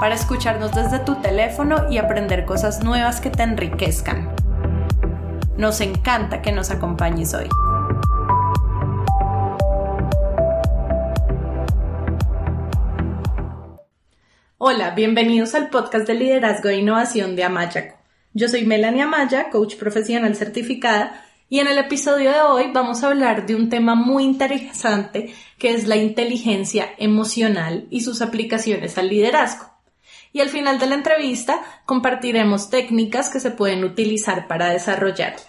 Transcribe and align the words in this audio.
para 0.00 0.14
escucharnos 0.14 0.72
desde 0.74 1.00
tu 1.00 1.16
teléfono 1.16 1.90
y 1.90 1.98
aprender 1.98 2.44
cosas 2.44 2.84
nuevas 2.84 3.20
que 3.20 3.30
te 3.30 3.42
enriquezcan. 3.42 4.28
Nos 5.56 5.80
encanta 5.80 6.40
que 6.40 6.52
nos 6.52 6.70
acompañes 6.70 7.34
hoy. 7.34 7.48
Hola, 14.58 14.90
bienvenidos 14.90 15.54
al 15.54 15.70
podcast 15.70 16.06
de 16.06 16.14
liderazgo 16.14 16.68
e 16.68 16.76
innovación 16.76 17.34
de 17.34 17.44
Amayaco. 17.44 17.96
Yo 18.34 18.48
soy 18.48 18.66
Melanie 18.66 19.02
Amaya, 19.02 19.50
coach 19.50 19.76
profesional 19.76 20.36
certificada, 20.36 21.24
y 21.48 21.60
en 21.60 21.66
el 21.66 21.78
episodio 21.78 22.30
de 22.30 22.40
hoy 22.42 22.70
vamos 22.72 23.02
a 23.02 23.08
hablar 23.08 23.46
de 23.46 23.54
un 23.56 23.70
tema 23.70 23.94
muy 23.94 24.24
interesante 24.24 25.32
que 25.58 25.72
es 25.72 25.88
la 25.88 25.96
inteligencia 25.96 26.90
emocional 26.98 27.86
y 27.90 28.02
sus 28.02 28.20
aplicaciones 28.20 28.98
al 28.98 29.08
liderazgo 29.08 29.77
y 30.32 30.40
al 30.40 30.48
final 30.48 30.78
de 30.78 30.86
la 30.86 30.94
entrevista 30.94 31.60
compartiremos 31.84 32.70
técnicas 32.70 33.30
que 33.30 33.40
se 33.40 33.50
pueden 33.50 33.84
utilizar 33.84 34.46
para 34.46 34.70
desarrollarla. 34.70 35.42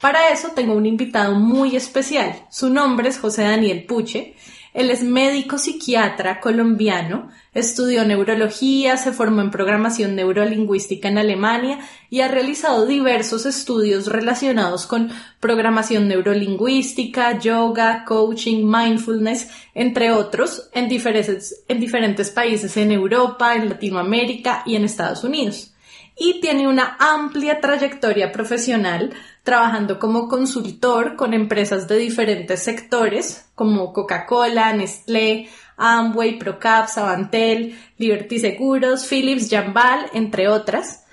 Para 0.00 0.30
eso 0.30 0.52
tengo 0.54 0.74
un 0.74 0.86
invitado 0.86 1.34
muy 1.34 1.76
especial. 1.76 2.46
Su 2.50 2.70
nombre 2.70 3.08
es 3.08 3.18
José 3.18 3.42
Daniel 3.42 3.84
Puche 3.84 4.34
él 4.72 4.90
es 4.90 5.02
médico 5.02 5.58
psiquiatra 5.58 6.40
colombiano, 6.40 7.28
estudió 7.54 8.04
neurología, 8.04 8.96
se 8.96 9.12
formó 9.12 9.40
en 9.40 9.50
programación 9.50 10.14
neurolingüística 10.14 11.08
en 11.08 11.18
Alemania 11.18 11.80
y 12.08 12.20
ha 12.20 12.28
realizado 12.28 12.86
diversos 12.86 13.46
estudios 13.46 14.06
relacionados 14.06 14.86
con 14.86 15.10
programación 15.40 16.06
neurolingüística, 16.06 17.38
yoga, 17.38 18.04
coaching, 18.04 18.64
mindfulness, 18.64 19.48
entre 19.74 20.12
otros, 20.12 20.70
en 20.72 20.88
diferentes, 20.88 21.64
en 21.66 21.80
diferentes 21.80 22.30
países 22.30 22.76
en 22.76 22.92
Europa, 22.92 23.56
en 23.56 23.68
Latinoamérica 23.68 24.62
y 24.64 24.76
en 24.76 24.84
Estados 24.84 25.24
Unidos. 25.24 25.74
Y 26.22 26.38
tiene 26.42 26.68
una 26.68 26.98
amplia 26.98 27.62
trayectoria 27.62 28.30
profesional 28.30 29.14
trabajando 29.42 29.98
como 29.98 30.28
consultor 30.28 31.16
con 31.16 31.32
empresas 31.32 31.88
de 31.88 31.96
diferentes 31.96 32.62
sectores 32.62 33.46
como 33.54 33.94
Coca-Cola, 33.94 34.70
Nestlé, 34.74 35.48
Amway, 35.78 36.38
Procap, 36.38 36.90
Avantel, 36.94 37.74
Liberty 37.96 38.38
Seguros, 38.38 39.06
Philips, 39.06 39.48
Jambal, 39.48 40.10
entre 40.12 40.48
otras. 40.48 41.06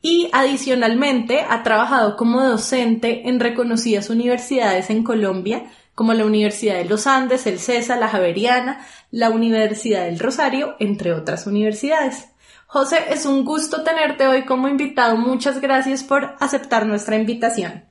Y 0.00 0.30
adicionalmente 0.32 1.40
ha 1.40 1.64
trabajado 1.64 2.16
como 2.16 2.40
docente 2.40 3.28
en 3.28 3.40
reconocidas 3.40 4.10
universidades 4.10 4.90
en 4.90 5.02
Colombia, 5.02 5.64
como 5.96 6.14
la 6.14 6.24
Universidad 6.24 6.76
de 6.76 6.84
los 6.84 7.08
Andes, 7.08 7.48
el 7.48 7.58
CESA, 7.58 7.96
la 7.96 8.06
Javeriana, 8.06 8.86
la 9.10 9.30
Universidad 9.30 10.04
del 10.04 10.20
Rosario, 10.20 10.76
entre 10.78 11.12
otras 11.14 11.48
universidades. 11.48 12.31
José, 12.72 12.96
es 13.10 13.26
un 13.26 13.44
gusto 13.44 13.84
tenerte 13.84 14.26
hoy 14.26 14.46
como 14.46 14.66
invitado. 14.66 15.18
Muchas 15.18 15.60
gracias 15.60 16.02
por 16.02 16.36
aceptar 16.40 16.86
nuestra 16.86 17.16
invitación. 17.16 17.84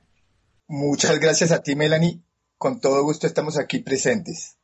Muchas 0.66 1.20
gracias 1.20 1.52
a 1.52 1.62
ti, 1.62 1.76
Melanie. 1.76 2.20
Con 2.58 2.80
todo 2.80 3.04
gusto 3.04 3.28
estamos 3.28 3.56
aquí 3.56 3.78
presentes. 3.78 4.56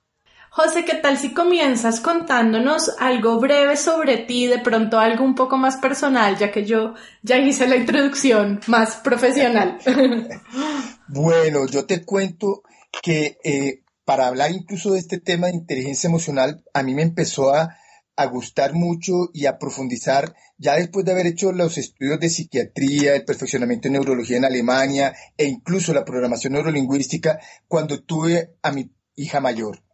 José, 0.50 0.84
¿qué 0.84 0.94
tal 0.94 1.18
si 1.18 1.32
comienzas 1.32 2.00
contándonos 2.00 2.96
algo 2.98 3.38
breve 3.38 3.76
sobre 3.76 4.16
ti, 4.16 4.48
de 4.48 4.58
pronto 4.58 4.98
algo 4.98 5.22
un 5.22 5.36
poco 5.36 5.56
más 5.56 5.76
personal, 5.76 6.36
ya 6.36 6.50
que 6.50 6.64
yo 6.64 6.94
ya 7.22 7.38
hice 7.38 7.68
la 7.68 7.76
introducción 7.76 8.58
más 8.66 8.96
profesional? 8.96 9.78
bueno, 11.06 11.68
yo 11.68 11.86
te 11.86 12.04
cuento 12.04 12.64
que 13.04 13.38
eh, 13.44 13.84
para 14.04 14.26
hablar 14.26 14.50
incluso 14.50 14.94
de 14.94 14.98
este 14.98 15.20
tema 15.20 15.46
de 15.46 15.54
inteligencia 15.54 16.08
emocional, 16.08 16.64
a 16.74 16.82
mí 16.82 16.92
me 16.92 17.02
empezó 17.02 17.54
a, 17.54 17.76
a 18.18 18.26
gustar 18.26 18.74
mucho 18.74 19.30
y 19.32 19.46
a 19.46 19.58
profundizar, 19.60 20.34
ya 20.58 20.74
después 20.74 21.06
de 21.06 21.12
haber 21.12 21.28
hecho 21.28 21.52
los 21.52 21.78
estudios 21.78 22.18
de 22.18 22.28
psiquiatría, 22.28 23.14
el 23.14 23.24
perfeccionamiento 23.24 23.86
en 23.86 23.92
neurología 23.92 24.38
en 24.38 24.44
Alemania 24.44 25.14
e 25.36 25.44
incluso 25.44 25.94
la 25.94 26.04
programación 26.04 26.54
neurolingüística, 26.54 27.38
cuando 27.68 28.02
tuve 28.02 28.56
a 28.60 28.72
mi 28.72 28.90
hija 29.14 29.40
mayor. 29.40 29.84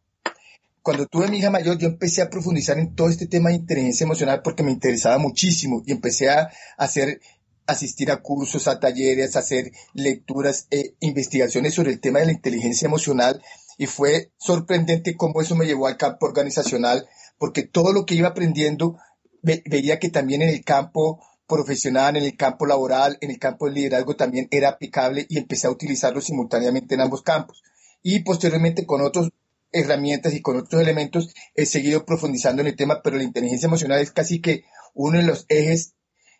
Cuando 0.81 1.07
tuve 1.07 1.27
a 1.27 1.29
mi 1.29 1.37
hija 1.37 1.51
mayor, 1.51 1.77
yo 1.77 1.87
empecé 1.87 2.23
a 2.23 2.31
profundizar 2.31 2.79
en 2.79 2.95
todo 2.95 3.11
este 3.11 3.27
tema 3.27 3.51
de 3.51 3.57
inteligencia 3.57 4.05
emocional 4.05 4.41
porque 4.43 4.63
me 4.63 4.73
interesaba 4.73 5.19
muchísimo 5.19 5.83
y 5.85 5.93
empecé 5.93 6.31
a 6.31 6.51
hacer 6.79 7.21
asistir 7.67 8.11
a 8.11 8.23
cursos, 8.23 8.69
a 8.69 8.81
talleres, 8.81 9.37
a 9.37 9.41
hacer 9.41 9.71
lecturas 9.93 10.67
e 10.71 10.95
investigaciones 11.01 11.75
sobre 11.75 11.93
el 11.93 12.01
tema 12.01 12.21
de 12.21 12.27
la 12.27 12.33
inteligencia 12.33 12.87
emocional 12.87 13.43
y 13.77 13.85
fue 13.85 14.33
sorprendente 14.39 15.15
cómo 15.15 15.43
eso 15.43 15.55
me 15.57 15.67
llevó 15.67 15.89
al 15.89 15.99
campo 15.99 16.25
organizacional 16.25 17.07
porque 17.39 17.63
todo 17.63 17.93
lo 17.93 18.07
que 18.07 18.15
iba 18.15 18.29
aprendiendo 18.29 18.99
veía 19.43 19.99
que 19.99 20.09
también 20.09 20.43
en 20.43 20.49
el 20.49 20.65
campo 20.65 21.21
profesional, 21.47 22.17
en 22.17 22.25
el 22.25 22.37
campo 22.37 22.67
laboral, 22.67 23.19
en 23.21 23.31
el 23.31 23.39
campo 23.39 23.67
del 23.67 23.75
liderazgo 23.75 24.17
también 24.17 24.49
era 24.51 24.71
aplicable 24.71 25.27
y 25.29 25.39
empecé 25.39 25.67
a 25.67 25.71
utilizarlo 25.71 26.21
simultáneamente 26.21 26.95
en 26.95 27.03
ambos 27.03 27.23
campos. 27.23 27.63
Y 28.03 28.21
posteriormente 28.21 28.87
con 28.87 29.03
otras 29.03 29.31
herramientas 29.73 30.35
y 30.35 30.41
con 30.41 30.57
otros 30.57 30.81
elementos 30.81 31.35
he 31.55 31.67
seguido 31.67 32.07
profundizando 32.07 32.63
en 32.63 32.69
el 32.69 32.77
tema, 32.77 33.03
pero 33.03 33.17
la 33.17 33.25
inteligencia 33.25 33.67
emocional 33.67 34.01
es 34.01 34.13
casi 34.13 34.41
que 34.41 34.65
uno 34.95 35.19
de 35.19 35.25
los 35.25 35.47
ejes 35.49 35.95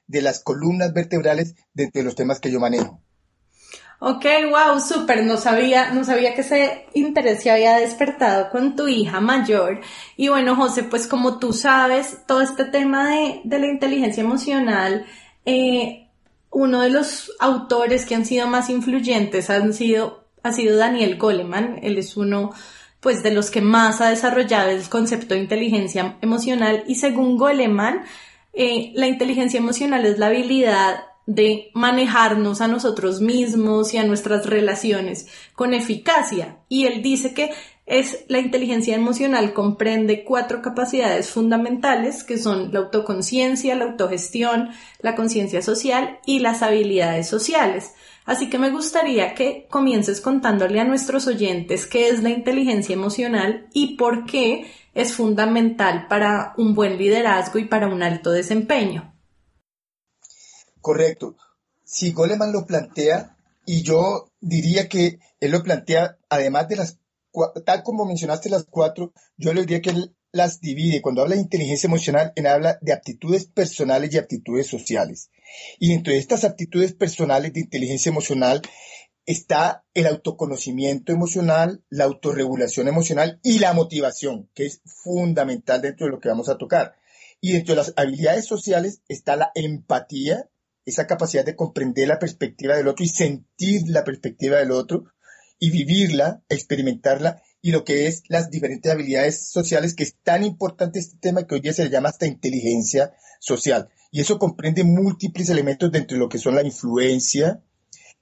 de 0.07 0.23
las 0.23 0.41
columnas 0.41 0.93
vertebrales 0.93 1.55
dentro 1.73 2.01
de 2.01 2.05
los 2.05 2.15
temas 2.15 2.41
que 2.41 2.51
yo 2.51 2.61
manejo. 2.61 3.04
Ok, 4.01 4.25
wow, 4.51 4.81
súper. 4.81 5.25
No 5.25 5.37
sabía, 5.37 5.93
no 5.93 6.05
sabía 6.05 6.35
que 6.35 6.43
ese 6.43 6.87
interés 6.95 7.43
se 7.43 7.51
había 7.51 7.77
despertado 7.77 8.51
con 8.51 8.77
tu 8.77 8.89
hija 8.89 9.21
mayor. 9.21 9.81
Y 10.17 10.29
bueno, 10.29 10.57
José, 10.57 10.83
pues 10.83 11.07
como 11.07 11.39
tú 11.39 11.53
sabes, 11.53 12.19
todo 12.27 12.43
este 12.43 12.65
tema 12.65 13.11
de, 13.11 13.41
la 13.45 13.67
inteligencia 13.67 14.23
emocional, 14.23 15.07
eh, 15.47 16.09
uno 16.51 16.83
de 16.83 16.91
los 16.91 17.33
autores 17.41 18.05
que 18.07 18.15
han 18.15 18.27
sido 18.27 18.47
más 18.47 18.69
influyentes 18.71 19.51
han 19.51 19.73
sido, 19.73 20.25
ha 20.43 20.53
sido 20.53 20.77
Daniel 20.77 21.17
Goleman. 21.17 21.79
Él 21.83 21.99
es 21.99 22.17
uno, 22.17 22.53
pues, 23.01 23.23
de 23.23 23.33
los 23.33 23.51
que 23.51 23.61
más 23.63 24.01
ha 24.01 24.11
desarrollado 24.11 24.71
el 24.71 24.89
concepto 24.89 25.35
de 25.35 25.41
inteligencia 25.41 26.19
emocional. 26.21 26.85
Y 26.87 26.97
según 26.97 27.39
Goleman, 27.39 28.05
eh, 28.53 28.93
la 28.95 29.07
inteligencia 29.07 29.59
emocional 29.59 30.05
es 30.05 30.19
la 30.19 30.27
habilidad 30.27 31.05
de 31.27 31.71
manejarnos 31.75 32.61
a 32.61 32.69
nosotros 32.69 33.21
mismos 33.21 33.95
y 33.95 33.99
a 33.99 34.05
nuestras 34.05 34.47
relaciones 34.47 35.27
con 35.55 35.75
eficacia. 35.75 36.59
Y 36.69 36.87
él 36.87 37.03
dice 37.03 37.35
que 37.35 37.51
es 37.87 38.25
la 38.29 38.39
inteligencia 38.39 38.95
emocional 38.95 39.53
comprende 39.53 40.25
cuatro 40.25 40.63
capacidades 40.63 41.29
fundamentales 41.29 42.25
que 42.25 42.39
son 42.39 42.73
la 42.73 42.81
autoconciencia, 42.81 43.75
la 43.75 43.85
autogestión, 43.85 44.71
la 45.01 45.15
conciencia 45.15 45.61
social 45.61 46.19
y 46.25 46.39
las 46.39 46.63
habilidades 46.63 47.29
sociales. 47.29 47.93
Así 48.25 48.49
que 48.49 48.59
me 48.59 48.71
gustaría 48.71 49.35
que 49.35 49.67
comiences 49.69 50.23
contándole 50.23 50.81
a 50.81 50.85
nuestros 50.85 51.27
oyentes 51.27 51.87
qué 51.87 52.09
es 52.09 52.23
la 52.23 52.31
inteligencia 52.31 52.95
emocional 52.95 53.67
y 53.75 53.97
por 53.97 54.25
qué 54.25 54.67
es 54.95 55.13
fundamental 55.13 56.07
para 56.09 56.55
un 56.57 56.75
buen 56.75 56.97
liderazgo 56.97 57.59
y 57.59 57.67
para 57.67 57.89
un 57.89 58.03
alto 58.03 58.31
desempeño. 58.31 59.14
Correcto. 60.85 61.39
Si 61.83 62.13
Goleman 62.13 62.53
lo 62.53 62.67
plantea, 62.67 63.39
y 63.65 63.83
yo 63.83 64.31
diría 64.43 64.87
que 64.87 65.19
él 65.41 65.51
lo 65.53 65.63
plantea, 65.63 66.19
además 66.29 66.69
de 66.69 66.77
las, 66.77 66.99
tal 67.65 67.83
como 67.83 68.05
mencionaste 68.05 68.51
las 68.51 68.67
cuatro, 68.69 69.15
yo 69.39 69.55
le 69.55 69.63
diría 69.63 69.81
que 69.81 69.89
él 69.89 70.15
las 70.31 70.61
divide. 70.61 71.01
Cuando 71.01 71.23
habla 71.23 71.37
de 71.37 71.41
inteligencia 71.41 71.87
emocional, 71.87 72.35
él 72.37 72.47
habla 72.47 72.77
de 72.83 72.93
aptitudes 72.93 73.47
personales 73.47 74.13
y 74.13 74.19
aptitudes 74.19 74.67
sociales. 74.67 75.31
Y 75.79 75.95
entre 75.95 76.19
estas 76.19 76.45
aptitudes 76.45 76.93
personales 76.93 77.55
de 77.55 77.61
inteligencia 77.61 78.11
emocional 78.11 78.61
está 79.25 79.87
el 79.95 80.07
autoconocimiento 80.07 81.13
emocional, 81.13 81.83
la 81.89 82.05
autorregulación 82.05 82.89
emocional 82.89 83.41
y 83.43 83.59
la 83.59 83.73
motivación, 83.73 84.51
que 84.53 84.67
es 84.67 84.83
fundamental 84.85 85.81
dentro 85.81 86.05
de 86.05 86.13
lo 86.13 86.21
que 86.21 86.29
vamos 86.29 86.51
a 86.51 86.59
tocar. 86.59 86.97
Y 87.41 87.53
dentro 87.53 87.75
de 87.75 87.81
las 87.81 87.95
habilidades 87.97 88.45
sociales 88.45 89.01
está 89.09 89.37
la 89.37 89.51
empatía, 89.55 90.51
esa 90.85 91.07
capacidad 91.07 91.45
de 91.45 91.57
comprender 91.57 92.09
la 92.09 92.19
perspectiva 92.19 92.77
del 92.77 92.89
otro 92.89 93.05
y 93.05 93.09
sentir 93.09 93.83
la 93.89 94.05
perspectiva 94.05 94.59
del 94.59 94.71
otro 94.71 95.05
y 95.59 95.71
vivirla, 95.71 96.43
experimentarla 96.49 97.43
y 97.63 97.71
lo 97.71 97.85
que 97.85 98.07
es 98.07 98.25
las 98.29 98.51
diferentes 98.51 98.93
habilidades 98.93 99.49
sociales, 99.49 99.95
que 99.95 100.03
es 100.03 100.17
tan 100.23 100.45
importante 100.45 100.99
este 100.99 101.17
tema 101.19 101.47
que 101.47 101.55
hoy 101.55 101.61
día 101.61 101.73
se 101.73 101.89
llama 101.89 102.11
hasta 102.11 102.27
inteligencia 102.27 103.15
social. 103.41 103.89
Y 104.11 104.21
eso 104.21 104.39
comprende 104.39 104.85
múltiples 104.85 105.49
elementos 105.49 105.91
dentro 105.91 106.17
de 106.17 106.21
lo 106.21 106.29
que 106.29 106.39
son 106.39 106.55
la 106.55 106.63
influencia, 106.63 107.63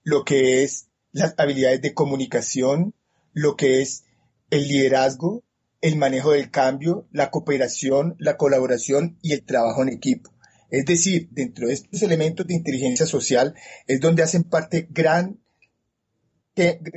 lo 0.04 0.24
que 0.24 0.62
es 0.62 0.88
las 1.10 1.34
habilidades 1.38 1.82
de 1.82 1.94
comunicación, 1.94 2.94
lo 3.32 3.56
que 3.56 3.82
es 3.82 4.04
el 4.50 4.68
liderazgo, 4.68 5.42
el 5.80 5.96
manejo 5.96 6.30
del 6.30 6.50
cambio, 6.50 7.08
la 7.10 7.30
cooperación, 7.30 8.14
la 8.18 8.36
colaboración 8.36 9.18
y 9.22 9.32
el 9.32 9.44
trabajo 9.44 9.82
en 9.82 9.88
equipo. 9.88 10.30
Es 10.72 10.86
decir, 10.86 11.28
dentro 11.30 11.68
de 11.68 11.74
estos 11.74 12.00
elementos 12.02 12.46
de 12.46 12.54
inteligencia 12.54 13.04
social 13.04 13.54
es 13.86 14.00
donde 14.00 14.22
hacen 14.22 14.42
parte 14.42 14.88
gran, 14.90 15.38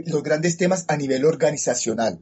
los 0.06 0.24
grandes 0.24 0.56
temas 0.56 0.86
a 0.88 0.96
nivel 0.96 1.26
organizacional. 1.26 2.22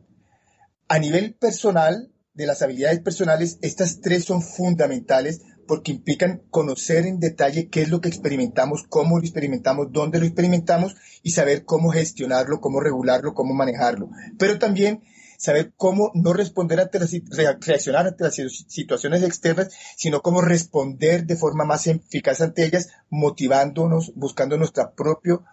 A 0.87 0.97
nivel 0.97 1.35
personal, 1.35 2.11
de 2.33 2.47
las 2.47 2.63
habilidades 2.63 3.01
personales, 3.01 3.59
estas 3.61 4.01
tres 4.01 4.25
son 4.25 4.41
fundamentales 4.41 5.41
porque 5.67 5.91
implican 5.91 6.41
conocer 6.49 7.05
en 7.05 7.19
detalle 7.19 7.69
qué 7.69 7.83
es 7.83 7.89
lo 7.89 8.01
que 8.01 8.09
experimentamos, 8.09 8.85
cómo 8.89 9.19
lo 9.19 9.23
experimentamos, 9.23 9.91
dónde 9.91 10.19
lo 10.19 10.25
experimentamos 10.25 10.95
y 11.21 11.33
saber 11.33 11.65
cómo 11.65 11.91
gestionarlo, 11.91 12.61
cómo 12.61 12.79
regularlo, 12.79 13.35
cómo 13.35 13.53
manejarlo. 13.53 14.09
Pero 14.39 14.57
también 14.57 15.03
saber 15.43 15.73
cómo 15.75 16.09
no 16.13 16.31
responder 16.31 16.79
ante 16.79 16.99
las, 16.99 17.11
reaccionar 17.11 18.07
ante 18.07 18.23
las 18.23 18.35
situaciones 18.69 19.23
externas, 19.23 19.73
sino 19.97 20.21
cómo 20.21 20.39
responder 20.39 21.25
de 21.25 21.35
forma 21.35 21.65
más 21.65 21.85
eficaz 21.85 22.39
ante 22.39 22.63
ellas, 22.63 22.87
motivándonos, 23.09 24.13
buscando 24.15 24.57
nuestro 24.57 24.93
propio 24.95 25.43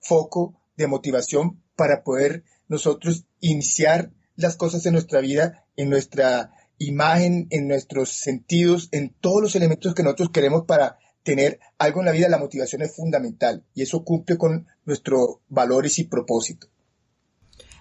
foco 0.00 0.60
de 0.76 0.86
motivación 0.86 1.62
para 1.76 2.02
poder 2.04 2.44
nosotros 2.68 3.24
iniciar 3.40 4.12
las 4.36 4.56
cosas 4.56 4.84
en 4.84 4.92
nuestra 4.92 5.20
vida, 5.20 5.64
en 5.76 5.88
nuestra 5.88 6.52
imagen, 6.76 7.46
en 7.48 7.68
nuestros 7.68 8.10
sentidos, 8.10 8.90
en 8.92 9.14
todos 9.18 9.40
los 9.40 9.56
elementos 9.56 9.94
que 9.94 10.02
nosotros 10.02 10.28
queremos 10.30 10.66
para 10.66 10.98
tener 11.22 11.58
algo 11.78 12.00
en 12.00 12.06
la 12.06 12.12
vida, 12.12 12.28
la 12.28 12.36
motivación 12.36 12.82
es 12.82 12.94
fundamental 12.94 13.64
y 13.72 13.80
eso 13.80 14.04
cumple 14.04 14.36
con 14.36 14.66
nuestros 14.84 15.38
valores 15.48 15.98
y 15.98 16.04
propósitos. 16.04 16.68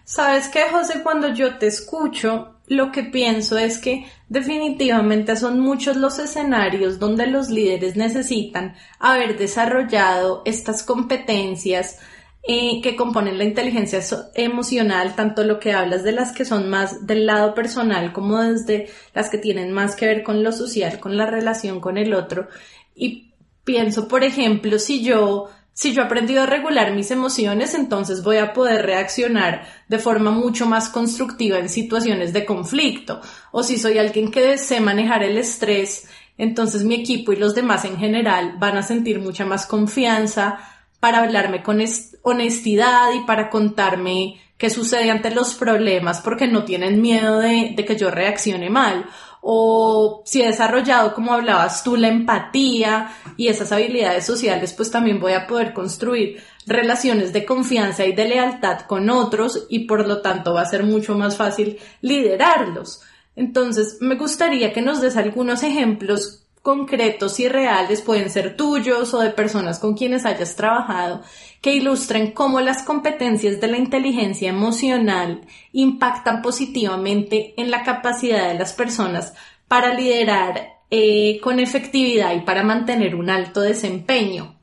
Sabes 0.08 0.48
qué, 0.48 0.70
José, 0.72 1.04
cuando 1.04 1.34
yo 1.34 1.58
te 1.58 1.68
escucho, 1.68 2.62
lo 2.68 2.94
que 2.94 3.04
pienso 3.04 3.58
es 3.58 3.78
que 3.78 4.06
definitivamente 4.30 5.36
son 5.36 5.60
muchos 5.60 5.98
los 5.98 6.18
escenarios 6.18 6.98
donde 6.98 7.28
los 7.28 7.50
líderes 7.50 7.98
necesitan 7.98 8.78
haber 9.00 9.38
desarrollado 9.38 10.44
estas 10.46 10.84
competencias 10.84 12.00
eh, 12.44 12.80
que 12.82 12.96
componen 12.96 13.38
la 13.38 13.44
inteligencia 13.44 14.00
emocional, 14.34 15.14
tanto 15.14 15.44
lo 15.44 15.60
que 15.60 15.74
hablas 15.74 16.06
de 16.06 16.14
las 16.14 16.32
que 16.32 16.46
son 16.46 16.70
más 16.70 17.06
del 17.06 17.26
lado 17.26 17.54
personal 17.54 18.14
como 18.14 18.42
desde 18.42 18.88
las 19.14 19.30
que 19.30 19.40
tienen 19.40 19.74
más 19.74 19.98
que 19.98 20.06
ver 20.06 20.24
con 20.24 20.42
lo 20.42 20.54
social, 20.54 21.02
con 21.02 21.18
la 21.18 21.26
relación 21.26 21.82
con 21.82 21.98
el 21.98 22.14
otro. 22.14 22.48
Y 22.96 23.34
pienso, 23.66 24.08
por 24.08 24.24
ejemplo, 24.24 24.80
si 24.80 25.04
yo 25.04 25.50
si 25.78 25.94
yo 25.94 26.02
he 26.02 26.06
aprendido 26.06 26.42
a 26.42 26.48
regular 26.48 26.92
mis 26.96 27.12
emociones, 27.12 27.76
entonces 27.76 28.24
voy 28.24 28.38
a 28.38 28.52
poder 28.52 28.84
reaccionar 28.84 29.68
de 29.88 30.00
forma 30.00 30.32
mucho 30.32 30.66
más 30.66 30.90
constructiva 30.90 31.60
en 31.60 31.70
situaciones 31.70 32.34
de 32.34 32.46
conflicto. 32.46 33.22
O 33.52 33.62
si 33.62 33.78
soy 33.78 34.00
alguien 34.00 34.32
que 34.32 34.42
desee 34.42 34.82
manejar 34.82 35.22
el 35.22 35.38
estrés, 35.38 36.10
entonces 36.36 36.84
mi 36.84 36.96
equipo 36.96 37.32
y 37.32 37.36
los 37.36 37.54
demás 37.54 37.86
en 37.86 37.98
general 37.98 38.56
van 38.58 38.76
a 38.76 38.82
sentir 38.82 39.20
mucha 39.20 39.46
más 39.46 39.68
confianza 39.68 40.58
para 41.00 41.20
hablarme 41.20 41.62
con 41.62 41.80
honestidad 42.24 43.14
y 43.14 43.28
para 43.28 43.52
contarme 43.52 44.42
qué 44.58 44.72
sucede 44.72 45.12
ante 45.12 45.30
los 45.30 45.54
problemas 45.54 46.22
porque 46.22 46.48
no 46.48 46.64
tienen 46.64 47.02
miedo 47.02 47.38
de, 47.38 47.74
de, 47.76 47.86
que 47.86 47.96
yo 47.96 48.10
reaccione 48.10 48.72
mal. 48.72 49.06
O 49.42 50.24
si 50.26 50.42
he 50.42 50.48
desarrollado, 50.48 51.14
como 51.14 51.34
hablabas 51.34 51.84
tú, 51.84 51.96
la 51.96 52.08
empatía 52.08 53.12
y 53.38 53.48
esas 53.48 53.72
habilidades 53.72 54.26
sociales, 54.26 54.74
pues 54.74 54.92
también 54.92 55.20
voy 55.20 55.34
a 55.34 55.48
poder 55.48 55.74
construir 55.74 56.42
relaciones 56.66 57.32
de 57.34 57.46
confianza 57.46 58.06
y 58.06 58.14
de 58.14 58.28
lealtad 58.28 58.82
con 58.82 59.10
otros 59.10 59.66
y 59.70 59.86
por 59.86 60.08
lo 60.08 60.22
tanto 60.22 60.54
va 60.54 60.62
a 60.62 60.66
ser 60.66 60.84
mucho 60.84 61.16
más 61.16 61.38
fácil 61.38 61.78
liderarlos. 62.02 63.02
Entonces, 63.36 63.98
me 64.02 64.16
gustaría 64.16 64.74
que 64.74 64.82
nos 64.82 65.00
des 65.00 65.16
algunos 65.16 65.64
ejemplos 65.64 66.47
concretos 66.68 67.40
y 67.40 67.48
reales, 67.48 68.02
pueden 68.02 68.30
ser 68.30 68.58
tuyos 68.58 69.14
o 69.14 69.22
de 69.22 69.30
personas 69.30 69.80
con 69.80 69.94
quienes 69.94 70.26
hayas 70.26 70.58
trabajado, 70.58 71.22
que 71.62 71.74
ilustren 71.74 72.34
cómo 72.34 72.60
las 72.60 72.84
competencias 72.84 73.62
de 73.62 73.68
la 73.68 73.78
inteligencia 73.78 74.50
emocional 74.50 75.48
impactan 75.72 76.42
positivamente 76.42 77.54
en 77.56 77.72
la 77.72 77.86
capacidad 77.86 78.50
de 78.50 78.56
las 78.56 78.74
personas 78.74 79.32
para 79.70 79.94
liderar 79.94 80.82
eh, 80.92 81.40
con 81.42 81.62
efectividad 81.62 82.36
y 82.36 82.42
para 82.42 82.64
mantener 82.64 83.16
un 83.16 83.30
alto 83.30 83.62
desempeño. 83.62 84.60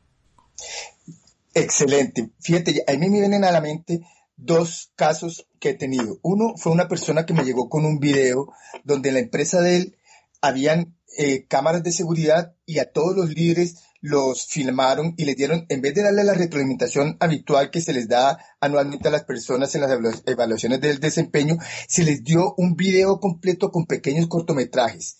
Excelente. 1.54 2.28
Fíjate, 2.38 2.84
a 2.86 2.92
mí 2.98 3.08
me 3.08 3.20
vienen 3.20 3.44
a 3.44 3.50
la 3.50 3.62
mente 3.62 4.02
dos 4.36 4.92
casos 4.94 5.46
que 5.58 5.70
he 5.70 5.74
tenido. 5.74 6.18
Uno 6.20 6.52
fue 6.58 6.70
una 6.70 6.86
persona 6.86 7.24
que 7.24 7.32
me 7.32 7.44
llegó 7.44 7.70
con 7.70 7.86
un 7.86 7.98
video 7.98 8.52
donde 8.82 9.10
la 9.10 9.20
empresa 9.20 9.62
de 9.62 9.76
él 9.76 9.96
habían 10.42 10.94
eh, 11.16 11.46
cámaras 11.46 11.82
de 11.82 11.92
seguridad 11.92 12.54
y 12.66 12.78
a 12.78 12.90
todos 12.90 13.16
los 13.16 13.30
líderes 13.30 13.76
los 14.00 14.46
filmaron 14.46 15.14
y 15.16 15.24
les 15.24 15.34
dieron, 15.34 15.64
en 15.70 15.80
vez 15.80 15.94
de 15.94 16.02
darle 16.02 16.24
la 16.24 16.34
retroalimentación 16.34 17.16
habitual 17.20 17.70
que 17.70 17.80
se 17.80 17.94
les 17.94 18.06
da 18.06 18.38
anualmente 18.60 19.08
a 19.08 19.10
las 19.10 19.24
personas 19.24 19.74
en 19.74 19.80
las 19.80 20.22
evaluaciones 20.26 20.80
del 20.82 21.00
desempeño, 21.00 21.56
se 21.88 22.02
les 22.04 22.22
dio 22.22 22.54
un 22.58 22.76
video 22.76 23.18
completo 23.18 23.70
con 23.70 23.86
pequeños 23.86 24.26
cortometrajes. 24.26 25.16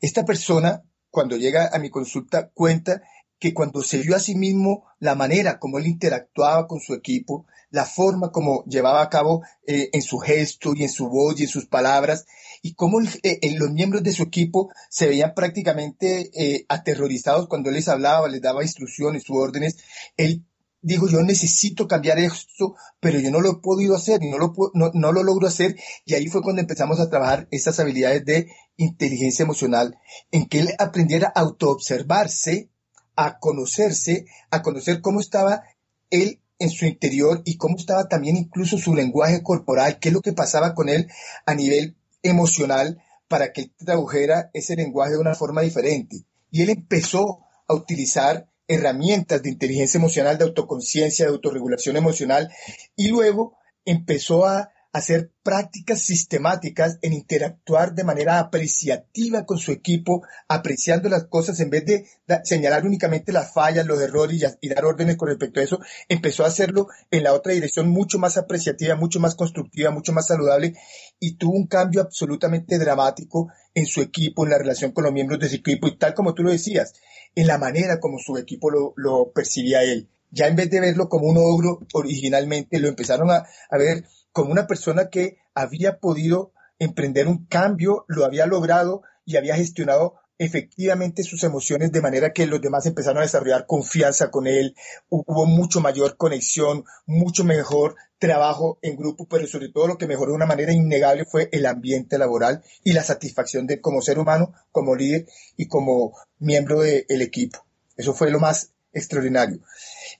Esta 0.00 0.24
persona, 0.24 0.84
cuando 1.10 1.36
llega 1.36 1.70
a 1.72 1.80
mi 1.80 1.90
consulta, 1.90 2.50
cuenta 2.54 3.02
que 3.40 3.54
cuando 3.54 3.82
se 3.82 3.98
vio 3.98 4.16
a 4.16 4.20
sí 4.20 4.34
mismo 4.34 4.84
la 4.98 5.14
manera 5.14 5.58
como 5.58 5.78
él 5.78 5.86
interactuaba 5.86 6.66
con 6.66 6.80
su 6.80 6.94
equipo, 6.94 7.46
la 7.70 7.84
forma 7.84 8.30
como 8.30 8.64
llevaba 8.64 9.02
a 9.02 9.10
cabo 9.10 9.42
eh, 9.66 9.90
en 9.92 10.02
su 10.02 10.18
gesto 10.18 10.74
y 10.74 10.82
en 10.82 10.88
su 10.90 11.08
voz 11.08 11.38
y 11.38 11.44
en 11.44 11.48
sus 11.48 11.66
palabras, 11.66 12.26
y 12.68 12.74
cómo 12.74 13.00
eh, 13.00 13.56
los 13.58 13.70
miembros 13.70 14.02
de 14.02 14.12
su 14.12 14.24
equipo 14.24 14.70
se 14.90 15.08
veían 15.08 15.32
prácticamente 15.34 16.30
eh, 16.34 16.66
aterrorizados 16.68 17.48
cuando 17.48 17.70
él 17.70 17.76
les 17.76 17.88
hablaba, 17.88 18.28
les 18.28 18.42
daba 18.42 18.62
instrucciones 18.62 19.28
u 19.30 19.38
órdenes. 19.38 19.78
Él 20.18 20.44
dijo, 20.82 21.08
yo 21.08 21.22
necesito 21.22 21.88
cambiar 21.88 22.18
esto, 22.18 22.74
pero 23.00 23.20
yo 23.20 23.30
no 23.30 23.40
lo 23.40 23.52
he 23.52 23.60
podido 23.62 23.96
hacer 23.96 24.22
y 24.22 24.28
no 24.28 24.36
lo, 24.36 24.52
no, 24.74 24.90
no 24.92 25.12
lo 25.12 25.22
logro 25.22 25.48
hacer. 25.48 25.76
Y 26.04 26.12
ahí 26.12 26.26
fue 26.28 26.42
cuando 26.42 26.60
empezamos 26.60 27.00
a 27.00 27.08
trabajar 27.08 27.48
esas 27.50 27.80
habilidades 27.80 28.26
de 28.26 28.48
inteligencia 28.76 29.44
emocional, 29.44 29.96
en 30.30 30.46
que 30.46 30.60
él 30.60 30.68
aprendiera 30.78 31.32
a 31.34 31.40
autoobservarse, 31.40 32.68
a 33.16 33.38
conocerse, 33.38 34.26
a 34.50 34.60
conocer 34.60 35.00
cómo 35.00 35.20
estaba 35.20 35.62
él 36.10 36.42
en 36.58 36.68
su 36.68 36.84
interior 36.84 37.40
y 37.46 37.56
cómo 37.56 37.78
estaba 37.78 38.08
también 38.08 38.36
incluso 38.36 38.76
su 38.76 38.94
lenguaje 38.94 39.42
corporal, 39.42 39.98
qué 40.00 40.10
es 40.10 40.12
lo 40.12 40.20
que 40.20 40.34
pasaba 40.34 40.74
con 40.74 40.90
él 40.90 41.08
a 41.46 41.54
nivel 41.54 41.97
emocional 42.30 43.02
para 43.28 43.52
que 43.52 43.62
él 43.62 43.72
tradujera 43.76 44.50
ese 44.54 44.76
lenguaje 44.76 45.12
de 45.12 45.18
una 45.18 45.34
forma 45.34 45.62
diferente. 45.62 46.24
Y 46.50 46.62
él 46.62 46.70
empezó 46.70 47.40
a 47.66 47.74
utilizar 47.74 48.48
herramientas 48.66 49.42
de 49.42 49.50
inteligencia 49.50 49.98
emocional, 49.98 50.38
de 50.38 50.44
autoconciencia, 50.44 51.26
de 51.26 51.32
autorregulación 51.32 51.96
emocional, 51.96 52.50
y 52.96 53.08
luego 53.08 53.56
empezó 53.84 54.46
a 54.46 54.70
hacer 54.98 55.32
prácticas 55.42 56.02
sistemáticas 56.02 56.98
en 57.02 57.12
interactuar 57.12 57.94
de 57.94 58.04
manera 58.04 58.38
apreciativa 58.38 59.46
con 59.46 59.58
su 59.58 59.72
equipo, 59.72 60.22
apreciando 60.46 61.08
las 61.08 61.24
cosas 61.24 61.58
en 61.60 61.70
vez 61.70 61.84
de 61.86 62.06
señalar 62.44 62.84
únicamente 62.84 63.32
las 63.32 63.52
fallas, 63.52 63.86
los 63.86 64.00
errores 64.00 64.58
y, 64.60 64.68
dar 64.68 64.84
órdenes 64.84 65.16
con 65.16 65.28
respecto 65.28 65.60
a 65.60 65.62
eso, 65.62 65.80
empezó 66.08 66.44
a 66.44 66.48
hacerlo 66.48 66.88
en 67.10 67.22
la 67.22 67.32
otra 67.32 67.52
dirección 67.54 67.88
mucho 67.88 68.18
más 68.18 68.36
apreciativa, 68.36 68.94
mucho 68.94 69.20
más 69.20 69.34
constructiva, 69.34 69.90
mucho 69.90 70.12
más 70.12 70.26
saludable 70.26 70.74
y 71.18 71.36
tuvo 71.36 71.56
un 71.56 71.66
cambio 71.66 72.02
absolutamente 72.02 72.78
dramático 72.78 73.48
en 73.74 73.86
su 73.86 74.02
equipo, 74.02 74.44
en 74.44 74.50
la 74.50 74.58
relación 74.58 74.92
con 74.92 75.04
los 75.04 75.12
miembros 75.12 75.40
de 75.40 75.48
su 75.48 75.56
equipo 75.56 75.88
y 75.88 75.96
tal 75.96 76.14
como 76.14 76.34
tú 76.34 76.42
lo 76.42 76.50
decías, 76.50 76.92
en 77.34 77.46
la 77.46 77.58
manera 77.58 78.00
como 78.00 78.18
su 78.18 78.36
equipo 78.36 78.70
lo, 78.70 79.32
percibía 79.32 79.82
él. 79.82 80.08
Ya 80.30 80.46
en 80.46 80.56
vez 80.56 80.68
de 80.68 80.80
verlo 80.80 81.08
como 81.08 81.26
un 81.26 81.38
ogro 81.38 81.80
originalmente, 81.94 82.78
lo 82.80 82.88
empezaron 82.88 83.30
a 83.30 83.46
ver 83.78 84.04
como 84.38 84.52
una 84.52 84.68
persona 84.68 85.08
que 85.08 85.38
había 85.52 85.98
podido 85.98 86.52
emprender 86.78 87.26
un 87.26 87.46
cambio, 87.46 88.04
lo 88.06 88.24
había 88.24 88.46
logrado 88.46 89.02
y 89.24 89.36
había 89.36 89.56
gestionado 89.56 90.14
efectivamente 90.38 91.24
sus 91.24 91.42
emociones 91.42 91.90
de 91.90 92.00
manera 92.00 92.32
que 92.32 92.46
los 92.46 92.60
demás 92.60 92.86
empezaron 92.86 93.18
a 93.18 93.22
desarrollar 93.22 93.66
confianza 93.66 94.30
con 94.30 94.46
él, 94.46 94.76
hubo 95.08 95.44
mucho 95.44 95.80
mayor 95.80 96.16
conexión, 96.16 96.84
mucho 97.04 97.42
mejor 97.42 97.96
trabajo 98.20 98.78
en 98.80 98.94
grupo, 98.94 99.26
pero 99.26 99.48
sobre 99.48 99.70
todo 99.70 99.88
lo 99.88 99.98
que 99.98 100.06
mejoró 100.06 100.30
de 100.30 100.36
una 100.36 100.46
manera 100.46 100.72
innegable 100.72 101.24
fue 101.24 101.48
el 101.50 101.66
ambiente 101.66 102.16
laboral 102.16 102.62
y 102.84 102.92
la 102.92 103.02
satisfacción 103.02 103.66
de 103.66 103.80
como 103.80 104.02
ser 104.02 104.20
humano, 104.20 104.52
como 104.70 104.94
líder 104.94 105.26
y 105.56 105.66
como 105.66 106.16
miembro 106.38 106.82
del 106.82 107.22
equipo. 107.22 107.66
Eso 107.96 108.14
fue 108.14 108.30
lo 108.30 108.38
más 108.38 108.70
extraordinario. 108.92 109.58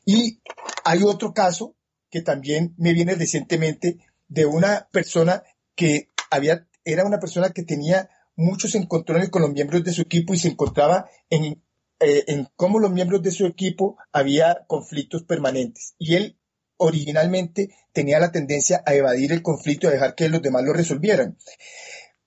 Y 0.04 0.40
hay 0.82 1.04
otro 1.04 1.32
caso 1.32 1.76
que 2.10 2.22
también 2.22 2.74
me 2.78 2.92
viene 2.94 3.14
recientemente 3.14 3.98
de 4.28 4.46
una 4.46 4.88
persona 4.92 5.42
que 5.74 6.10
había, 6.30 6.66
era 6.84 7.04
una 7.04 7.18
persona 7.18 7.50
que 7.50 7.62
tenía 7.62 8.08
muchos 8.36 8.74
encontrones 8.74 9.30
con 9.30 9.42
los 9.42 9.52
miembros 9.52 9.82
de 9.84 9.92
su 9.92 10.02
equipo 10.02 10.34
y 10.34 10.38
se 10.38 10.48
encontraba 10.48 11.10
en, 11.30 11.62
eh, 12.00 12.24
en 12.28 12.48
cómo 12.54 12.78
los 12.78 12.92
miembros 12.92 13.22
de 13.22 13.32
su 13.32 13.46
equipo 13.46 13.96
había 14.12 14.64
conflictos 14.66 15.24
permanentes. 15.24 15.94
Y 15.98 16.14
él 16.14 16.38
originalmente 16.78 17.74
tenía 17.92 18.18
la 18.20 18.32
tendencia 18.32 18.82
a 18.86 18.94
evadir 18.94 19.32
el 19.32 19.42
conflicto 19.42 19.86
y 19.86 19.90
a 19.90 19.92
dejar 19.92 20.14
que 20.14 20.28
los 20.28 20.40
demás 20.40 20.62
lo 20.64 20.72
resolvieran. 20.72 21.36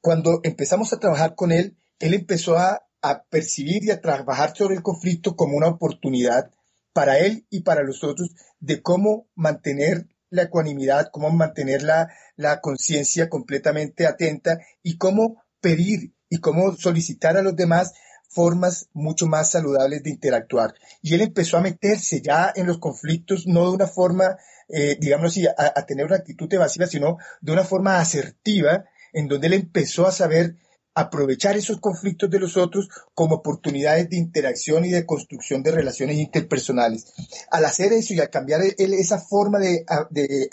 Cuando 0.01 0.41
empezamos 0.43 0.93
a 0.93 1.00
trabajar 1.00 1.36
con 1.36 1.51
él, 1.51 1.77
él 2.00 2.13
empezó 2.13 2.58
a, 2.58 2.84
percibir 3.31 3.84
y 3.84 3.89
a 3.89 4.00
trabajar 4.00 4.55
sobre 4.55 4.75
el 4.75 4.84
conflicto 4.84 5.36
como 5.36 5.58
una 5.58 5.70
oportunidad 5.70 6.51
para 6.93 7.17
él 7.17 7.48
y 7.50 7.62
para 7.62 7.81
los 7.81 8.03
otros 8.03 8.29
de 8.60 8.84
cómo 8.84 9.25
mantener 9.34 10.08
la 10.31 10.43
ecuanimidad, 10.43 11.09
cómo 11.11 11.29
mantener 11.29 11.83
la, 11.83 12.09
la 12.35 12.59
conciencia 12.59 13.29
completamente 13.29 14.07
atenta 14.07 14.59
y 14.81 14.97
cómo 14.97 15.43
pedir 15.59 16.13
y 16.29 16.39
cómo 16.39 16.75
solicitar 16.75 17.38
a 17.38 17.43
los 17.43 17.55
demás 17.55 17.93
formas 18.29 18.88
mucho 18.93 19.27
más 19.27 19.51
saludables 19.51 20.03
de 20.03 20.09
interactuar. 20.09 20.73
Y 21.01 21.13
él 21.13 21.21
empezó 21.21 21.57
a 21.57 21.61
meterse 21.61 22.21
ya 22.21 22.51
en 22.55 22.65
los 22.65 22.79
conflictos, 22.79 23.45
no 23.45 23.69
de 23.69 23.75
una 23.75 23.88
forma, 23.88 24.38
eh, 24.69 24.97
digamos 25.00 25.31
así, 25.31 25.45
a, 25.45 25.85
tener 25.85 26.05
una 26.05 26.15
actitud 26.15 26.51
evasiva, 26.51 26.88
sino 26.88 27.17
de 27.41 27.51
una 27.51 27.65
forma 27.65 28.00
asertiva, 28.00 28.85
en 29.11 29.27
donde 29.27 29.47
él 29.47 29.53
empezó 29.53 30.07
a 30.07 30.13
saber 30.13 30.55
aprovechar 30.93 31.55
esos 31.55 31.79
conflictos 31.79 32.29
de 32.29 32.39
los 32.39 32.57
otros 32.57 32.89
como 33.13 33.36
oportunidades 33.36 34.10
de 34.10 34.17
interacción 34.17 34.86
y 34.86 34.89
de 34.89 35.05
construcción 35.05 35.63
de 35.63 35.71
relaciones 35.71 36.17
interpersonales. 36.17 37.13
Al 37.50 37.65
hacer 37.65 37.93
eso 37.93 38.13
y 38.13 38.19
al 38.19 38.29
cambiar 38.29 38.62
esa 38.77 39.19
forma 39.19 39.60
de, 39.60 39.86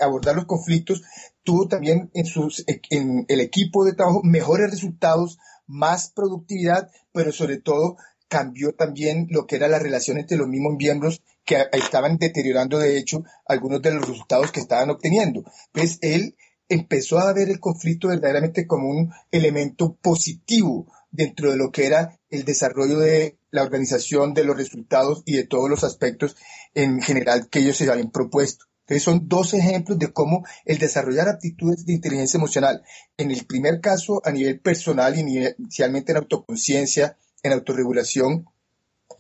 abordar 0.01 0.37
los 0.37 0.47
conflictos, 0.47 1.03
tuvo 1.43 1.67
también 1.67 2.11
en 2.15 3.25
el 3.29 3.41
equipo 3.41 3.85
de 3.85 3.95
trabajo 3.95 4.21
mejores 4.23 4.71
resultados, 4.71 5.39
más 5.67 6.11
productividad, 6.11 6.91
pero 7.13 7.33
sobre 7.33 7.59
todo 7.59 7.97
cambió 8.29 8.75
también 8.75 9.27
lo 9.31 9.47
que 9.47 9.57
era 9.57 9.69
la 9.69 9.79
relación 9.79 10.19
entre 10.19 10.37
los 10.37 10.49
mismos 10.49 10.75
miembros 10.77 11.23
que 11.45 11.67
estaban 11.73 12.19
deteriorando 12.19 12.79
de 12.79 12.99
hecho 12.99 13.25
algunos 13.47 13.81
de 13.81 13.93
los 13.93 14.07
resultados 14.07 14.53
que 14.53 14.61
estaban 14.61 14.91
obteniendo. 14.91 15.43
Pues 15.73 15.99
él 16.03 16.37
empezó 16.69 17.19
a 17.19 17.33
ver 17.33 17.49
el 17.49 17.61
conflicto 17.61 18.09
verdaderamente 18.09 18.67
como 18.67 18.89
un 18.89 19.13
elemento 19.31 19.97
positivo 20.01 20.87
dentro 21.11 21.51
de 21.51 21.57
lo 21.57 21.71
que 21.71 21.87
era 21.87 22.19
el 22.31 22.45
desarrollo 22.45 22.99
de 22.99 23.39
la 23.51 23.63
organización, 23.63 24.35
de 24.35 24.45
los 24.45 24.57
resultados 24.57 25.23
y 25.25 25.37
de 25.37 25.47
todos 25.47 25.71
los 25.71 25.85
aspectos 25.85 26.37
en 26.75 27.01
general 27.01 27.49
que 27.49 27.61
ellos 27.61 27.77
se 27.77 27.91
habían 27.91 28.11
propuesto. 28.11 28.67
Entonces 28.83 29.03
son 29.03 29.29
dos 29.29 29.53
ejemplos 29.53 29.99
de 29.99 30.13
cómo 30.13 30.47
el 30.65 30.79
desarrollar 30.79 31.29
aptitudes 31.29 31.85
de 31.85 31.93
inteligencia 31.93 32.39
emocional, 32.39 32.83
en 33.19 33.31
el 33.31 33.45
primer 33.45 33.81
caso 33.81 34.23
a 34.25 34.31
nivel 34.31 34.61
personal 34.61 35.19
inicialmente 35.19 36.13
en 36.13 36.19
autoconciencia, 36.19 37.19
en 37.43 37.53
autorregulación, 37.53 38.47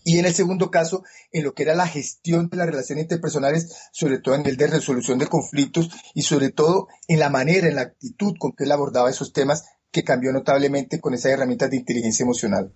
y 0.04 0.18
en 0.18 0.26
el 0.26 0.34
segundo 0.34 0.70
caso, 0.70 1.02
en 1.32 1.44
lo 1.44 1.54
que 1.54 1.64
era 1.64 1.74
la 1.74 1.86
gestión 1.86 2.48
de 2.48 2.56
las 2.56 2.66
relaciones 2.66 3.04
interpersonales, 3.04 3.74
sobre 3.92 4.18
todo 4.18 4.34
en 4.34 4.46
el 4.46 4.56
de 4.56 4.66
resolución 4.66 5.18
de 5.18 5.26
conflictos 5.26 5.90
y 6.14 6.22
sobre 6.22 6.50
todo 6.50 6.88
en 7.08 7.20
la 7.20 7.30
manera, 7.30 7.68
en 7.68 7.76
la 7.76 7.82
actitud 7.82 8.34
con 8.38 8.52
que 8.52 8.64
él 8.64 8.72
abordaba 8.72 9.10
esos 9.10 9.32
temas 9.32 9.64
que 9.90 10.04
cambió 10.04 10.32
notablemente 10.32 11.00
con 11.00 11.14
esas 11.14 11.32
herramientas 11.32 11.70
de 11.70 11.78
inteligencia 11.78 12.24
emocional. 12.24 12.72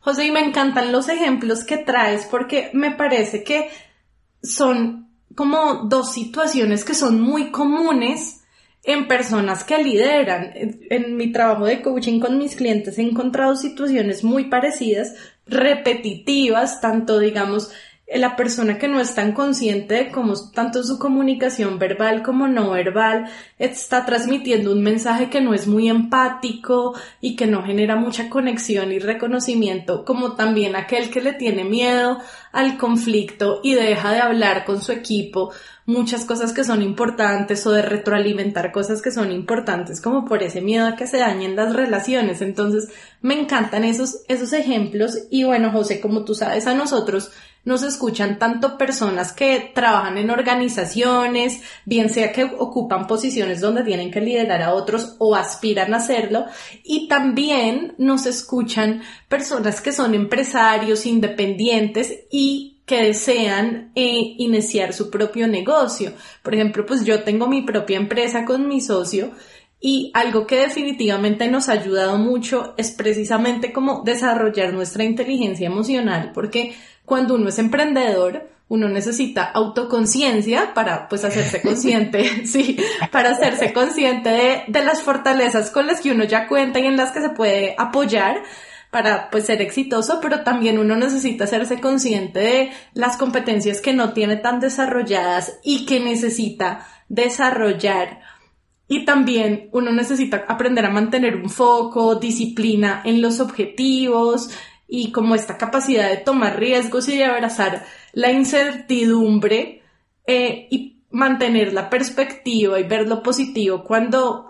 José, 0.00 0.26
y 0.26 0.30
me 0.30 0.40
encantan 0.40 0.92
los 0.92 1.08
ejemplos 1.08 1.64
que 1.64 1.78
traes 1.78 2.24
porque 2.24 2.70
me 2.72 2.92
parece 2.92 3.42
que 3.42 3.68
son 4.42 5.10
como 5.34 5.86
dos 5.88 6.12
situaciones 6.12 6.84
que 6.84 6.94
son 6.94 7.20
muy 7.20 7.50
comunes 7.50 8.40
en 8.84 9.06
personas 9.06 9.64
que 9.64 9.82
lideran. 9.82 10.52
En, 10.54 11.16
mi 11.16 11.32
trabajo 11.32 11.66
de 11.66 11.82
coaching 11.82 12.20
con 12.20 12.38
mis 12.38 12.56
clientes 12.56 12.98
he 12.98 13.02
encontrado 13.02 13.54
situaciones 13.56 14.24
muy 14.24 14.46
parecidas, 14.46 15.14
repetitivas, 15.48 16.80
tanto 16.80 17.18
digamos 17.18 17.70
la 18.14 18.36
persona 18.36 18.78
que 18.78 18.88
no 18.88 19.00
es 19.00 19.14
tan 19.14 19.32
consciente 19.32 19.94
de 19.94 20.10
cómo 20.10 20.32
tanto 20.50 20.82
su 20.82 20.98
comunicación 20.98 21.78
verbal 21.78 22.22
como 22.22 22.48
no 22.48 22.70
verbal 22.70 23.30
está 23.58 24.06
transmitiendo 24.06 24.72
un 24.72 24.82
mensaje 24.82 25.28
que 25.28 25.42
no 25.42 25.52
es 25.52 25.66
muy 25.66 25.90
empático 25.90 26.94
y 27.20 27.36
que 27.36 27.46
no 27.46 27.62
genera 27.62 27.96
mucha 27.96 28.30
conexión 28.30 28.92
y 28.92 28.98
reconocimiento, 28.98 30.06
como 30.06 30.36
también 30.36 30.74
aquel 30.74 31.10
que 31.10 31.20
le 31.20 31.34
tiene 31.34 31.64
miedo 31.64 32.18
al 32.50 32.78
conflicto 32.78 33.60
y 33.62 33.74
deja 33.74 34.12
de 34.12 34.20
hablar 34.20 34.64
con 34.64 34.80
su 34.80 34.92
equipo 34.92 35.52
muchas 35.88 36.26
cosas 36.26 36.52
que 36.52 36.64
son 36.64 36.82
importantes 36.82 37.66
o 37.66 37.70
de 37.70 37.80
retroalimentar 37.80 38.72
cosas 38.72 39.00
que 39.00 39.10
son 39.10 39.32
importantes 39.32 40.02
como 40.02 40.26
por 40.26 40.42
ese 40.42 40.60
miedo 40.60 40.86
a 40.86 40.96
que 40.96 41.06
se 41.06 41.16
dañen 41.16 41.56
las 41.56 41.72
relaciones. 41.74 42.42
Entonces, 42.42 42.90
me 43.22 43.40
encantan 43.40 43.84
esos, 43.84 44.20
esos 44.28 44.52
ejemplos 44.52 45.18
y 45.30 45.44
bueno, 45.44 45.72
José, 45.72 45.98
como 45.98 46.26
tú 46.26 46.34
sabes, 46.34 46.66
a 46.66 46.74
nosotros 46.74 47.30
nos 47.64 47.82
escuchan 47.82 48.38
tanto 48.38 48.78
personas 48.78 49.32
que 49.32 49.70
trabajan 49.74 50.16
en 50.18 50.30
organizaciones, 50.30 51.60
bien 51.84 52.08
sea 52.08 52.32
que 52.32 52.44
ocupan 52.44 53.06
posiciones 53.06 53.60
donde 53.60 53.84
tienen 53.84 54.10
que 54.10 54.20
liderar 54.20 54.62
a 54.62 54.74
otros 54.74 55.16
o 55.18 55.34
aspiran 55.34 55.92
a 55.92 55.98
hacerlo, 55.98 56.46
y 56.82 57.08
también 57.08 57.94
nos 57.98 58.26
escuchan 58.26 59.02
personas 59.28 59.80
que 59.80 59.92
son 59.92 60.14
empresarios 60.14 61.04
independientes 61.06 62.20
y 62.30 62.78
que 62.88 63.02
desean 63.02 63.92
eh, 63.94 64.34
iniciar 64.38 64.94
su 64.94 65.10
propio 65.10 65.46
negocio. 65.46 66.14
Por 66.42 66.54
ejemplo, 66.54 66.86
pues 66.86 67.04
yo 67.04 67.22
tengo 67.22 67.46
mi 67.46 67.60
propia 67.60 67.98
empresa 67.98 68.46
con 68.46 68.66
mi 68.66 68.80
socio 68.80 69.30
y 69.80 70.10
algo 70.14 70.46
que 70.46 70.56
definitivamente 70.56 71.48
nos 71.48 71.68
ha 71.68 71.72
ayudado 71.72 72.18
mucho 72.18 72.74
es 72.76 72.90
precisamente 72.90 73.72
como 73.72 74.02
desarrollar 74.04 74.72
nuestra 74.72 75.04
inteligencia 75.04 75.66
emocional, 75.66 76.32
porque 76.34 76.74
cuando 77.04 77.36
uno 77.36 77.48
es 77.48 77.58
emprendedor, 77.58 78.48
uno 78.68 78.88
necesita 78.88 79.44
autoconciencia 79.44 80.74
para 80.74 81.08
pues 81.08 81.24
hacerse 81.24 81.62
consciente, 81.62 82.46
sí, 82.46 82.76
para 83.10 83.30
hacerse 83.30 83.72
consciente 83.72 84.28
de, 84.30 84.62
de, 84.68 84.84
las 84.84 85.02
fortalezas 85.02 85.70
con 85.70 85.86
las 85.86 86.00
que 86.00 86.10
uno 86.10 86.24
ya 86.24 86.48
cuenta 86.48 86.80
y 86.80 86.86
en 86.86 86.96
las 86.96 87.12
que 87.12 87.20
se 87.20 87.30
puede 87.30 87.74
apoyar 87.78 88.42
para 88.90 89.30
pues 89.30 89.44
ser 89.44 89.60
exitoso, 89.60 90.18
pero 90.20 90.42
también 90.42 90.78
uno 90.78 90.96
necesita 90.96 91.44
hacerse 91.44 91.80
consciente 91.80 92.40
de 92.40 92.70
las 92.94 93.16
competencias 93.16 93.80
que 93.80 93.92
no 93.92 94.12
tiene 94.12 94.36
tan 94.36 94.60
desarrolladas 94.60 95.58
y 95.62 95.84
que 95.84 96.00
necesita 96.00 96.86
desarrollar. 97.08 98.20
Y 98.88 99.04
también 99.04 99.68
uno 99.72 99.92
necesita 99.92 100.46
aprender 100.48 100.84
a 100.86 100.90
mantener 100.90 101.36
un 101.36 101.50
foco, 101.50 102.14
disciplina 102.14 103.02
en 103.04 103.20
los 103.20 103.38
objetivos, 103.38 104.50
y 104.88 105.12
como 105.12 105.34
esta 105.34 105.58
capacidad 105.58 106.08
de 106.08 106.16
tomar 106.16 106.58
riesgos 106.58 107.08
y 107.08 107.18
de 107.18 107.26
abrazar 107.26 107.84
la 108.14 108.32
incertidumbre 108.32 109.82
eh, 110.26 110.66
y 110.70 111.02
mantener 111.10 111.74
la 111.74 111.90
perspectiva 111.90 112.80
y 112.80 112.84
ver 112.84 113.06
lo 113.06 113.22
positivo 113.22 113.84
cuando 113.84 114.46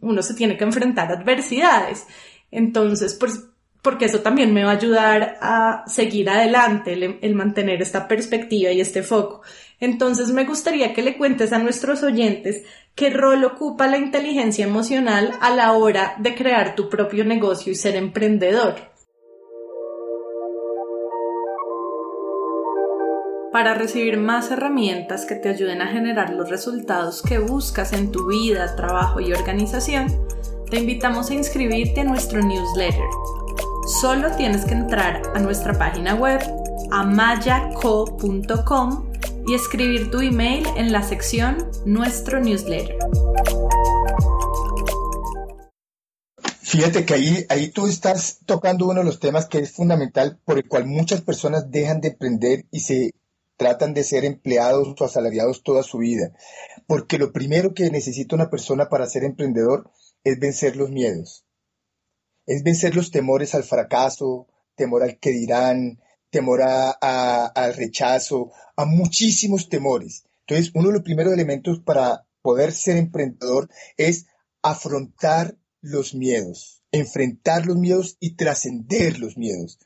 uno 0.00 0.22
se 0.22 0.34
tiene 0.34 0.58
que 0.58 0.64
enfrentar 0.64 1.10
adversidades. 1.10 2.06
Entonces, 2.50 3.14
pues, 3.14 3.46
porque 3.82 4.06
eso 4.06 4.20
también 4.20 4.52
me 4.52 4.64
va 4.64 4.72
a 4.72 4.76
ayudar 4.76 5.38
a 5.40 5.84
seguir 5.86 6.28
adelante, 6.28 6.92
el, 6.92 7.18
el 7.20 7.34
mantener 7.34 7.80
esta 7.82 8.08
perspectiva 8.08 8.70
y 8.72 8.80
este 8.80 9.02
foco. 9.02 9.42
Entonces, 9.80 10.30
me 10.30 10.44
gustaría 10.44 10.92
que 10.92 11.02
le 11.02 11.16
cuentes 11.16 11.52
a 11.52 11.58
nuestros 11.58 12.02
oyentes 12.02 12.64
qué 12.94 13.10
rol 13.10 13.44
ocupa 13.44 13.86
la 13.86 13.96
inteligencia 13.96 14.66
emocional 14.66 15.32
a 15.40 15.54
la 15.54 15.72
hora 15.72 16.16
de 16.18 16.34
crear 16.34 16.74
tu 16.74 16.90
propio 16.90 17.24
negocio 17.24 17.72
y 17.72 17.76
ser 17.76 17.96
emprendedor. 17.96 18.90
Para 23.52 23.74
recibir 23.74 24.16
más 24.16 24.52
herramientas 24.52 25.24
que 25.24 25.34
te 25.34 25.48
ayuden 25.48 25.82
a 25.82 25.88
generar 25.88 26.30
los 26.34 26.48
resultados 26.50 27.20
que 27.20 27.38
buscas 27.38 27.92
en 27.92 28.12
tu 28.12 28.28
vida, 28.28 28.76
trabajo 28.76 29.18
y 29.18 29.32
organización, 29.32 30.06
te 30.70 30.78
invitamos 30.78 31.30
a 31.30 31.34
inscribirte 31.34 32.02
a 32.02 32.04
nuestro 32.04 32.40
newsletter. 32.42 33.39
Solo 33.90 34.30
tienes 34.36 34.64
que 34.64 34.74
entrar 34.74 35.20
a 35.34 35.40
nuestra 35.40 35.76
página 35.76 36.14
web 36.14 36.40
amayaco.com 36.92 37.90
y 39.48 39.54
escribir 39.54 40.12
tu 40.12 40.20
email 40.20 40.64
en 40.76 40.92
la 40.92 41.02
sección 41.02 41.58
Nuestro 41.84 42.38
newsletter. 42.38 42.96
Fíjate 46.62 47.04
que 47.04 47.14
ahí, 47.14 47.44
ahí 47.48 47.72
tú 47.72 47.88
estás 47.88 48.38
tocando 48.46 48.86
uno 48.86 49.00
de 49.00 49.06
los 49.06 49.18
temas 49.18 49.48
que 49.48 49.58
es 49.58 49.72
fundamental 49.72 50.38
por 50.44 50.58
el 50.58 50.68
cual 50.68 50.86
muchas 50.86 51.20
personas 51.22 51.68
dejan 51.72 52.00
de 52.00 52.10
emprender 52.10 52.66
y 52.70 52.78
se 52.80 53.10
tratan 53.56 53.92
de 53.92 54.04
ser 54.04 54.24
empleados 54.24 54.94
o 55.00 55.04
asalariados 55.04 55.64
toda 55.64 55.82
su 55.82 55.98
vida. 55.98 56.30
Porque 56.86 57.18
lo 57.18 57.32
primero 57.32 57.74
que 57.74 57.90
necesita 57.90 58.36
una 58.36 58.50
persona 58.50 58.88
para 58.88 59.06
ser 59.06 59.24
emprendedor 59.24 59.90
es 60.22 60.38
vencer 60.38 60.76
los 60.76 60.90
miedos. 60.90 61.44
Es 62.50 62.64
vencer 62.64 62.96
los 62.96 63.12
temores 63.12 63.54
al 63.54 63.62
fracaso, 63.62 64.48
temor 64.74 65.04
al 65.04 65.20
que 65.20 65.30
dirán, 65.30 66.00
temor 66.30 66.62
al 66.62 67.74
rechazo, 67.76 68.50
a 68.74 68.86
muchísimos 68.86 69.68
temores. 69.68 70.24
Entonces, 70.48 70.72
uno 70.74 70.88
de 70.88 70.94
los 70.94 71.04
primeros 71.04 71.32
elementos 71.32 71.78
para 71.78 72.26
poder 72.42 72.72
ser 72.72 72.96
emprendedor 72.96 73.70
es 73.96 74.26
afrontar 74.62 75.58
los 75.80 76.12
miedos, 76.12 76.82
enfrentar 76.90 77.66
los 77.66 77.76
miedos 77.76 78.16
y 78.18 78.34
trascender 78.34 79.20
los 79.20 79.36
miedos. 79.36 79.78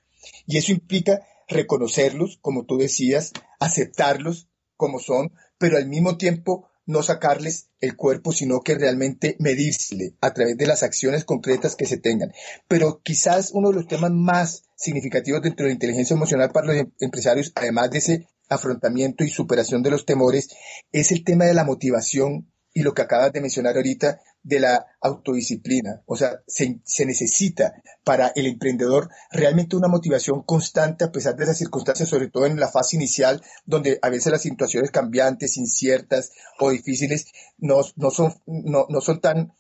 Y 0.47 0.57
eso 0.57 0.73
implica 0.73 1.21
reconocerlos, 1.49 2.39
como 2.41 2.65
tú 2.65 2.79
decías, 2.79 3.33
aceptarlos 3.61 4.49
como 4.79 5.01
son, 5.01 5.35
pero 5.59 5.77
al 5.77 5.87
mismo 5.87 6.17
tiempo 6.17 6.71
no 6.87 7.03
sacarles 7.03 7.69
el 7.81 7.97
cuerpo, 7.97 8.33
sino 8.33 8.61
que 8.61 8.75
realmente 8.75 9.37
medírsele 9.39 10.15
a 10.21 10.33
través 10.33 10.57
de 10.57 10.67
las 10.67 10.83
acciones 10.83 11.25
concretas 11.25 11.77
que 11.77 11.87
se 11.87 11.99
tengan. 11.99 12.33
Pero 12.69 13.01
quizás 13.03 13.51
uno 13.53 13.71
de 13.71 13.77
los 13.77 13.87
temas 13.87 14.11
más 14.11 14.65
significativos 14.77 15.43
dentro 15.43 15.65
de 15.65 15.71
la 15.71 15.75
inteligencia 15.75 16.15
emocional 16.15 16.51
para 16.53 16.67
los 16.67 16.77
em-, 16.77 16.93
empresarios, 17.01 17.53
además 17.55 17.91
de 17.91 17.99
ese 17.99 18.29
afrontamiento 18.49 19.25
y 19.25 19.29
superación 19.29 19.83
de 19.83 19.91
los 19.91 20.05
temores, 20.05 20.49
es 20.93 21.13
el 21.13 21.25
tema 21.25 21.47
de 21.47 21.55
la 21.55 21.65
motivación 21.65 22.53
y 22.75 22.83
lo 22.83 22.93
que 22.93 23.03
acabas 23.03 23.33
de 23.33 23.41
mencionar 23.41 23.77
ahorita 23.77 24.21
de 24.43 24.61
la 24.61 24.87
autodisciplina. 25.01 26.03
O 26.07 26.17
sea, 26.17 26.43
se, 26.47 26.81
necesita 27.07 27.73
para 28.03 28.33
el 28.35 28.47
emprendedor 28.47 29.09
realmente 29.31 29.77
una 29.77 29.89
motivación 29.89 30.43
constante 30.43 31.05
a 31.05 31.13
pesar 31.13 31.37
de 31.37 31.47
las 31.47 31.57
circunstancias, 31.57 32.09
sobre 32.09 32.29
todo 32.29 32.47
en 32.47 32.59
la 32.59 32.69
fase 32.69 32.97
inicial, 32.97 33.41
donde 33.65 33.99
a 34.03 34.11
veces 34.11 34.33
las 34.33 34.43
situaciones 34.43 34.91
cambiantes, 34.91 35.57
inciertas 35.57 36.33
o 36.59 36.71
difíciles 36.71 37.29
no, 37.59 37.81
no, 37.97 38.11
son, 38.11 38.35
no, 38.47 38.87
no 38.89 39.01
son 39.01 39.21
tan 39.21 39.53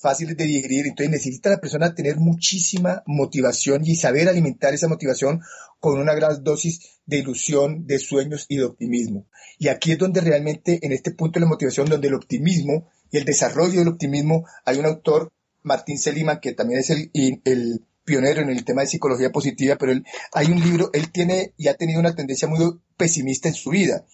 fáciles 0.00 0.36
de 0.36 0.44
digerir, 0.44 0.86
entonces 0.86 1.10
necesita 1.10 1.50
la 1.50 1.60
persona 1.60 1.94
tener 1.94 2.16
muchísima 2.16 3.02
motivación 3.06 3.82
y 3.84 3.96
saber 3.96 4.28
alimentar 4.28 4.74
esa 4.74 4.88
motivación 4.88 5.40
con 5.80 5.98
una 5.98 6.14
gran 6.14 6.42
dosis 6.42 7.00
de 7.06 7.18
ilusión, 7.18 7.86
de 7.86 7.98
sueños 7.98 8.46
y 8.48 8.56
de 8.56 8.64
optimismo. 8.64 9.26
Y 9.58 9.68
aquí 9.68 9.92
es 9.92 9.98
donde 9.98 10.20
realmente, 10.20 10.78
en 10.82 10.92
este 10.92 11.10
punto 11.12 11.38
de 11.38 11.44
la 11.44 11.50
motivación, 11.50 11.88
donde 11.88 12.08
el 12.08 12.14
optimismo 12.14 12.88
y 13.10 13.18
el 13.18 13.24
desarrollo 13.24 13.78
del 13.78 13.88
optimismo, 13.88 14.46
hay 14.64 14.78
un 14.78 14.86
autor, 14.86 15.32
Martín 15.62 15.98
Seliman, 15.98 16.40
que 16.40 16.52
también 16.52 16.80
es 16.80 16.90
el, 16.90 17.10
el 17.12 17.84
pionero 18.04 18.42
en 18.42 18.50
el 18.50 18.64
tema 18.64 18.82
de 18.82 18.88
psicología 18.88 19.30
positiva, 19.30 19.76
pero 19.76 19.92
él, 19.92 20.04
hay 20.32 20.46
un 20.46 20.60
libro, 20.60 20.90
él 20.92 21.10
tiene 21.12 21.54
y 21.56 21.68
ha 21.68 21.74
tenido 21.74 22.00
una 22.00 22.14
tendencia 22.14 22.48
muy 22.48 22.80
pesimista 22.96 23.48
en 23.48 23.54
su 23.54 23.70
vida. 23.70 24.04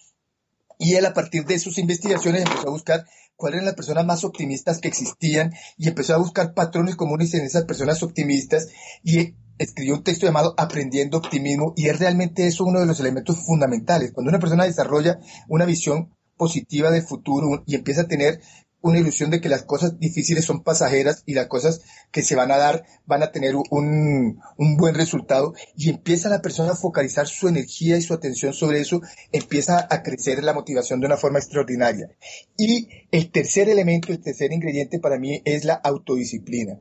Y 0.79 0.95
él 0.95 1.05
a 1.05 1.13
partir 1.13 1.45
de 1.45 1.59
sus 1.59 1.77
investigaciones 1.77 2.43
empezó 2.43 2.69
a 2.69 2.71
buscar 2.71 3.05
cuáles 3.35 3.57
eran 3.57 3.65
las 3.65 3.75
personas 3.75 4.05
más 4.05 4.23
optimistas 4.23 4.79
que 4.79 4.87
existían 4.87 5.53
y 5.77 5.89
empezó 5.89 6.15
a 6.15 6.19
buscar 6.19 6.53
patrones 6.53 6.95
comunes 6.95 7.33
en 7.33 7.43
esas 7.43 7.65
personas 7.65 8.01
optimistas 8.01 8.69
y 9.03 9.35
escribió 9.57 9.95
un 9.95 10.03
texto 10.03 10.25
llamado 10.25 10.55
Aprendiendo 10.57 11.17
Optimismo 11.17 11.73
y 11.75 11.89
es 11.89 11.99
realmente 11.99 12.47
eso 12.47 12.63
uno 12.63 12.79
de 12.79 12.85
los 12.85 12.99
elementos 13.01 13.37
fundamentales. 13.45 14.13
Cuando 14.13 14.29
una 14.29 14.39
persona 14.39 14.63
desarrolla 14.63 15.19
una 15.49 15.65
visión 15.65 16.15
positiva 16.37 16.89
del 16.89 17.03
futuro 17.03 17.63
y 17.65 17.75
empieza 17.75 18.01
a 18.01 18.07
tener 18.07 18.41
una 18.81 18.99
ilusión 18.99 19.29
de 19.29 19.41
que 19.41 19.49
las 19.49 19.63
cosas 19.63 19.99
difíciles 19.99 20.45
son 20.45 20.63
pasajeras 20.63 21.23
y 21.25 21.33
las 21.33 21.47
cosas 21.47 21.81
que 22.11 22.23
se 22.23 22.35
van 22.35 22.51
a 22.51 22.57
dar 22.57 22.85
van 23.05 23.23
a 23.23 23.31
tener 23.31 23.55
un, 23.55 24.39
un, 24.57 24.77
buen 24.77 24.95
resultado 24.95 25.53
y 25.75 25.89
empieza 25.89 26.29
la 26.29 26.41
persona 26.41 26.71
a 26.71 26.75
focalizar 26.75 27.27
su 27.27 27.47
energía 27.47 27.97
y 27.97 28.01
su 28.01 28.13
atención 28.13 28.53
sobre 28.53 28.79
eso, 28.79 29.01
empieza 29.31 29.85
a 29.89 30.01
crecer 30.01 30.43
la 30.43 30.53
motivación 30.53 30.99
de 30.99 31.07
una 31.07 31.17
forma 31.17 31.39
extraordinaria. 31.39 32.09
Y 32.57 32.87
el 33.11 33.31
tercer 33.31 33.69
elemento, 33.69 34.11
el 34.11 34.21
tercer 34.21 34.53
ingrediente 34.53 34.99
para 34.99 35.19
mí 35.19 35.41
es 35.43 35.65
la 35.65 35.73
autodisciplina. 35.73 36.79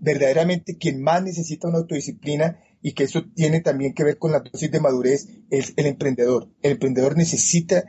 Verdaderamente 0.00 0.78
quien 0.78 1.02
más 1.02 1.22
necesita 1.22 1.68
una 1.68 1.78
autodisciplina 1.78 2.60
y 2.80 2.92
que 2.92 3.04
eso 3.04 3.24
tiene 3.34 3.60
también 3.60 3.92
que 3.92 4.04
ver 4.04 4.18
con 4.18 4.32
la 4.32 4.40
dosis 4.40 4.70
de 4.70 4.80
madurez 4.80 5.28
es 5.50 5.74
el 5.76 5.86
emprendedor. 5.86 6.48
El 6.62 6.72
emprendedor 6.72 7.16
necesita 7.16 7.84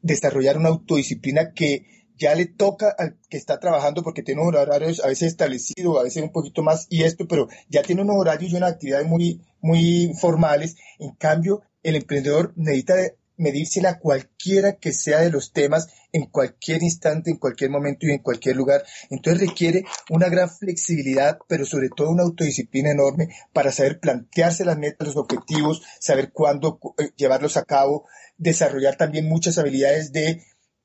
desarrollar 0.00 0.58
una 0.58 0.70
autodisciplina 0.70 1.52
que 1.52 2.01
ya 2.22 2.36
le 2.36 2.46
toca 2.46 2.94
al 2.96 3.18
que 3.28 3.36
está 3.36 3.58
trabajando 3.58 4.04
porque 4.04 4.22
tiene 4.22 4.42
unos 4.42 4.60
horarios 4.60 5.04
a 5.04 5.08
veces 5.08 5.28
establecidos, 5.28 5.98
a 5.98 6.04
veces 6.04 6.22
un 6.22 6.30
poquito 6.30 6.62
más 6.62 6.86
y 6.88 7.02
esto, 7.02 7.26
pero 7.26 7.48
ya 7.68 7.82
tiene 7.82 8.02
unos 8.02 8.16
horarios 8.16 8.52
y 8.52 8.56
unas 8.56 8.72
actividades 8.72 9.08
muy, 9.08 9.42
muy 9.60 10.12
formales. 10.20 10.76
En 11.00 11.16
cambio, 11.16 11.62
el 11.82 11.96
emprendedor 11.96 12.52
necesita 12.54 12.94
medírsela 13.36 13.90
a 13.90 13.98
cualquiera 13.98 14.76
que 14.76 14.92
sea 14.92 15.20
de 15.20 15.30
los 15.30 15.52
temas 15.52 15.88
en 16.12 16.26
cualquier 16.26 16.84
instante, 16.84 17.30
en 17.30 17.38
cualquier 17.38 17.70
momento 17.70 18.06
y 18.06 18.12
en 18.12 18.22
cualquier 18.22 18.54
lugar. 18.54 18.84
Entonces 19.10 19.48
requiere 19.48 19.84
una 20.08 20.28
gran 20.28 20.48
flexibilidad, 20.48 21.38
pero 21.48 21.66
sobre 21.66 21.88
todo 21.88 22.10
una 22.10 22.22
autodisciplina 22.22 22.92
enorme 22.92 23.30
para 23.52 23.72
saber 23.72 23.98
plantearse 23.98 24.64
las 24.64 24.78
metas, 24.78 25.08
los 25.08 25.16
objetivos, 25.16 25.82
saber 25.98 26.30
cuándo 26.32 26.78
eh, 26.98 27.10
llevarlos 27.16 27.56
a 27.56 27.64
cabo, 27.64 28.06
desarrollar 28.38 28.96
también 28.96 29.28
muchas 29.28 29.58
habilidades 29.58 30.12
de 30.12 30.42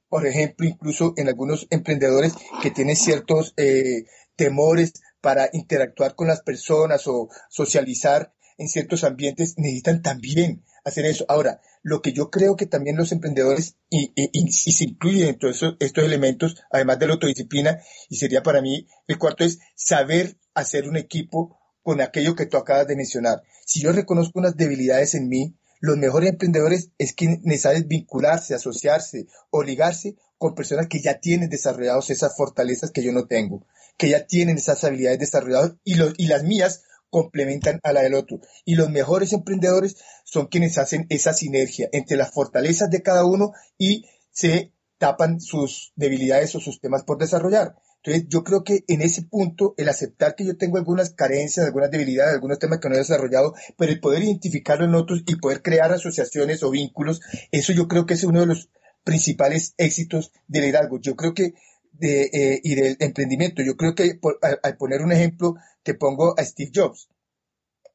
por 0.10 0.26
ejemplo, 0.26 0.68
incluso 0.68 1.14
en 1.18 1.28
algunos 1.28 1.68
emprendedores 1.70 2.34
que 2.62 2.72
tienen 2.72 2.96
ciertos 2.96 3.54
eh, 3.58 4.06
temores 4.36 4.94
para 5.22 5.50
interactuar 5.52 6.16
con 6.16 6.28
las 6.28 6.42
personas 6.42 7.08
o 7.08 7.30
socializar 7.50 8.34
en 8.58 8.68
ciertos 8.70 9.04
ambientes, 9.04 9.56
necesitan 9.58 10.02
también 10.02 10.64
hacer 10.84 11.06
eso. 11.06 11.26
Ahora, 11.28 11.62
lo 11.84 12.02
que 12.02 12.14
yo 12.14 12.30
creo 12.30 12.56
que 12.56 12.66
también 12.66 12.98
los 12.98 13.12
emprendedores, 13.12 13.76
y, 13.90 14.12
se 14.52 14.84
incluyen 14.84 15.28
dentro 15.28 15.52
de 15.52 15.76
estos 15.80 16.04
elementos, 16.04 16.56
además 16.72 17.00
de 17.00 17.08
la 17.08 17.14
autodisciplina, 17.14 17.80
y 18.10 18.18
sería 18.18 18.44
para 18.44 18.62
mí 18.62 18.88
el 19.08 19.18
cuarto 19.18 19.44
es 19.44 19.60
saber 19.76 20.38
hacer 20.54 20.88
un 20.88 20.98
equipo 20.98 21.60
con 21.84 22.02
aquello 22.02 22.36
que 22.36 22.46
tú 22.46 22.58
acabas 22.58 22.88
de 22.88 22.96
mencionar. 22.96 23.42
Si 23.66 23.82
yo 23.82 23.92
reconozco 23.92 24.40
unas 24.40 24.58
debilidades 24.58 25.14
en 25.14 25.30
mí, 25.30 25.56
los 25.80 25.98
mejores 25.98 26.30
emprendedores 26.30 26.92
es 26.98 27.14
quienes 27.14 27.62
saben 27.62 27.88
vincularse, 27.88 28.56
asociarse 28.56 29.28
o 29.50 29.64
ligarse 29.64 30.16
con 30.38 30.56
personas 30.56 30.88
que 30.88 31.02
ya 31.02 31.20
tienen 31.20 31.50
desarrollados 31.50 32.10
esas 32.10 32.36
fortalezas 32.36 32.92
que 32.92 33.04
yo 33.04 33.12
no 33.12 33.28
tengo, 33.28 33.66
que 33.98 34.10
ya 34.10 34.26
tienen 34.26 34.58
esas 34.58 34.84
habilidades 34.84 35.20
desarrolladas 35.20 35.74
y, 35.84 35.96
y 36.18 36.28
las 36.28 36.44
mías 36.44 36.84
complementan 37.10 37.80
a 37.84 37.94
la 37.94 38.02
del 38.02 38.14
otro. 38.14 38.40
Y 38.66 38.76
los 38.76 38.90
mejores 38.90 39.34
emprendedores 39.34 39.98
son 40.24 40.48
quienes 40.48 40.78
hacen 40.78 41.06
esa 41.10 41.34
sinergia 41.34 41.90
entre 41.92 42.18
las 42.18 42.32
fortalezas 42.32 42.90
de 42.90 43.02
cada 43.02 43.26
uno 43.26 43.54
y 43.78 44.06
se 44.32 44.74
tapan 44.98 45.40
sus 45.40 45.94
debilidades 45.96 46.56
o 46.56 46.60
sus 46.60 46.80
temas 46.80 47.04
por 47.04 47.18
desarrollar. 47.18 47.76
Entonces, 48.08 48.30
yo 48.30 48.46
creo 48.46 48.64
que 48.64 48.86
en 48.88 49.02
ese 49.02 49.24
punto, 49.24 49.74
el 49.76 49.90
aceptar 49.90 50.36
que 50.36 50.46
yo 50.46 50.56
tengo 50.56 50.78
algunas 50.78 51.10
carencias, 51.10 51.66
algunas 51.66 51.92
debilidades, 51.92 52.36
algunos 52.36 52.58
temas 52.58 52.80
que 52.80 52.88
no 52.88 52.96
he 52.96 53.00
desarrollado, 53.00 53.54
pero 53.78 53.92
el 53.92 54.00
poder 54.00 54.24
identificarlo 54.24 54.86
en 54.86 54.96
otros 54.96 55.24
y 55.28 55.36
poder 55.36 55.62
crear 55.62 55.92
asociaciones 55.92 56.64
o 56.64 56.72
vínculos, 56.72 57.20
eso 57.52 57.74
yo 57.74 57.90
creo 57.90 58.06
que 58.06 58.14
es 58.14 58.24
uno 58.24 58.40
de 58.40 58.46
los 58.46 58.70
principales 59.04 59.74
éxitos 59.78 60.32
del 60.48 60.64
liderazgo. 60.64 61.02
Yo 61.02 61.18
creo 61.18 61.34
que 61.34 61.56
de, 61.92 62.30
eh, 62.32 62.62
y 62.64 62.76
del 62.76 62.96
emprendimiento. 63.02 63.62
Yo 63.62 63.76
creo 63.76 63.94
que 63.94 64.22
al, 64.64 64.78
poner 64.78 65.02
un 65.02 65.12
ejemplo, 65.12 65.56
te 65.84 65.94
pongo 65.94 66.34
a 66.40 66.46
Steve 66.46 66.72
Jobs. 66.74 67.10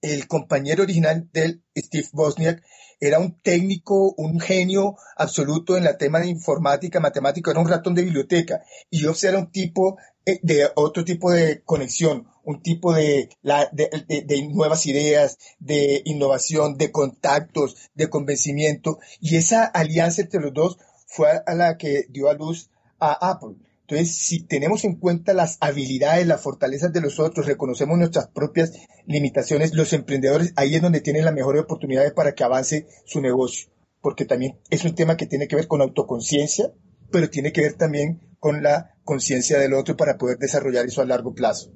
El 0.02 0.26
compañero 0.26 0.82
original 0.82 1.30
del 1.32 1.62
Steve 1.76 2.08
Bosniak 2.12 2.62
era 3.00 3.18
un 3.18 3.40
técnico, 3.40 4.14
un 4.16 4.38
genio 4.38 4.96
absoluto 5.16 5.76
en 5.76 5.84
la 5.84 5.96
tema 5.96 6.20
de 6.20 6.28
informática, 6.28 7.00
matemática, 7.00 7.50
era 7.50 7.60
un 7.60 7.68
ratón 7.68 7.94
de 7.94 8.02
biblioteca. 8.02 8.62
Y 8.90 9.02
Jobs 9.02 9.24
era 9.24 9.38
un 9.38 9.50
tipo 9.50 9.96
eh, 10.24 10.38
de 10.42 10.70
otro 10.76 11.04
tipo 11.04 11.32
de 11.32 11.62
conexión, 11.62 12.28
un 12.44 12.62
tipo 12.62 12.92
de, 12.92 13.28
de, 13.42 14.48
nuevas 14.52 14.86
ideas, 14.86 15.38
de 15.58 16.02
innovación, 16.04 16.76
de 16.76 16.92
contactos, 16.92 17.76
de 17.94 18.08
convencimiento. 18.08 18.98
Y 19.20 19.36
esa 19.36 19.64
alianza 19.64 20.22
entre 20.22 20.40
los 20.40 20.52
dos 20.52 20.78
fue 21.06 21.42
a 21.44 21.54
la 21.54 21.76
que 21.76 22.06
dio 22.08 22.28
a 22.28 22.34
luz 22.34 22.70
a 23.00 23.30
Apple. 23.30 23.56
Entonces, 23.82 24.16
si 24.16 24.44
tenemos 24.44 24.84
en 24.84 24.96
cuenta 24.96 25.34
las 25.34 25.58
habilidades, 25.60 26.26
las 26.26 26.40
fortalezas 26.40 26.92
de 26.92 27.00
los 27.00 27.18
otros, 27.18 27.46
reconocemos 27.46 27.98
nuestras 27.98 28.28
propias 28.28 28.72
limitaciones, 29.06 29.74
los 29.74 29.92
emprendedores 29.92 30.52
ahí 30.56 30.74
es 30.74 30.82
donde 30.82 31.00
tienen 31.00 31.24
las 31.24 31.34
mejores 31.34 31.62
oportunidades 31.62 32.12
para 32.12 32.32
que 32.32 32.44
avance 32.44 32.86
su 33.04 33.20
negocio, 33.20 33.70
porque 34.00 34.24
también 34.24 34.58
es 34.70 34.84
un 34.84 34.94
tema 34.94 35.16
que 35.16 35.26
tiene 35.26 35.48
que 35.48 35.56
ver 35.56 35.66
con 35.66 35.82
autoconciencia, 35.82 36.72
pero 37.10 37.28
tiene 37.28 37.52
que 37.52 37.62
ver 37.62 37.74
también 37.74 38.20
con 38.38 38.62
la 38.62 38.94
conciencia 39.04 39.58
del 39.58 39.74
otro 39.74 39.96
para 39.96 40.16
poder 40.16 40.38
desarrollar 40.38 40.86
eso 40.86 41.02
a 41.02 41.06
largo 41.06 41.34
plazo. 41.34 41.70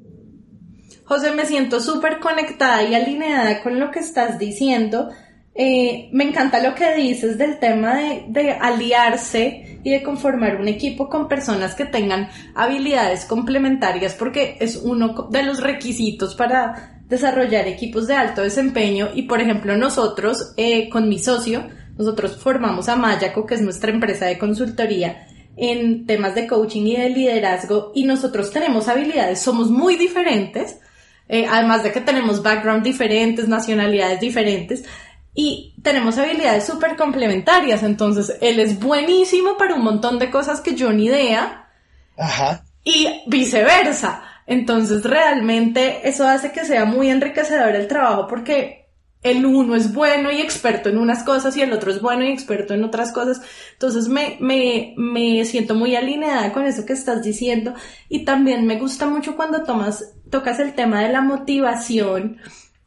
José, 1.04 1.32
me 1.32 1.46
siento 1.46 1.80
súper 1.80 2.18
conectada 2.18 2.82
y 2.82 2.94
alineada 2.94 3.62
con 3.62 3.78
lo 3.78 3.90
que 3.90 4.00
estás 4.00 4.38
diciendo. 4.38 5.10
Eh, 5.58 6.10
me 6.12 6.24
encanta 6.24 6.62
lo 6.62 6.74
que 6.74 6.94
dices 6.94 7.38
del 7.38 7.58
tema 7.58 7.98
de 8.28 8.50
aliarse 8.52 9.80
y 9.82 9.90
de 9.90 10.02
conformar 10.02 10.60
un 10.60 10.68
equipo 10.68 11.08
con 11.08 11.28
personas 11.28 11.74
que 11.74 11.86
tengan 11.86 12.28
habilidades 12.54 13.24
complementarias 13.24 14.14
porque 14.14 14.58
es 14.60 14.76
uno 14.76 15.28
de 15.30 15.42
los 15.44 15.60
requisitos 15.62 16.34
para 16.34 17.00
desarrollar 17.08 17.66
equipos 17.68 18.06
de 18.06 18.14
alto 18.14 18.42
desempeño. 18.42 19.08
Y 19.14 19.22
por 19.22 19.40
ejemplo 19.40 19.76
nosotros 19.76 20.52
eh, 20.58 20.90
con 20.90 21.08
mi 21.08 21.18
socio 21.18 21.68
nosotros 21.96 22.36
formamos 22.36 22.90
a 22.90 22.96
Mayaco 22.96 23.46
que 23.46 23.54
es 23.54 23.62
nuestra 23.62 23.90
empresa 23.90 24.26
de 24.26 24.38
consultoría 24.38 25.26
en 25.56 26.04
temas 26.04 26.34
de 26.34 26.46
coaching 26.46 26.82
y 26.82 26.96
de 26.96 27.08
liderazgo 27.08 27.92
y 27.94 28.04
nosotros 28.04 28.50
tenemos 28.50 28.88
habilidades, 28.88 29.40
somos 29.40 29.70
muy 29.70 29.96
diferentes, 29.96 30.78
eh, 31.28 31.46
además 31.50 31.82
de 31.82 31.92
que 31.92 32.00
tenemos 32.00 32.42
background 32.42 32.84
diferentes, 32.84 33.48
nacionalidades 33.48 34.20
diferentes, 34.20 34.84
y 35.36 35.74
tenemos 35.82 36.18
habilidades 36.18 36.64
súper 36.64 36.96
complementarias. 36.96 37.82
Entonces, 37.84 38.38
él 38.40 38.58
es 38.58 38.80
buenísimo 38.80 39.56
para 39.56 39.74
un 39.74 39.84
montón 39.84 40.18
de 40.18 40.30
cosas 40.30 40.60
que 40.60 40.74
yo 40.74 40.92
ni 40.92 41.04
idea. 41.04 41.68
Ajá. 42.18 42.64
y 42.82 43.08
viceversa. 43.26 44.22
Entonces 44.46 45.02
realmente 45.02 46.08
eso 46.08 46.26
hace 46.26 46.52
que 46.52 46.64
sea 46.64 46.84
muy 46.84 47.10
enriquecedor 47.10 47.74
el 47.74 47.88
trabajo 47.88 48.28
porque 48.28 48.86
el 49.22 49.44
uno 49.44 49.74
es 49.74 49.92
bueno 49.92 50.30
y 50.30 50.40
experto 50.40 50.88
en 50.88 50.98
unas 50.98 51.24
cosas 51.24 51.56
y 51.56 51.62
el 51.62 51.72
otro 51.72 51.90
es 51.90 52.00
bueno 52.00 52.24
y 52.24 52.30
experto 52.30 52.74
en 52.74 52.84
otras 52.84 53.10
cosas. 53.10 53.40
Entonces 53.72 54.08
me, 54.08 54.36
me, 54.40 54.94
me 54.96 55.44
siento 55.44 55.74
muy 55.74 55.96
alineada 55.96 56.52
con 56.52 56.64
eso 56.64 56.86
que 56.86 56.92
estás 56.92 57.22
diciendo 57.24 57.74
y 58.08 58.24
también 58.24 58.66
me 58.66 58.78
gusta 58.78 59.06
mucho 59.06 59.34
cuando 59.34 59.64
tomas, 59.64 60.14
tocas 60.30 60.60
el 60.60 60.74
tema 60.74 61.02
de 61.02 61.12
la 61.12 61.22
motivación 61.22 62.38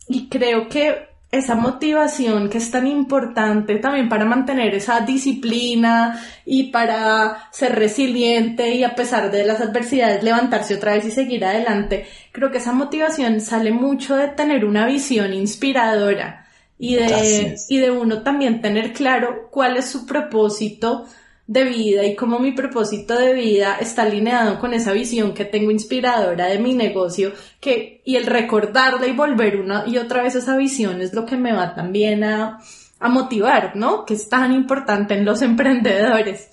y 0.07 0.29
creo 0.29 0.69
que 0.69 1.08
esa 1.31 1.55
motivación 1.55 2.49
que 2.49 2.57
es 2.57 2.71
tan 2.71 2.87
importante 2.87 3.75
también 3.75 4.09
para 4.09 4.25
mantener 4.25 4.73
esa 4.73 5.01
disciplina 5.01 6.19
y 6.43 6.71
para 6.71 7.49
ser 7.51 7.75
resiliente 7.75 8.73
y 8.73 8.83
a 8.83 8.95
pesar 8.95 9.29
de 9.29 9.45
las 9.45 9.61
adversidades 9.61 10.23
levantarse 10.23 10.75
otra 10.75 10.93
vez 10.93 11.05
y 11.05 11.11
seguir 11.11 11.45
adelante. 11.45 12.07
Creo 12.31 12.51
que 12.51 12.57
esa 12.57 12.73
motivación 12.73 13.41
sale 13.41 13.71
mucho 13.71 14.15
de 14.15 14.29
tener 14.29 14.65
una 14.65 14.87
visión 14.87 15.33
inspiradora 15.33 16.47
y 16.79 16.95
de, 16.95 17.55
y 17.67 17.77
de 17.77 17.91
uno 17.91 18.23
también 18.23 18.61
tener 18.61 18.93
claro 18.93 19.49
cuál 19.51 19.77
es 19.77 19.85
su 19.85 20.07
propósito 20.07 21.05
de 21.49 21.63
vida 21.63 22.05
y 22.05 22.15
cómo 22.15 22.37
mi 22.37 22.51
propósito 22.51 23.17
de 23.17 23.33
vida 23.33 23.77
está 23.81 24.03
alineado 24.03 24.59
con 24.59 24.75
esa 24.75 24.93
visión 24.93 25.33
que 25.33 25.45
tengo 25.45 25.71
inspiradora 25.71 26.45
de 26.45 26.59
mi 26.59 26.75
negocio, 26.75 27.33
que, 27.59 28.03
y 28.05 28.17
el 28.17 28.27
recordarla 28.27 29.07
y 29.07 29.13
volver 29.13 29.59
una 29.59 29.83
y 29.87 29.97
otra 29.97 30.21
vez 30.21 30.35
esa 30.35 30.55
visión 30.57 31.01
es 31.01 31.11
lo 31.11 31.25
que 31.25 31.37
me 31.37 31.51
va 31.51 31.73
también 31.73 32.23
a, 32.23 32.59
a 32.99 33.09
motivar, 33.09 33.75
¿no? 33.75 34.05
Que 34.05 34.13
es 34.13 34.29
tan 34.29 34.51
importante 34.51 35.15
en 35.15 35.25
los 35.25 35.41
emprendedores. 35.41 36.49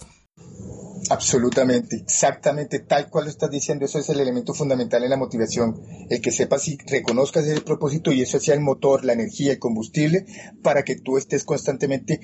Absolutamente, 1.11 1.97
exactamente 1.97 2.79
tal 2.79 3.11
cual 3.11 3.25
lo 3.25 3.31
estás 3.31 3.51
diciendo, 3.51 3.85
eso 3.85 3.99
es 3.99 4.09
el 4.09 4.19
elemento 4.19 4.55
fundamental 4.55 5.05
en 5.05 5.11
la 5.11 5.19
motivación, 5.19 5.79
el 6.09 6.23
que 6.23 6.33
sepas 6.33 6.67
y 6.69 6.79
reconozcas 6.79 7.47
el 7.49 7.63
propósito 7.63 8.13
y 8.13 8.23
eso 8.23 8.41
sea 8.41 8.55
el 8.55 8.63
motor, 8.63 9.05
la 9.05 9.13
energía, 9.13 9.53
el 9.53 9.59
combustible, 9.59 10.25
para 10.63 10.85
que 10.85 10.97
tú 10.97 11.19
estés 11.19 11.45
constantemente 11.45 12.19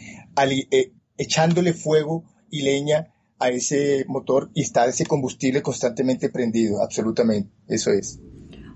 eh, 0.70 0.92
echándole 1.18 1.74
fuego 1.74 2.31
y 2.52 2.62
leña 2.62 3.12
a 3.40 3.48
ese 3.48 4.04
motor 4.06 4.50
y 4.54 4.62
está 4.62 4.86
ese 4.86 5.06
combustible 5.06 5.62
constantemente 5.62 6.28
prendido, 6.28 6.80
absolutamente, 6.80 7.50
eso 7.66 7.90
es. 7.90 8.20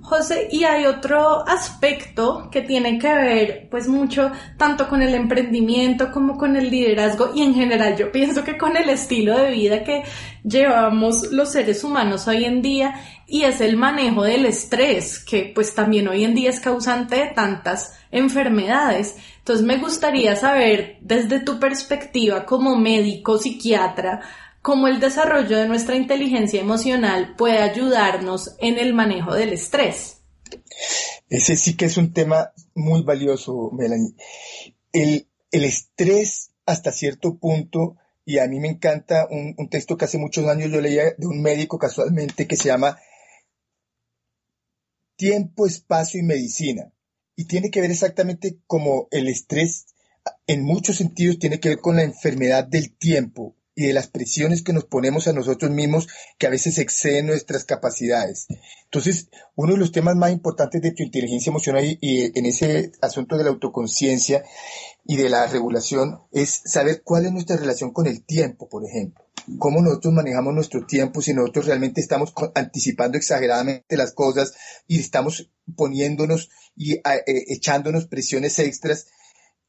José, 0.07 0.47
y 0.53 0.63
hay 0.63 0.87
otro 0.87 1.45
aspecto 1.49 2.49
que 2.53 2.63
tiene 2.63 2.97
que 2.97 3.13
ver 3.13 3.67
pues 3.69 3.89
mucho 3.89 4.31
tanto 4.57 4.89
con 4.89 5.03
el 5.03 5.13
emprendimiento 5.17 6.13
como 6.13 6.39
con 6.39 6.55
el 6.55 6.71
liderazgo 6.71 7.33
y 7.35 7.43
en 7.43 7.55
general 7.55 7.97
yo 7.97 8.13
pienso 8.13 8.45
que 8.45 8.57
con 8.57 8.77
el 8.77 8.89
estilo 8.89 9.37
de 9.37 9.51
vida 9.51 9.83
que 9.83 10.05
llevamos 10.45 11.33
los 11.33 11.51
seres 11.51 11.83
humanos 11.83 12.29
hoy 12.29 12.45
en 12.45 12.63
día 12.63 12.95
y 13.27 13.43
es 13.43 13.61
el 13.61 13.77
manejo 13.77 14.23
del 14.23 14.47
estrés 14.47 15.19
que 15.19 15.51
pues 15.53 15.75
también 15.75 16.07
hoy 16.07 16.23
en 16.23 16.37
día 16.37 16.51
es 16.51 16.61
causante 16.61 17.17
de 17.17 17.27
tantas 17.35 17.99
enfermedades. 18.13 19.17
Entonces 19.39 19.67
me 19.67 19.79
gustaría 19.79 20.37
saber 20.37 20.99
desde 21.01 21.41
tu 21.41 21.59
perspectiva 21.59 22.47
como 22.47 22.77
médico, 22.77 23.39
psiquiatra, 23.39 24.21
cómo 24.67 24.89
el 24.89 24.99
desarrollo 24.99 25.59
de 25.59 25.69
nuestra 25.69 25.95
inteligencia 25.95 26.61
emocional 26.61 27.37
puede 27.37 27.59
ayudarnos 27.59 28.57
en 28.59 28.81
el 28.81 28.95
manejo 28.95 29.33
del 29.33 29.53
estrés. 29.53 30.23
Ese 31.29 31.55
sí 31.55 31.77
que 31.77 31.85
es 31.85 31.97
un 31.97 32.13
tema 32.13 32.53
muy 32.75 33.05
valioso, 33.05 33.71
Melanie. 33.71 34.17
El, 34.93 35.29
estrés 35.53 36.51
hasta 36.67 36.91
cierto 36.91 37.39
punto, 37.39 37.95
y 38.25 38.39
a 38.39 38.49
mí 38.49 38.59
me 38.59 38.67
encanta 38.67 39.29
un, 39.31 39.55
texto 39.71 39.97
que 39.97 40.07
hace 40.07 40.19
muchos 40.19 40.49
años 40.49 40.73
yo 40.73 40.81
leía 40.81 41.15
de 41.17 41.29
un 41.29 41.41
médico 41.43 41.79
casualmente 41.79 42.49
que 42.49 42.57
se 42.57 42.67
llama 42.67 42.99
Tiempo, 45.15 45.69
Espacio 45.69 46.19
y 46.19 46.25
Medicina 46.25 46.93
y 47.37 47.45
tiene 47.45 47.71
que 47.71 47.81
ver 47.81 47.93
exactamente 47.93 48.59
como 48.67 49.07
el 49.13 49.29
estrés, 49.29 49.87
en 50.49 50.65
muchos 50.65 50.97
sentidos, 50.97 51.39
tiene 51.39 51.61
que 51.61 51.69
ver 51.69 51.79
con 51.79 51.95
la 51.95 52.03
enfermedad 52.03 52.65
del 52.65 52.97
tiempo 52.97 53.56
y 53.77 53.87
de 53.87 53.93
las 53.93 54.09
presiones 54.09 54.63
que 54.63 54.73
nos 54.73 54.85
ponemos 54.85 55.29
a 55.29 55.33
nosotros 55.33 55.71
mismos 55.71 56.09
que 56.39 56.47
a 56.47 56.51
veces 56.51 56.79
exceden 56.79 57.27
nuestras 57.27 57.65
capacidades. 57.65 58.47
Entonces, 58.85 59.29
uno 59.55 59.75
de 59.75 59.79
los 59.79 59.93
temas 59.93 60.17
más 60.17 60.33
importantes 60.33 60.83
de 60.83 60.93
tu 60.93 61.03
inteligencia 61.03 61.51
emocional 61.51 61.85
y, 61.85 61.99
y 62.01 62.33
en 62.35 62.47
ese 62.47 62.91
asunto 63.03 63.37
de 63.37 63.45
la 63.45 63.51
autoconciencia 63.51 64.43
y 65.05 65.17
de 65.17 65.29
la 65.29 65.47
regulación 65.47 66.23
es 66.33 66.63
saber 66.65 67.03
cuál 67.05 67.27
es 67.27 67.33
nuestra 67.33 67.57
relación 67.57 67.93
con 67.93 68.07
el 68.07 68.25
tiempo, 68.25 68.69
por 68.69 68.85
ejemplo 68.85 69.27
cómo 69.59 69.81
nosotros 69.81 70.13
manejamos 70.13 70.55
nuestro 70.55 70.87
tiempo, 70.87 71.23
si 71.23 71.33
nosotros 71.33 71.67
realmente 71.67 72.01
estamos 72.01 72.33
anticipando 72.55 73.17
exageradamente 73.17 73.97
las 73.97 74.13
cosas 74.13 74.55
y 74.87 74.99
estamos 74.99 75.51
poniéndonos 75.77 76.51
y 76.75 76.95
eh, 76.95 77.03
echándonos 77.27 78.07
presiones 78.07 78.59
extras, 78.59 79.07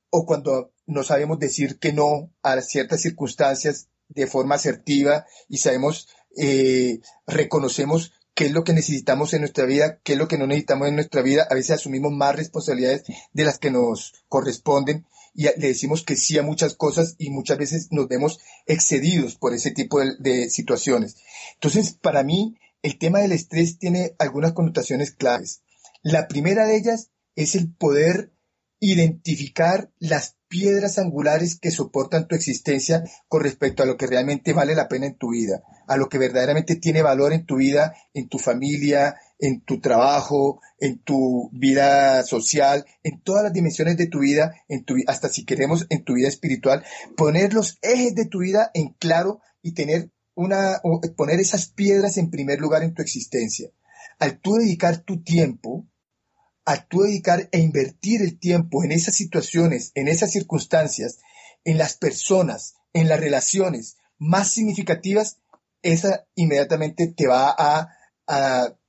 o 0.10 0.26
cuando 0.26 0.74
no 0.86 1.04
sabemos 1.04 1.40
decir 1.40 1.80
que 1.80 1.94
no 1.94 2.32
a 2.42 2.60
ciertas 2.62 3.02
circunstancias 3.02 3.90
de 4.10 4.28
forma 4.28 4.56
asertiva 4.56 5.26
y 5.50 5.58
sabemos, 5.58 6.08
eh, 6.38 7.00
reconocemos 7.26 8.14
qué 8.34 8.46
es 8.46 8.52
lo 8.52 8.64
que 8.64 8.74
necesitamos 8.74 9.34
en 9.34 9.42
nuestra 9.42 9.66
vida, 9.66 10.00
qué 10.04 10.14
es 10.14 10.20
lo 10.20 10.28
que 10.28 10.38
no 10.38 10.46
necesitamos 10.46 10.88
en 10.88 10.96
nuestra 10.96 11.24
vida, 11.24 11.48
a 11.50 11.56
veces 11.56 11.72
asumimos 11.72 12.12
más 12.12 12.36
responsabilidades 12.36 13.04
de 13.34 13.44
las 13.44 13.58
que 13.58 13.72
nos 13.72 14.14
corresponden 14.30 15.08
y 15.34 15.44
le 15.44 15.68
decimos 15.68 16.04
que 16.04 16.16
sí 16.16 16.38
a 16.38 16.44
muchas 16.44 16.76
cosas 16.76 17.16
y 17.20 17.30
muchas 17.30 17.60
veces 17.60 17.88
nos 17.92 18.08
vemos 18.08 18.40
excedidos 18.66 19.36
por 19.36 19.54
ese 19.54 19.70
tipo 19.70 20.00
de, 20.00 20.50
situaciones. 20.50 21.16
Entonces, 21.54 21.94
para 21.94 22.24
mí, 22.24 22.58
el 22.82 22.98
tema 22.98 23.20
del 23.20 23.32
estrés 23.32 23.78
tiene 23.78 24.16
algunas 24.18 24.54
connotaciones 24.54 25.12
claves. 25.12 25.62
La 26.02 26.28
primera 26.28 26.66
de 26.66 26.78
ellas 26.78 27.12
es 27.36 27.54
el 27.54 27.72
poder 27.72 28.32
identificar 28.80 29.90
las 30.00 30.38
piedras 30.48 30.98
angulares 30.98 31.60
que 31.60 31.72
soportan 31.72 32.28
tu 32.28 32.36
existencia 32.36 33.04
con 33.28 33.44
respecto 33.44 33.84
a 33.84 33.86
lo 33.86 33.98
que 33.98 34.08
realmente 34.08 34.54
vale 34.54 34.76
la 34.76 34.88
pena 34.88 35.08
en 35.08 35.16
tu 35.16 35.32
vida, 35.32 35.64
a 35.88 35.98
lo 35.98 36.10
que 36.10 36.18
verdaderamente 36.18 36.76
tiene 36.76 37.02
valor 37.02 37.34
en 37.34 37.46
tu 37.46 37.58
vida, 37.58 37.96
en 38.14 38.30
tu 38.30 38.38
familia, 38.38 39.18
en 39.40 39.62
tu 39.62 39.80
trabajo, 39.80 40.62
en 40.80 41.00
tu 41.00 41.50
vida 41.52 42.24
social, 42.24 42.86
en 43.04 43.22
todas 43.22 43.44
las 43.44 43.54
dimensiones 43.54 43.98
de 43.98 44.08
tu 44.08 44.20
vida, 44.20 44.56
en 44.68 44.84
tu, 44.84 44.96
hasta 45.08 45.30
si 45.30 45.46
queremos 45.46 45.86
en 45.90 46.04
tu 46.04 46.14
vida 46.14 46.28
espiritual, 46.28 46.84
poner 47.16 47.54
los 47.54 47.78
ejes 47.82 48.16
de 48.16 48.26
tu 48.26 48.40
vida 48.40 48.72
en 48.74 48.94
claro 48.94 49.42
y 49.62 49.74
tener 49.74 50.12
una, 50.34 50.82
poner 51.16 51.40
esas 51.40 51.68
piedras 51.68 52.18
en 52.18 52.30
primer 52.30 52.60
lugar 52.60 52.84
en 52.84 52.94
tu 52.94 53.02
existencia. 53.02 53.70
Al 54.20 54.40
tú 54.40 54.56
dedicar 54.56 55.00
tu 55.00 55.22
tiempo, 55.22 55.86
al 56.68 56.86
tú 56.88 57.02
dedicar 57.02 57.48
e 57.52 57.60
invertir 57.60 58.22
el 58.22 58.38
tiempo 58.38 58.84
en 58.84 58.92
esas 58.92 59.16
situaciones, 59.16 59.94
en 59.96 60.10
esas 60.10 60.32
circunstancias, 60.32 61.20
en 61.64 61.78
las 61.78 61.96
personas, 61.96 62.76
en 62.92 63.08
las 63.08 63.20
relaciones 63.20 63.96
más 64.18 64.52
significativas, 64.52 65.38
esa 65.82 66.28
inmediatamente 66.36 67.08
te 67.08 67.26
va 67.26 67.56
a 67.58 67.94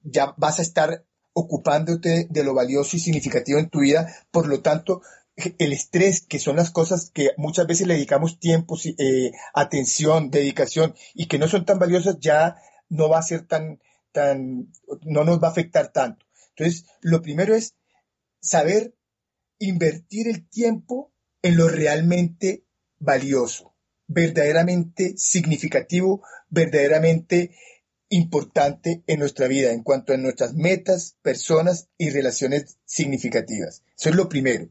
ya 0.03 0.35
vas 0.37 0.59
a 0.59 0.62
estar 0.62 1.05
ocupándote 1.33 2.27
de 2.29 2.45
lo 2.45 2.53
valioso 2.53 2.97
y 2.97 3.01
significativo 3.01 3.61
en 3.61 3.71
tu 3.71 3.81
vida, 3.81 4.12
por 4.33 4.49
lo 4.49 4.61
tanto, 4.61 5.03
el 5.37 5.73
estrés, 5.73 6.27
que 6.27 6.41
son 6.41 6.57
las 6.57 6.73
cosas 6.73 7.11
que 7.14 7.31
muchas 7.37 7.69
veces 7.69 7.87
le 7.87 7.95
dedicamos 7.95 8.41
tiempo, 8.41 8.77
eh, 8.99 9.31
atención, 9.55 10.31
dedicación 10.31 10.97
y 11.14 11.27
que 11.27 11.38
no 11.38 11.47
son 11.47 11.64
tan 11.64 11.79
valiosas, 11.79 12.19
ya 12.19 12.57
no 12.88 13.09
va 13.09 13.21
a 13.21 13.23
ser 13.23 13.47
tan, 13.47 13.81
tan, 14.11 14.73
no 15.03 15.23
nos 15.23 15.41
va 15.41 15.49
a 15.49 15.53
afectar 15.53 15.93
tanto. 15.93 16.27
Entonces, 16.59 16.87
lo 17.01 17.23
primero 17.23 17.55
es 17.55 17.75
saber 18.40 18.94
invertir 19.59 20.29
el 20.29 20.49
tiempo 20.49 21.12
en 21.40 21.57
lo 21.57 21.68
realmente 21.68 22.64
valioso, 22.99 23.77
verdaderamente 24.09 25.14
significativo, 25.16 26.23
verdaderamente 26.49 27.53
importante 28.09 29.05
en 29.07 29.21
nuestra 29.21 29.47
vida 29.47 29.71
en 29.71 29.83
cuanto 29.83 30.12
a 30.12 30.16
nuestras 30.16 30.55
metas, 30.55 31.16
personas 31.23 31.88
y 31.97 32.11
relaciones 32.11 32.79
significativas. 32.85 33.85
Eso 33.97 34.11
es 34.11 34.16
lo 34.16 34.29
primero. 34.29 34.68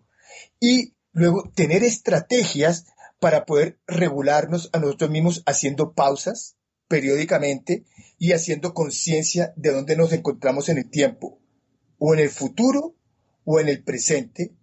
Y 0.60 0.96
luego 1.14 1.50
tener 1.56 1.84
estrategias 1.84 2.86
para 3.20 3.46
poder 3.46 3.80
regularnos 3.88 4.70
a 4.74 4.80
nosotros 4.80 5.10
mismos 5.10 5.44
haciendo 5.46 5.94
pausas 5.94 6.58
periódicamente 6.88 7.86
y 8.18 8.34
haciendo 8.34 8.74
conciencia 8.74 9.54
de 9.56 9.72
dónde 9.72 9.96
nos 9.96 10.12
encontramos 10.14 10.70
en 10.70 10.80
el 10.80 10.90
tiempo, 10.90 11.40
o 11.98 12.14
en 12.14 12.20
el 12.20 12.30
futuro, 12.30 12.96
o 13.46 13.60
en 13.60 13.70
el 13.70 13.84
presente, 13.84 14.56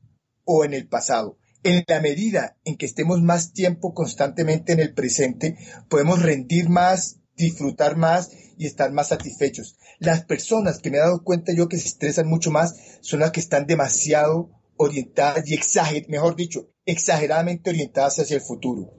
o 0.44 0.64
en 0.64 0.74
el 0.74 0.86
pasado. 0.86 1.38
En 1.62 1.82
la 1.88 2.00
medida 2.00 2.58
en 2.64 2.76
que 2.76 2.86
estemos 2.86 3.22
más 3.22 3.52
tiempo 3.52 3.94
constantemente 3.94 4.72
en 4.72 4.80
el 4.80 4.92
presente, 4.92 5.56
podemos 5.88 6.22
rendir 6.22 6.68
más, 6.68 7.20
disfrutar 7.36 7.96
más 7.96 8.30
y 8.58 8.66
estar 8.66 8.92
más 8.92 9.08
satisfechos. 9.08 9.78
Las 9.98 10.24
personas 10.24 10.78
que 10.78 10.90
me 10.90 10.98
he 10.98 11.00
dado 11.00 11.24
cuenta 11.24 11.52
yo 11.52 11.68
que 11.68 11.78
se 11.78 11.88
estresan 11.88 12.28
mucho 12.28 12.50
más 12.50 12.74
son 13.00 13.20
las 13.20 13.30
que 13.30 13.40
están 13.40 13.66
demasiado 13.66 14.50
orientadas 14.76 15.48
y 15.48 15.54
exager, 15.54 16.06
mejor 16.08 16.36
dicho, 16.36 16.68
exageradamente 16.84 17.70
orientadas 17.70 18.18
hacia 18.18 18.36
el 18.36 18.42
futuro. 18.42 18.92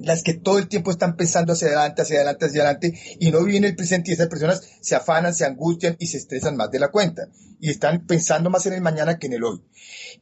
Las 0.00 0.22
que 0.22 0.34
todo 0.34 0.58
el 0.58 0.68
tiempo 0.68 0.90
están 0.90 1.16
pensando 1.16 1.52
hacia 1.52 1.68
adelante, 1.68 2.02
hacia 2.02 2.16
adelante, 2.16 2.46
hacia 2.46 2.62
adelante, 2.62 3.00
y 3.18 3.30
no 3.30 3.42
viven 3.44 3.64
el 3.64 3.76
presente 3.76 4.10
y 4.10 4.14
esas 4.14 4.28
personas 4.28 4.62
se 4.80 4.94
afanan, 4.94 5.34
se 5.34 5.44
angustian 5.44 5.96
y 5.98 6.06
se 6.06 6.18
estresan 6.18 6.56
más 6.56 6.70
de 6.70 6.78
la 6.78 6.90
cuenta, 6.90 7.28
y 7.60 7.70
están 7.70 8.06
pensando 8.06 8.50
más 8.50 8.66
en 8.66 8.74
el 8.74 8.80
mañana 8.80 9.18
que 9.18 9.26
en 9.26 9.34
el 9.34 9.44
hoy. 9.44 9.62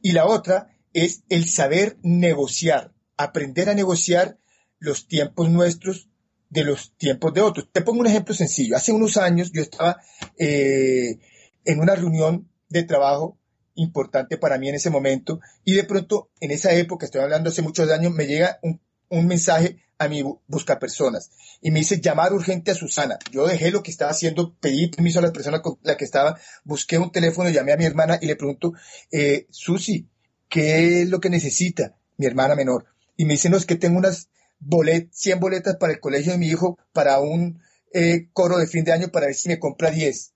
Y 0.01 0.11
la 0.11 0.25
otra 0.25 0.69
es 0.93 1.23
el 1.29 1.47
saber 1.47 1.97
negociar, 2.01 2.93
aprender 3.17 3.69
a 3.69 3.75
negociar 3.75 4.37
los 4.79 5.07
tiempos 5.07 5.49
nuestros 5.49 6.09
de 6.49 6.63
los 6.63 6.95
tiempos 6.97 7.33
de 7.33 7.41
otros. 7.41 7.69
Te 7.71 7.81
pongo 7.81 7.99
un 7.99 8.07
ejemplo 8.07 8.33
sencillo. 8.33 8.77
Hace 8.77 8.91
unos 8.91 9.17
años 9.17 9.51
yo 9.51 9.61
estaba 9.61 10.01
eh, 10.37 11.19
en 11.65 11.79
una 11.79 11.95
reunión 11.95 12.49
de 12.69 12.83
trabajo 12.83 13.37
importante 13.75 14.37
para 14.37 14.57
mí 14.57 14.69
en 14.69 14.75
ese 14.75 14.89
momento 14.89 15.39
y 15.63 15.73
de 15.73 15.83
pronto 15.83 16.31
en 16.39 16.51
esa 16.51 16.73
época, 16.73 17.05
estoy 17.05 17.21
hablando 17.21 17.49
hace 17.49 17.61
muchos 17.61 17.89
años, 17.91 18.11
me 18.11 18.25
llega 18.25 18.59
un, 18.63 18.81
mensaje 19.09 19.77
a 19.99 20.07
mi 20.07 20.23
busca 20.47 20.79
personas 20.79 21.31
y 21.61 21.71
me 21.71 21.79
dice 21.79 21.99
llamar 21.99 22.33
urgente 22.33 22.71
a 22.71 22.75
Susana. 22.75 23.17
Yo 23.31 23.47
dejé 23.47 23.71
lo 23.71 23.83
que 23.83 23.91
estaba 23.91 24.11
haciendo, 24.11 24.55
pedí 24.59 24.87
permiso 24.87 25.19
a 25.19 25.23
las 25.23 25.31
personas 25.31 25.61
con 25.61 25.77
la 25.81 25.97
que 25.97 26.05
estaba, 26.05 26.39
busqué 26.63 26.97
un 26.97 27.11
teléfono, 27.11 27.49
llamé 27.49 27.73
a 27.73 27.77
mi 27.77 27.85
hermana 27.85 28.19
y 28.21 28.27
le 28.27 28.35
pregunto, 28.35 28.73
eh, 29.11 29.47
Susi, 29.49 30.07
¿qué 30.49 31.01
es 31.01 31.09
lo 31.09 31.19
que 31.19 31.29
necesita 31.29 31.95
mi 32.17 32.25
hermana 32.25 32.55
menor? 32.55 32.85
Y 33.15 33.25
me 33.25 33.33
dice, 33.33 33.49
no, 33.49 33.57
es 33.57 33.65
que 33.65 33.75
tengo 33.75 33.97
unas 33.97 34.29
bolet 34.59 35.09
100 35.11 35.39
boletas 35.39 35.75
para 35.77 35.93
el 35.93 35.99
colegio 35.99 36.31
de 36.31 36.37
mi 36.37 36.47
hijo 36.47 36.77
para 36.93 37.19
un 37.19 37.61
eh, 37.93 38.29
coro 38.33 38.57
de 38.57 38.67
fin 38.67 38.83
de 38.83 38.91
año 38.91 39.09
para 39.09 39.27
ver 39.27 39.35
si 39.35 39.49
me 39.49 39.59
compra 39.59 39.91
10. 39.91 40.33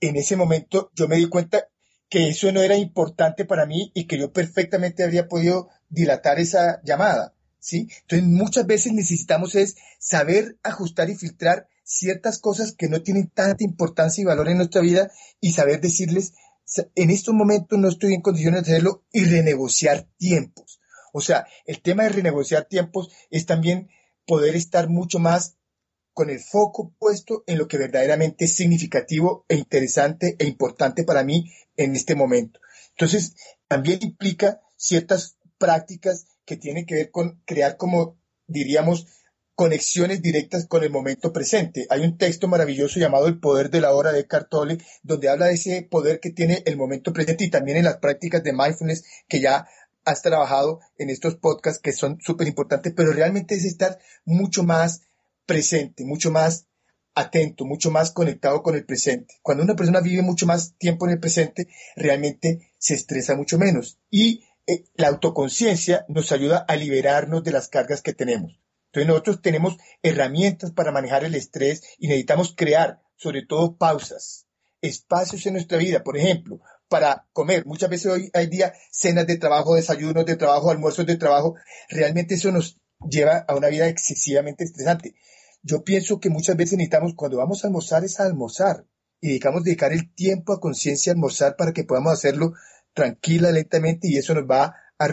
En 0.00 0.16
ese 0.16 0.36
momento 0.36 0.90
yo 0.94 1.08
me 1.08 1.16
di 1.16 1.28
cuenta 1.28 1.68
que 2.08 2.28
eso 2.28 2.50
no 2.52 2.62
era 2.62 2.76
importante 2.76 3.44
para 3.44 3.66
mí 3.66 3.90
y 3.94 4.06
que 4.06 4.18
yo 4.18 4.32
perfectamente 4.32 5.02
habría 5.02 5.28
podido 5.28 5.68
dilatar 5.88 6.38
esa 6.38 6.80
llamada, 6.82 7.33
Entonces 7.72 8.24
muchas 8.24 8.66
veces 8.66 8.92
necesitamos 8.92 9.54
es 9.54 9.76
saber 9.98 10.58
ajustar 10.62 11.08
y 11.10 11.16
filtrar 11.16 11.68
ciertas 11.82 12.38
cosas 12.38 12.72
que 12.72 12.88
no 12.88 13.02
tienen 13.02 13.28
tanta 13.28 13.64
importancia 13.64 14.22
y 14.22 14.24
valor 14.24 14.48
en 14.48 14.58
nuestra 14.58 14.80
vida 14.80 15.10
y 15.40 15.52
saber 15.52 15.80
decirles, 15.80 16.34
en 16.94 17.10
estos 17.10 17.34
momentos 17.34 17.78
no 17.78 17.88
estoy 17.88 18.14
en 18.14 18.22
condiciones 18.22 18.64
de 18.64 18.72
hacerlo 18.72 19.04
y 19.12 19.24
renegociar 19.24 20.06
tiempos. 20.16 20.80
O 21.12 21.20
sea, 21.20 21.46
el 21.66 21.80
tema 21.80 22.02
de 22.04 22.08
renegociar 22.10 22.64
tiempos 22.64 23.10
es 23.30 23.46
también 23.46 23.88
poder 24.26 24.56
estar 24.56 24.88
mucho 24.88 25.18
más 25.18 25.56
con 26.12 26.30
el 26.30 26.40
foco 26.40 26.94
puesto 26.98 27.44
en 27.46 27.58
lo 27.58 27.68
que 27.68 27.78
verdaderamente 27.78 28.46
es 28.46 28.56
significativo 28.56 29.44
e 29.48 29.56
interesante 29.56 30.36
e 30.38 30.46
importante 30.46 31.04
para 31.04 31.24
mí 31.24 31.52
en 31.76 31.96
este 31.96 32.14
momento. 32.14 32.60
Entonces, 32.90 33.34
también 33.68 33.98
implica 34.02 34.60
ciertas 34.76 35.36
prácticas 35.58 36.26
que 36.44 36.56
tienen 36.56 36.86
que 36.86 36.94
ver 36.94 37.10
con 37.10 37.40
crear 37.44 37.76
como 37.76 38.18
diríamos 38.46 39.06
conexiones 39.54 40.20
directas 40.20 40.66
con 40.66 40.82
el 40.82 40.90
momento 40.90 41.32
presente. 41.32 41.86
Hay 41.90 42.00
un 42.00 42.18
texto 42.18 42.48
maravilloso 42.48 42.98
llamado 42.98 43.28
El 43.28 43.38
poder 43.38 43.70
de 43.70 43.80
la 43.80 43.92
hora 43.92 44.12
de 44.12 44.26
Cartole, 44.26 44.78
donde 45.02 45.28
habla 45.28 45.46
de 45.46 45.54
ese 45.54 45.82
poder 45.82 46.20
que 46.20 46.30
tiene 46.30 46.62
el 46.66 46.76
momento 46.76 47.12
presente 47.12 47.44
y 47.44 47.50
también 47.50 47.78
en 47.78 47.84
las 47.84 47.98
prácticas 47.98 48.42
de 48.42 48.52
mindfulness 48.52 49.04
que 49.28 49.40
ya 49.40 49.68
has 50.04 50.22
trabajado 50.22 50.80
en 50.98 51.08
estos 51.08 51.36
podcasts 51.36 51.80
que 51.80 51.92
son 51.92 52.18
súper 52.20 52.48
importantes, 52.48 52.92
pero 52.94 53.12
realmente 53.12 53.54
es 53.54 53.64
estar 53.64 53.98
mucho 54.24 54.62
más 54.64 55.02
presente, 55.46 56.04
mucho 56.04 56.30
más 56.30 56.66
atento, 57.14 57.64
mucho 57.64 57.90
más 57.90 58.10
conectado 58.10 58.62
con 58.62 58.74
el 58.74 58.84
presente. 58.84 59.34
Cuando 59.42 59.62
una 59.62 59.76
persona 59.76 60.00
vive 60.00 60.22
mucho 60.22 60.46
más 60.46 60.74
tiempo 60.78 61.06
en 61.06 61.12
el 61.12 61.20
presente, 61.20 61.68
realmente 61.96 62.72
se 62.78 62.94
estresa 62.94 63.36
mucho 63.36 63.56
menos. 63.56 63.98
Y 64.10 64.44
la 64.94 65.08
autoconciencia 65.08 66.04
nos 66.08 66.32
ayuda 66.32 66.64
a 66.66 66.76
liberarnos 66.76 67.44
de 67.44 67.52
las 67.52 67.68
cargas 67.68 68.02
que 68.02 68.14
tenemos. 68.14 68.58
Entonces 68.86 69.08
nosotros 69.08 69.42
tenemos 69.42 69.76
herramientas 70.02 70.70
para 70.70 70.92
manejar 70.92 71.24
el 71.24 71.34
estrés 71.34 71.82
y 71.98 72.06
necesitamos 72.06 72.54
crear, 72.56 73.00
sobre 73.16 73.44
todo, 73.44 73.76
pausas, 73.76 74.46
espacios 74.80 75.44
en 75.46 75.54
nuestra 75.54 75.78
vida. 75.78 76.04
Por 76.04 76.16
ejemplo, 76.16 76.60
para 76.88 77.26
comer. 77.32 77.66
Muchas 77.66 77.90
veces 77.90 78.12
hoy 78.12 78.30
hay 78.34 78.46
día 78.46 78.72
cenas 78.92 79.26
de 79.26 79.36
trabajo, 79.36 79.74
desayunos 79.74 80.24
de 80.26 80.36
trabajo, 80.36 80.70
almuerzos 80.70 81.06
de 81.06 81.16
trabajo. 81.16 81.56
Realmente 81.88 82.34
eso 82.34 82.52
nos 82.52 82.78
lleva 83.10 83.44
a 83.48 83.56
una 83.56 83.68
vida 83.68 83.88
excesivamente 83.88 84.62
estresante. 84.62 85.16
Yo 85.62 85.82
pienso 85.82 86.20
que 86.20 86.30
muchas 86.30 86.56
veces 86.56 86.74
necesitamos, 86.74 87.14
cuando 87.16 87.38
vamos 87.38 87.64
a 87.64 87.66
almorzar, 87.66 88.04
es 88.04 88.20
a 88.20 88.24
almorzar. 88.26 88.86
Y 89.20 89.28
dedicamos 89.28 89.64
dedicar 89.64 89.92
el 89.92 90.14
tiempo 90.14 90.52
a 90.52 90.60
conciencia 90.60 91.12
almorzar 91.12 91.56
para 91.56 91.72
que 91.72 91.84
podamos 91.84 92.12
hacerlo 92.12 92.52
tranquila, 92.94 93.50
lentamente, 93.52 94.08
y 94.08 94.16
eso 94.16 94.34
nos 94.34 94.44
va 94.44 94.76
a, 94.98 95.08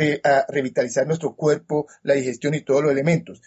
revitalizar 0.48 1.06
nuestro 1.06 1.36
cuerpo, 1.36 1.88
la 2.04 2.13
digestión 2.13 2.54
y 2.54 2.62
todos 2.62 2.84
los 2.84 2.91
elementos. 2.91 3.41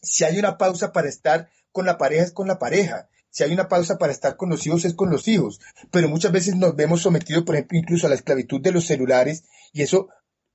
Si 0.00 0.24
hay 0.24 0.38
una 0.38 0.58
pausa 0.58 0.92
para 0.92 1.08
estar 1.08 1.48
con 1.70 1.86
la 1.86 1.98
pareja, 1.98 2.24
es 2.24 2.32
con 2.32 2.48
la 2.48 2.58
pareja 2.58 3.08
si 3.32 3.42
hay 3.42 3.52
una 3.52 3.66
pausa 3.66 3.96
para 3.96 4.12
estar 4.12 4.36
con 4.36 4.50
los 4.50 4.66
hijos 4.66 4.84
es 4.84 4.92
con 4.92 5.10
los 5.10 5.26
hijos, 5.26 5.58
pero 5.90 6.06
muchas 6.08 6.32
veces 6.32 6.54
nos 6.54 6.76
vemos 6.76 7.00
sometidos, 7.00 7.44
por 7.44 7.54
ejemplo, 7.54 7.78
incluso 7.78 8.06
a 8.06 8.10
la 8.10 8.14
esclavitud 8.14 8.60
de 8.60 8.72
los 8.72 8.84
celulares 8.84 9.44
y 9.72 9.80
eso 9.80 10.08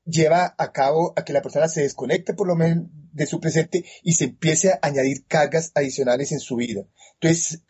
lleva 0.05 0.53
a 0.59 0.71
cabo 0.71 1.11
a 1.17 1.25
que 1.25 1.33
la 1.33 1.41
persona 1.41 1.67
se 1.67 1.81
desconecte 1.81 2.35
por 2.35 2.47
lo 2.47 2.55
menos 2.55 2.85
de 3.11 3.25
su 3.25 3.39
presente 3.39 3.83
y 4.03 4.13
se 4.13 4.25
empiece 4.25 4.71
a 4.71 4.79
añadir 4.83 5.25
cargas 5.25 5.71
adicionales 5.73 6.31
en 6.31 6.39
su 6.39 6.55
vida. 6.55 6.83
Entonces, 7.19 7.63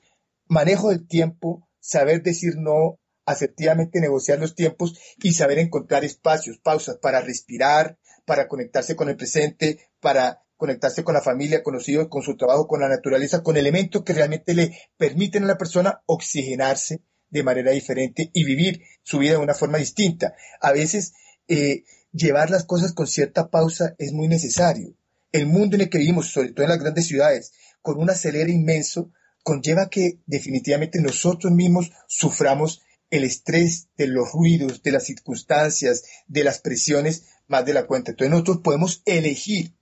manejo 0.48 0.90
del 0.90 1.08
tiempo, 1.08 1.70
saber 1.80 2.22
decir 2.22 2.58
no, 2.58 3.00
asertivamente 3.28 4.00
negociar 4.00 4.40
los 4.40 4.56
tiempos 4.56 4.98
y 5.22 5.34
saber 5.34 5.60
encontrar 5.60 6.04
espacios, 6.04 6.58
pausas 6.58 6.98
para 6.98 7.22
respirar, 7.22 8.00
para 8.26 8.48
conectarse 8.48 8.96
con 8.96 9.10
el 9.10 9.18
presente, 9.18 9.80
para 10.00 10.42
conectarse 10.56 11.04
con 11.04 11.14
la 11.14 11.22
familia, 11.22 11.62
con 11.62 11.76
los 11.76 11.88
hijos, 11.90 12.08
con 12.10 12.24
su 12.24 12.36
trabajo, 12.38 12.68
con 12.68 12.80
la 12.80 12.90
naturaleza, 12.90 13.44
con 13.44 13.58
elementos 13.58 14.04
que 14.04 14.14
realmente 14.14 14.54
le 14.56 14.76
permiten 14.98 15.44
a 15.44 15.48
la 15.48 15.58
persona 15.58 16.02
oxigenarse 16.08 17.02
de 17.30 17.44
manera 17.44 17.72
diferente 17.72 18.32
y 18.34 18.46
vivir 18.46 18.82
su 19.04 19.20
vida 19.20 19.34
de 19.34 19.38
una 19.38 19.54
forma 19.54 19.78
distinta. 19.78 20.34
A 20.62 20.72
veces 20.72 21.14
eh, 21.50 21.84
llevar 22.14 22.50
las 22.50 22.64
cosas 22.64 22.94
con 22.94 23.08
cierta 23.08 23.50
pausa 23.50 23.94
es 23.98 24.14
muy 24.14 24.30
necesario. 24.30 24.96
El 25.34 25.48
mundo 25.48 25.76
en 25.76 25.82
el 25.82 25.90
que 25.90 25.98
vivimos, 25.98 26.32
sobre 26.32 26.54
todo 26.54 26.64
en 26.64 26.70
las 26.70 26.80
grandes 26.80 27.08
ciudades, 27.08 27.52
con 27.82 28.00
un 28.00 28.10
acelere 28.10 28.52
inmenso, 28.52 29.12
conlleva 29.44 29.90
que 29.90 30.22
definitivamente 30.26 31.02
nosotros 31.02 31.52
mismos 31.52 31.92
suframos 32.08 32.82
el 33.10 33.24
estrés 33.24 33.88
de 33.98 34.08
los 34.08 34.32
ruidos, 34.32 34.84
de 34.84 34.92
las 34.92 35.06
circunstancias, 35.06 36.04
de 36.28 36.44
las 36.44 36.60
presiones 36.60 37.26
más 37.48 37.66
de 37.66 37.74
la 37.74 37.88
cuenta. 37.88 38.12
Entonces 38.12 38.32
nosotros 38.32 38.60
podemos 38.64 39.02
elegir 39.06 39.74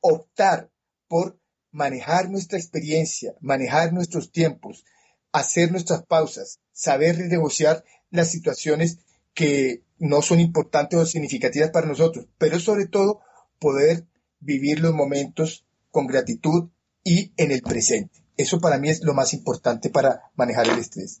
optar 0.00 0.70
por 1.08 1.38
manejar 1.72 2.30
nuestra 2.30 2.58
experiencia, 2.58 3.34
manejar 3.40 3.92
nuestros 3.92 4.32
tiempos, 4.32 4.84
hacer 5.32 5.70
nuestras 5.70 6.04
pausas, 6.04 6.60
saber 6.72 7.16
renegociar 7.16 7.84
las 8.10 8.30
situaciones 8.30 8.98
que 9.34 9.84
no 9.98 10.22
son 10.22 10.40
importantes 10.40 10.98
o 10.98 11.06
significativas 11.06 11.70
para 11.70 11.86
nosotros, 11.86 12.26
pero 12.38 12.58
sobre 12.58 12.86
todo 12.86 13.20
poder 13.58 14.06
vivir 14.40 14.80
los 14.80 14.94
momentos 14.94 15.66
con 15.90 16.06
gratitud 16.06 16.70
y 17.04 17.32
en 17.36 17.50
el 17.50 17.62
presente. 17.62 18.20
Eso 18.36 18.60
para 18.60 18.78
mí 18.78 18.88
es 18.88 19.02
lo 19.02 19.14
más 19.14 19.34
importante 19.34 19.90
para 19.90 20.30
manejar 20.34 20.68
el 20.68 20.78
estrés. 20.78 21.20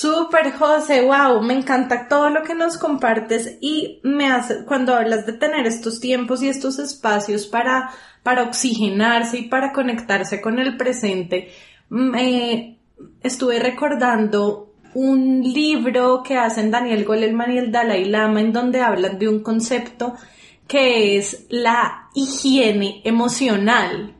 Súper, 0.00 0.52
José, 0.52 1.02
wow, 1.02 1.42
me 1.42 1.52
encanta 1.52 2.08
todo 2.08 2.30
lo 2.30 2.42
que 2.42 2.54
nos 2.54 2.78
compartes 2.78 3.58
y 3.60 4.00
me 4.02 4.28
hace, 4.32 4.64
cuando 4.64 4.94
hablas 4.94 5.26
de 5.26 5.34
tener 5.34 5.66
estos 5.66 6.00
tiempos 6.00 6.42
y 6.42 6.48
estos 6.48 6.78
espacios 6.78 7.46
para, 7.46 7.90
para 8.22 8.44
oxigenarse 8.44 9.40
y 9.40 9.48
para 9.48 9.74
conectarse 9.74 10.40
con 10.40 10.58
el 10.58 10.78
presente, 10.78 11.50
me 11.90 12.78
estuve 13.22 13.58
recordando 13.58 14.72
un 14.94 15.42
libro 15.42 16.22
que 16.22 16.38
hacen 16.38 16.70
Daniel 16.70 17.04
Goleman 17.04 17.52
y 17.52 17.58
el 17.58 17.70
Dalai 17.70 18.06
Lama 18.06 18.40
en 18.40 18.54
donde 18.54 18.80
hablan 18.80 19.18
de 19.18 19.28
un 19.28 19.42
concepto 19.42 20.14
que 20.66 21.18
es 21.18 21.44
la 21.50 22.08
higiene 22.14 23.02
emocional 23.04 24.14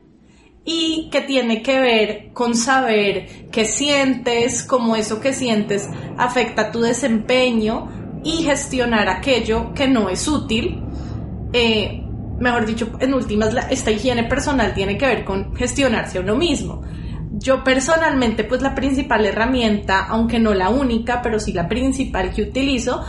y 0.63 1.09
que 1.11 1.21
tiene 1.21 1.61
que 1.61 1.79
ver 1.79 2.33
con 2.33 2.55
saber 2.55 3.49
qué 3.51 3.65
sientes, 3.65 4.63
cómo 4.63 4.95
eso 4.95 5.19
que 5.19 5.33
sientes 5.33 5.89
afecta 6.17 6.71
tu 6.71 6.81
desempeño, 6.81 7.89
y 8.23 8.43
gestionar 8.43 9.09
aquello 9.09 9.73
que 9.73 9.87
no 9.87 10.09
es 10.09 10.27
útil. 10.27 10.81
Eh, 11.53 12.03
mejor 12.39 12.65
dicho, 12.65 12.91
en 12.99 13.13
últimas, 13.13 13.55
esta 13.69 13.91
higiene 13.91 14.23
personal 14.23 14.73
tiene 14.73 14.97
que 14.97 15.05
ver 15.05 15.25
con 15.25 15.55
gestionarse 15.55 16.17
a 16.17 16.21
uno 16.21 16.35
mismo. 16.35 16.81
Yo 17.33 17.63
personalmente, 17.63 18.43
pues 18.43 18.61
la 18.61 18.75
principal 18.75 19.25
herramienta, 19.25 20.05
aunque 20.07 20.39
no 20.39 20.53
la 20.53 20.69
única, 20.69 21.21
pero 21.21 21.39
sí 21.39 21.53
la 21.53 21.67
principal 21.67 22.33
que 22.33 22.43
utilizo, 22.43 23.03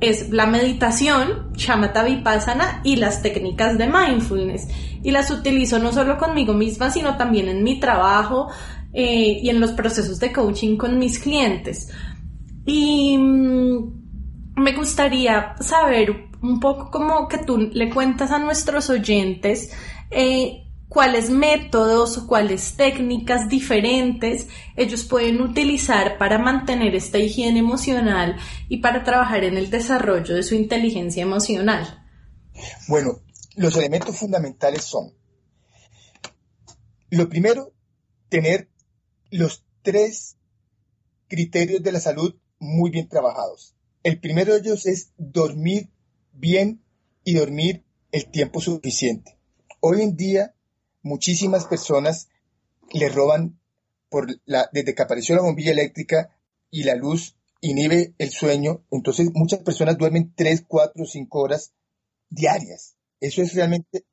es 0.00 0.30
la 0.30 0.46
meditación, 0.46 1.52
Shamatha 1.54 2.04
Vipassana 2.04 2.80
y 2.84 2.96
las 2.96 3.22
técnicas 3.22 3.78
de 3.78 3.88
mindfulness. 3.88 4.68
Y 5.02 5.10
las 5.10 5.30
utilizo 5.30 5.78
no 5.78 5.92
solo 5.92 6.18
conmigo 6.18 6.52
misma, 6.54 6.90
sino 6.90 7.16
también 7.16 7.48
en 7.48 7.62
mi 7.62 7.80
trabajo 7.80 8.48
eh, 8.92 9.40
y 9.42 9.50
en 9.50 9.60
los 9.60 9.72
procesos 9.72 10.18
de 10.20 10.32
coaching 10.32 10.76
con 10.76 10.98
mis 10.98 11.18
clientes. 11.18 11.90
Y 12.66 13.16
mm, 13.18 14.04
me 14.56 14.72
gustaría 14.72 15.54
saber 15.60 16.28
un 16.42 16.60
poco 16.60 16.90
como 16.90 17.28
que 17.28 17.38
tú 17.38 17.58
le 17.58 17.90
cuentas 17.90 18.30
a 18.30 18.38
nuestros 18.38 18.90
oyentes 18.90 19.72
eh, 20.10 20.63
cuáles 20.94 21.28
métodos 21.28 22.16
o 22.16 22.26
cuáles 22.28 22.76
técnicas 22.76 23.48
diferentes 23.48 24.46
ellos 24.76 25.02
pueden 25.04 25.40
utilizar 25.40 26.18
para 26.18 26.38
mantener 26.38 26.94
esta 26.94 27.18
higiene 27.18 27.58
emocional 27.58 28.36
y 28.68 28.76
para 28.78 29.02
trabajar 29.02 29.42
en 29.42 29.56
el 29.56 29.70
desarrollo 29.70 30.36
de 30.36 30.44
su 30.44 30.54
inteligencia 30.54 31.20
emocional. 31.20 32.06
Bueno, 32.86 33.20
los 33.56 33.76
elementos 33.76 34.16
fundamentales 34.16 34.84
son, 34.84 35.12
lo 37.10 37.28
primero, 37.28 37.72
tener 38.28 38.70
los 39.30 39.64
tres 39.82 40.36
criterios 41.26 41.82
de 41.82 41.90
la 41.90 41.98
salud 41.98 42.36
muy 42.60 42.90
bien 42.90 43.08
trabajados. 43.08 43.74
El 44.04 44.20
primero 44.20 44.52
de 44.52 44.60
ellos 44.60 44.86
es 44.86 45.10
dormir 45.18 45.90
bien 46.32 46.84
y 47.24 47.34
dormir 47.34 47.84
el 48.12 48.30
tiempo 48.30 48.60
suficiente. 48.60 49.36
Hoy 49.80 50.00
en 50.00 50.16
día 50.16 50.54
muchísimas 51.04 51.66
personas 51.66 52.28
le 52.92 53.08
roban 53.08 53.60
por 54.08 54.26
la, 54.46 54.68
desde 54.72 54.94
que 54.94 55.02
apareció 55.02 55.36
la 55.36 55.42
bombilla 55.42 55.72
eléctrica 55.72 56.36
y 56.70 56.82
la 56.82 56.96
luz 56.96 57.36
inhibe 57.60 58.14
el 58.18 58.30
sueño, 58.30 58.84
entonces 58.90 59.30
muchas 59.32 59.60
personas 59.60 59.96
duermen 59.96 60.34
3, 60.34 60.64
4, 60.66 61.04
5 61.06 61.38
horas 61.40 61.72
diarias. 62.28 62.96
Eso 63.20 63.42
es 63.42 63.54
realmente, 63.54 64.04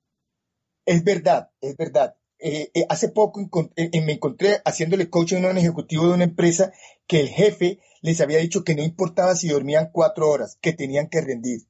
es 0.85 1.03
verdad, 1.03 1.49
es 1.59 1.75
verdad. 1.75 2.15
Eh, 2.39 2.71
eh, 2.73 2.85
hace 2.89 3.09
poco 3.09 3.41
eh, 3.75 4.01
me 4.01 4.13
encontré 4.13 4.61
haciéndole 4.65 5.09
coaching 5.09 5.43
a 5.43 5.49
un 5.49 5.57
ejecutivo 5.57 6.07
de 6.07 6.13
una 6.13 6.23
empresa 6.23 6.71
que 7.07 7.19
el 7.19 7.29
jefe 7.29 7.79
les 8.01 8.19
había 8.21 8.39
dicho 8.39 8.63
que 8.63 8.73
no 8.73 8.83
importaba 8.83 9.35
si 9.35 9.49
dormían 9.49 9.91
cuatro 9.91 10.29
horas, 10.29 10.57
que 10.61 10.73
tenían 10.73 11.07
que 11.07 11.21
rendir. 11.21 11.67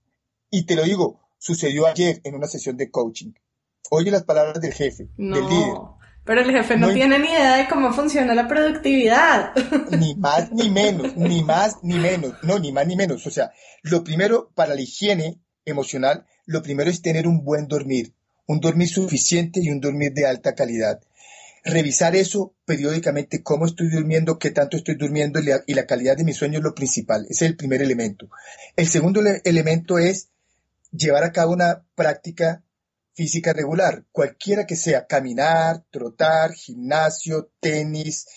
Y 0.50 0.66
te 0.66 0.76
lo 0.76 0.84
digo, 0.84 1.20
sucedió 1.38 1.88
ayer 1.88 2.22
en 2.24 2.36
una 2.36 2.48
sesión 2.48 2.78
de 2.78 2.90
coaching. 2.90 3.34
Oye 3.90 4.12
las 4.12 4.24
palabras 4.24 4.62
del 4.62 4.74
jefe, 4.74 5.10
del 5.18 5.48
líder. 5.48 5.78
Pero 6.24 6.42
el 6.42 6.52
jefe 6.52 6.78
no, 6.78 6.94
tiene 6.94 7.18
ni 7.18 7.30
idea 7.30 7.58
de 7.58 7.68
cómo 7.68 7.92
funciona 7.94 8.36
la 8.36 8.48
productividad. 8.48 9.54
Ni 9.98 10.16
más 10.16 10.52
ni 10.52 10.70
menos, 10.70 11.16
ni 11.18 11.44
más 11.44 11.78
ni 11.82 11.98
menos, 11.98 12.36
no, 12.44 12.60
ni 12.60 12.72
más 12.72 12.86
ni 12.86 12.96
menos. 12.96 13.26
O 13.26 13.32
sea, 13.32 13.52
lo 13.82 14.04
primero 14.04 14.52
para 14.54 14.76
la 14.76 14.82
higiene 14.82 15.40
emocional, 15.66 16.26
lo 16.46 16.62
primero 16.62 16.92
es 16.92 17.02
tener 17.02 17.28
un 17.28 17.44
buen 17.44 17.68
dormir, 17.68 18.14
un 18.46 18.60
dormir 18.60 18.88
suficiente 18.88 19.60
y 19.64 19.70
un 19.72 19.82
dormir 19.82 20.14
de 20.14 20.28
alta 20.28 20.54
calidad. 20.54 21.02
Revisar 21.64 22.16
eso 22.16 22.54
periódicamente, 22.66 23.44
cómo 23.44 23.66
estoy 23.66 23.90
durmiendo, 23.90 24.40
qué 24.40 24.52
tanto 24.52 24.78
estoy 24.78 24.96
durmiendo 24.96 25.40
y 25.40 25.74
la, 25.74 25.86
calidad 25.86 26.18
de 26.18 26.24
mi 26.24 26.34
sueño 26.34 26.60
es 26.60 26.64
lo 26.64 26.76
principal. 26.76 27.26
Ese 27.30 27.46
es 27.46 27.52
el 27.52 27.58
primer 27.58 27.82
elemento. 27.82 28.30
El 28.76 28.88
segundo 28.88 29.22
elemento 29.44 29.98
es 29.98 30.30
llevar 30.92 31.24
a 31.24 31.32
cabo 31.32 31.54
una 31.54 31.84
práctica 31.96 32.64
física 33.14 33.54
regular, 33.54 34.06
cualquiera 34.12 34.66
que 34.66 34.76
sea, 34.76 35.08
caminar, 35.08 35.84
trotar, 35.92 36.54
gimnasio, 36.54 37.52
tenis, 37.60 38.28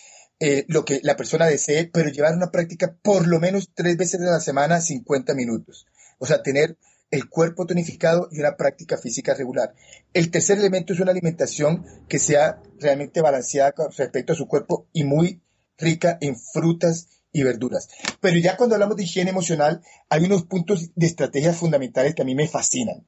eh, 0.40 0.64
lo 0.68 0.84
que 0.84 1.00
la 1.02 1.16
persona 1.16 1.46
desee, 1.46 1.90
pero 1.92 2.10
llevar 2.10 2.34
una 2.34 2.50
práctica 2.50 2.96
por 3.02 3.26
lo 3.26 3.40
menos 3.40 3.70
tres 3.74 3.96
veces 3.96 4.20
a 4.20 4.32
la 4.32 4.40
semana, 4.40 4.80
50 4.80 5.34
minutos. 5.34 5.86
O 6.18 6.26
sea, 6.26 6.42
tener 6.42 6.76
el 7.10 7.28
cuerpo 7.28 7.66
tonificado 7.66 8.28
y 8.32 8.40
una 8.40 8.56
práctica 8.56 8.98
física 8.98 9.34
regular. 9.34 9.74
El 10.12 10.30
tercer 10.30 10.58
elemento 10.58 10.92
es 10.92 11.00
una 11.00 11.12
alimentación 11.12 11.84
que 12.08 12.18
sea 12.18 12.60
realmente 12.80 13.20
balanceada 13.20 13.72
con 13.72 13.92
respecto 13.92 14.32
a 14.32 14.36
su 14.36 14.48
cuerpo 14.48 14.88
y 14.92 15.04
muy 15.04 15.40
rica 15.78 16.18
en 16.20 16.36
frutas 16.36 17.08
y 17.32 17.42
verduras. 17.42 17.88
Pero 18.20 18.38
ya 18.38 18.56
cuando 18.56 18.74
hablamos 18.74 18.96
de 18.96 19.04
higiene 19.04 19.30
emocional, 19.30 19.82
hay 20.08 20.24
unos 20.24 20.44
puntos 20.44 20.90
de 20.94 21.06
estrategias 21.06 21.56
fundamentales 21.56 22.14
que 22.14 22.22
a 22.22 22.24
mí 22.24 22.34
me 22.34 22.48
fascinan. 22.48 23.06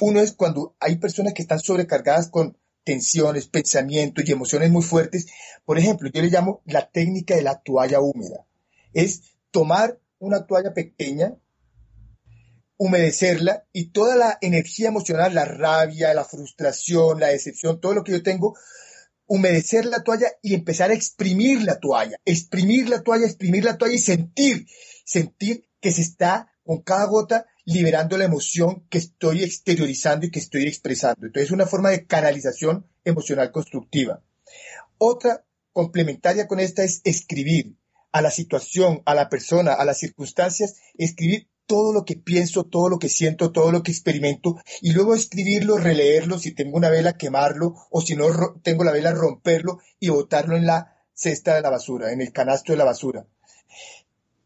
Uno 0.00 0.20
es 0.20 0.32
cuando 0.32 0.76
hay 0.80 0.96
personas 0.96 1.34
que 1.34 1.42
están 1.42 1.60
sobrecargadas 1.60 2.28
con 2.28 2.56
tensiones, 2.84 3.48
pensamientos 3.48 4.24
y 4.26 4.32
emociones 4.32 4.70
muy 4.70 4.82
fuertes. 4.82 5.26
Por 5.64 5.78
ejemplo, 5.78 6.08
yo 6.12 6.22
le 6.22 6.30
llamo 6.30 6.62
la 6.64 6.88
técnica 6.88 7.34
de 7.34 7.42
la 7.42 7.60
toalla 7.60 8.00
húmeda. 8.00 8.46
Es 8.92 9.22
tomar 9.50 9.98
una 10.18 10.46
toalla 10.46 10.72
pequeña, 10.72 11.36
humedecerla 12.76 13.66
y 13.72 13.90
toda 13.90 14.16
la 14.16 14.38
energía 14.40 14.88
emocional, 14.88 15.34
la 15.34 15.44
rabia, 15.44 16.14
la 16.14 16.24
frustración, 16.24 17.20
la 17.20 17.28
decepción, 17.28 17.80
todo 17.80 17.92
lo 17.92 18.04
que 18.04 18.12
yo 18.12 18.22
tengo, 18.22 18.56
humedecer 19.26 19.84
la 19.84 20.02
toalla 20.02 20.28
y 20.42 20.54
empezar 20.54 20.90
a 20.90 20.94
exprimir 20.94 21.62
la 21.62 21.78
toalla, 21.78 22.16
exprimir 22.24 22.88
la 22.88 23.02
toalla, 23.02 23.26
exprimir 23.26 23.64
la 23.64 23.76
toalla 23.76 23.96
y 23.96 23.98
sentir, 23.98 24.66
sentir 25.04 25.68
que 25.80 25.92
se 25.92 26.02
está 26.02 26.52
con 26.64 26.82
cada 26.82 27.04
gota 27.06 27.46
liberando 27.68 28.16
la 28.16 28.24
emoción 28.24 28.86
que 28.88 28.96
estoy 28.96 29.42
exteriorizando 29.44 30.24
y 30.24 30.30
que 30.30 30.38
estoy 30.38 30.66
expresando. 30.66 31.26
Entonces 31.26 31.48
es 31.48 31.52
una 31.52 31.66
forma 31.66 31.90
de 31.90 32.06
canalización 32.06 32.86
emocional 33.04 33.52
constructiva. 33.52 34.22
Otra 34.96 35.44
complementaria 35.74 36.48
con 36.48 36.60
esta 36.60 36.82
es 36.82 37.02
escribir 37.04 37.76
a 38.10 38.22
la 38.22 38.30
situación, 38.30 39.02
a 39.04 39.14
la 39.14 39.28
persona, 39.28 39.74
a 39.74 39.84
las 39.84 39.98
circunstancias, 39.98 40.76
escribir 40.96 41.46
todo 41.66 41.92
lo 41.92 42.06
que 42.06 42.16
pienso, 42.16 42.64
todo 42.64 42.88
lo 42.88 42.98
que 42.98 43.10
siento, 43.10 43.52
todo 43.52 43.70
lo 43.70 43.82
que 43.82 43.90
experimento 43.90 44.56
y 44.80 44.92
luego 44.92 45.14
escribirlo, 45.14 45.76
releerlo, 45.76 46.38
si 46.38 46.52
tengo 46.52 46.78
una 46.78 46.88
vela, 46.88 47.18
quemarlo 47.18 47.74
o 47.90 48.00
si 48.00 48.16
no 48.16 48.24
tengo 48.62 48.82
la 48.82 48.92
vela, 48.92 49.12
romperlo 49.12 49.78
y 50.00 50.08
botarlo 50.08 50.56
en 50.56 50.64
la 50.64 50.96
cesta 51.12 51.54
de 51.54 51.60
la 51.60 51.68
basura, 51.68 52.12
en 52.12 52.22
el 52.22 52.32
canasto 52.32 52.72
de 52.72 52.78
la 52.78 52.84
basura. 52.84 53.26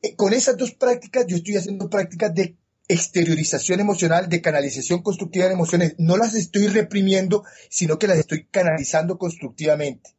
Eh, 0.02 0.16
con 0.16 0.32
esas 0.32 0.56
dos 0.56 0.72
prácticas 0.72 1.24
yo 1.28 1.37
estoy 1.37 1.54
haciendo 1.54 1.88
prácticas 1.88 2.35
de 2.35 2.56
exteriorización 2.88 3.80
emocional, 3.80 4.28
de 4.28 4.40
canalización 4.40 5.02
constructiva 5.02 5.46
de 5.46 5.54
emociones. 5.54 5.94
No 5.98 6.16
las 6.16 6.34
estoy 6.34 6.66
reprimiendo, 6.68 7.44
sino 7.70 7.98
que 7.98 8.06
las 8.06 8.18
estoy 8.18 8.46
canalizando 8.50 9.18
constructivamente. 9.18 10.10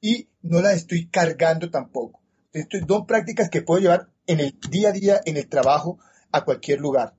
Y 0.00 0.28
no 0.42 0.60
las 0.60 0.74
estoy 0.74 1.08
cargando 1.08 1.70
tampoco. 1.70 2.20
Estas 2.52 2.82
son 2.86 3.06
prácticas 3.06 3.48
que 3.48 3.62
puedo 3.62 3.80
llevar 3.80 4.08
en 4.26 4.40
el 4.40 4.58
día 4.70 4.88
a 4.88 4.92
día, 4.92 5.20
en 5.24 5.36
el 5.36 5.48
trabajo, 5.48 5.98
a 6.32 6.44
cualquier 6.44 6.80
lugar. 6.80 7.14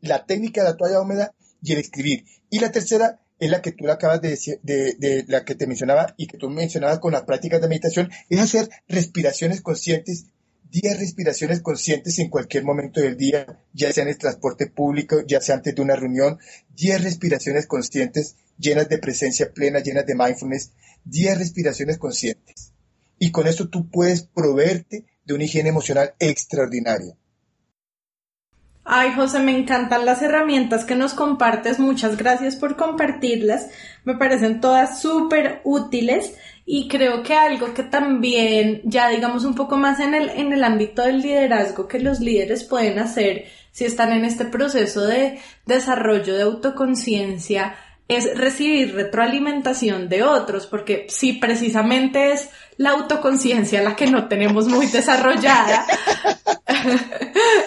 La 0.00 0.26
técnica 0.26 0.62
de 0.62 0.70
la 0.70 0.76
toalla 0.76 1.00
húmeda 1.00 1.34
y 1.62 1.72
el 1.72 1.78
escribir. 1.78 2.24
Y 2.50 2.60
la 2.60 2.70
tercera 2.70 3.20
es 3.38 3.50
la 3.50 3.60
que 3.60 3.72
tú 3.72 3.90
acabas 3.90 4.20
de 4.20 4.30
decir, 4.30 4.60
de, 4.62 4.94
de, 4.94 5.24
la 5.28 5.44
que 5.44 5.54
te 5.54 5.66
mencionaba 5.66 6.14
y 6.16 6.26
que 6.26 6.38
tú 6.38 6.48
mencionabas 6.48 7.00
con 7.00 7.12
las 7.12 7.22
prácticas 7.22 7.60
de 7.60 7.68
meditación, 7.68 8.10
es 8.28 8.40
hacer 8.40 8.68
respiraciones 8.88 9.60
conscientes 9.60 10.26
10 10.70 10.98
respiraciones 10.98 11.60
conscientes 11.60 12.18
en 12.18 12.28
cualquier 12.28 12.64
momento 12.64 13.00
del 13.00 13.16
día, 13.16 13.46
ya 13.72 13.92
sea 13.92 14.02
en 14.02 14.10
el 14.10 14.18
transporte 14.18 14.66
público, 14.66 15.22
ya 15.26 15.40
sea 15.40 15.56
antes 15.56 15.74
de 15.74 15.82
una 15.82 15.96
reunión, 15.96 16.38
10 16.76 17.04
respiraciones 17.04 17.66
conscientes 17.66 18.36
llenas 18.58 18.88
de 18.88 18.98
presencia 18.98 19.52
plena, 19.52 19.80
llenas 19.80 20.06
de 20.06 20.14
mindfulness, 20.14 20.72
10 21.04 21.38
respiraciones 21.38 21.98
conscientes. 21.98 22.72
Y 23.18 23.30
con 23.30 23.46
eso 23.46 23.68
tú 23.68 23.88
puedes 23.88 24.22
proveerte 24.22 25.04
de 25.24 25.34
una 25.34 25.44
higiene 25.44 25.68
emocional 25.68 26.14
extraordinaria. 26.18 27.16
Ay, 28.88 29.14
José, 29.16 29.40
me 29.40 29.56
encantan 29.56 30.06
las 30.06 30.22
herramientas 30.22 30.84
que 30.84 30.94
nos 30.94 31.12
compartes. 31.12 31.80
Muchas 31.80 32.16
gracias 32.16 32.54
por 32.54 32.76
compartirlas. 32.76 33.66
Me 34.04 34.14
parecen 34.14 34.60
todas 34.60 35.00
súper 35.00 35.60
útiles 35.64 36.34
y 36.68 36.88
creo 36.88 37.22
que 37.22 37.32
algo 37.32 37.72
que 37.72 37.84
también, 37.84 38.82
ya 38.84 39.08
digamos 39.08 39.44
un 39.44 39.54
poco 39.54 39.76
más 39.76 40.00
en 40.00 40.14
el, 40.14 40.28
en 40.30 40.52
el 40.52 40.64
ámbito 40.64 41.02
del 41.02 41.20
liderazgo 41.22 41.86
que 41.86 42.00
los 42.00 42.18
líderes 42.18 42.64
pueden 42.64 42.98
hacer 42.98 43.46
si 43.70 43.84
están 43.84 44.12
en 44.12 44.24
este 44.24 44.46
proceso 44.46 45.06
de 45.06 45.38
desarrollo 45.64 46.34
de 46.34 46.42
autoconciencia, 46.42 47.76
es 48.08 48.36
recibir 48.36 48.94
retroalimentación 48.94 50.08
de 50.08 50.22
otros, 50.24 50.66
porque 50.66 51.06
si 51.08 51.34
precisamente 51.34 52.32
es 52.32 52.50
la 52.78 52.90
autoconciencia 52.90 53.82
la 53.82 53.96
que 53.96 54.06
no 54.06 54.28
tenemos 54.28 54.68
muy 54.68 54.86
desarrollada, 54.86 55.86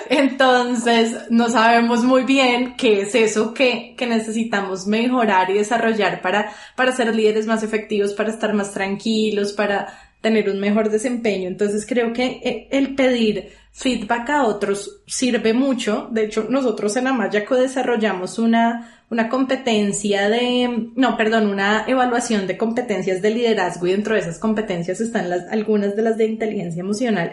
entonces 0.09 1.15
no 1.29 1.49
sabemos 1.49 2.03
muy 2.03 2.23
bien 2.23 2.75
qué 2.75 3.01
es 3.01 3.15
eso 3.15 3.53
que, 3.53 3.95
que, 3.97 4.05
necesitamos 4.05 4.87
mejorar 4.87 5.49
y 5.49 5.53
desarrollar 5.53 6.21
para, 6.21 6.51
para 6.75 6.91
ser 6.91 7.15
líderes 7.15 7.47
más 7.47 7.63
efectivos, 7.63 8.13
para 8.13 8.29
estar 8.29 8.53
más 8.53 8.71
tranquilos, 8.71 9.53
para 9.53 9.87
tener 10.21 10.49
un 10.49 10.59
mejor 10.59 10.89
desempeño. 10.89 11.47
Entonces 11.47 11.85
creo 11.87 12.13
que 12.13 12.41
eh, 12.43 12.67
el 12.71 12.95
pedir 12.95 13.51
feedback 13.79 14.29
a 14.29 14.43
otros 14.43 14.99
sirve 15.07 15.53
mucho. 15.53 16.09
De 16.11 16.25
hecho, 16.25 16.47
nosotros 16.49 16.97
en 16.97 17.07
Amayaco 17.07 17.55
desarrollamos 17.55 18.37
una, 18.37 19.05
una 19.09 19.29
competencia 19.29 20.27
de, 20.27 20.89
no, 20.97 21.15
perdón, 21.15 21.47
una 21.47 21.85
evaluación 21.87 22.45
de 22.45 22.57
competencias 22.57 23.21
de 23.21 23.29
liderazgo 23.29 23.87
y 23.87 23.91
dentro 23.91 24.15
de 24.15 24.19
esas 24.19 24.37
competencias 24.37 24.99
están 24.99 25.29
las, 25.29 25.47
algunas 25.49 25.95
de 25.95 26.01
las 26.01 26.17
de 26.17 26.25
inteligencia 26.25 26.81
emocional. 26.81 27.31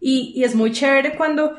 Y, 0.00 0.32
y 0.34 0.44
es 0.44 0.54
muy 0.54 0.72
chévere 0.72 1.14
cuando 1.14 1.58